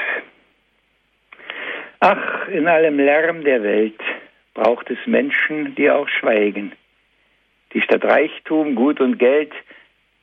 Ach, 2.00 2.48
in 2.48 2.66
allem 2.66 2.98
Lärm 2.98 3.44
der 3.44 3.62
Welt 3.62 4.00
braucht 4.54 4.90
es 4.90 4.98
Menschen, 5.06 5.74
die 5.74 5.90
auch 5.90 6.08
schweigen, 6.08 6.72
die 7.72 7.80
statt 7.80 8.04
Reichtum, 8.04 8.74
Gut 8.74 9.00
und 9.00 9.18
Geld 9.18 9.52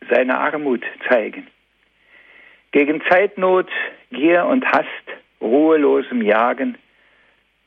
seine 0.10 0.38
Armut 0.38 0.84
zeigen. 1.08 1.48
Gegen 2.72 3.02
Zeitnot, 3.10 3.70
Gier 4.12 4.46
und 4.46 4.66
Hast, 4.66 4.86
ruhelosem 5.42 6.22
Jagen, 6.22 6.78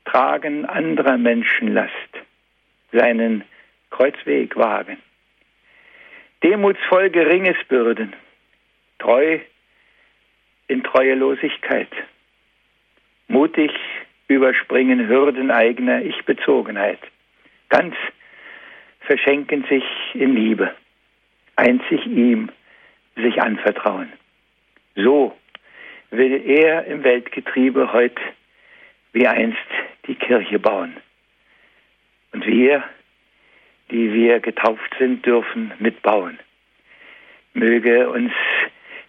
Tragen 0.04 0.64
anderer 0.64 1.16
Menschen 1.16 1.74
Last, 1.74 1.92
seinen 2.92 3.44
Kreuzweg 3.90 4.56
wagen. 4.56 4.98
Demutsvoll 6.42 7.10
geringes 7.10 7.56
Bürden, 7.68 8.14
treu 8.98 9.38
in 10.66 10.82
Treuelosigkeit, 10.82 11.90
mutig 13.28 13.72
überspringen 14.28 15.08
Hürden 15.08 15.50
eigener 15.50 16.02
Ich-Bezogenheit, 16.02 17.00
ganz 17.68 17.94
verschenken 19.06 19.64
sich 19.68 19.84
in 20.14 20.34
Liebe, 20.34 20.74
einzig 21.56 22.06
ihm 22.06 22.50
sich 23.16 23.40
anvertrauen. 23.42 24.12
So 24.94 25.36
will 26.10 26.42
er 26.46 26.84
im 26.86 27.04
Weltgetriebe 27.04 27.92
heute 27.92 28.20
wie 29.12 29.26
einst 29.26 29.58
die 30.06 30.14
Kirche 30.14 30.58
bauen. 30.58 30.96
Und 32.32 32.46
wir, 32.46 32.82
die 33.90 34.12
wir 34.12 34.40
getauft 34.40 34.94
sind, 34.98 35.24
dürfen 35.26 35.72
mitbauen. 35.78 36.38
Möge 37.54 38.08
uns 38.08 38.32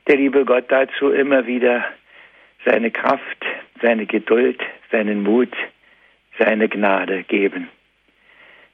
der 0.08 0.18
liebe 0.18 0.44
Gott 0.44 0.66
dazu 0.70 1.12
immer 1.12 1.48
wieder 1.48 1.86
seine 2.66 2.92
Kraft, 2.92 3.46
seine 3.82 4.06
Geduld, 4.06 4.62
seinen 4.92 5.24
Mut, 5.24 5.54
seine 6.38 6.68
Gnade 6.68 7.24
geben. 7.24 7.70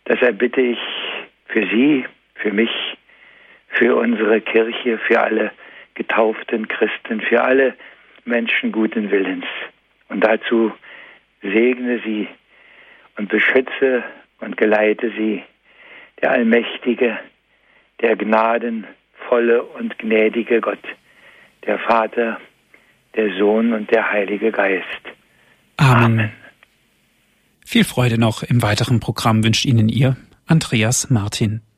Deshalb 0.08 0.40
bitte 0.40 0.62
ich 0.62 0.80
für 1.50 1.68
Sie, 1.68 2.06
für 2.36 2.52
mich, 2.52 2.72
für 3.68 3.96
unsere 3.96 4.42
Kirche, 4.42 4.98
für 4.98 5.20
alle 5.20 5.52
getauften 5.96 6.68
Christen, 6.68 7.22
für 7.22 7.44
alle 7.44 7.76
Menschen 8.26 8.72
guten 8.72 9.12
Willens. 9.12 9.46
Und 10.08 10.22
dazu 10.22 10.72
segne 11.42 12.00
sie 12.04 12.28
und 13.18 13.30
beschütze 13.30 14.04
und 14.40 14.58
geleite 14.58 15.12
sie, 15.18 15.44
der 16.22 16.32
allmächtige, 16.32 17.20
der 18.02 18.16
gnadenvolle 18.16 19.64
und 19.64 19.98
gnädige 20.00 20.62
Gott, 20.62 20.84
der 21.66 21.80
Vater, 21.80 22.40
der 23.16 23.36
Sohn 23.38 23.74
und 23.74 23.92
der 23.92 24.10
Heilige 24.10 24.52
Geist. 24.52 24.86
Amen. 25.78 26.04
Amen. 26.04 26.32
Viel 27.66 27.84
Freude 27.84 28.20
noch 28.20 28.44
im 28.44 28.62
weiteren 28.62 29.00
Programm 29.00 29.44
wünscht 29.44 29.66
Ihnen 29.66 29.90
Ihr 29.90 30.18
Andreas 30.50 31.10
Martin. 31.12 31.69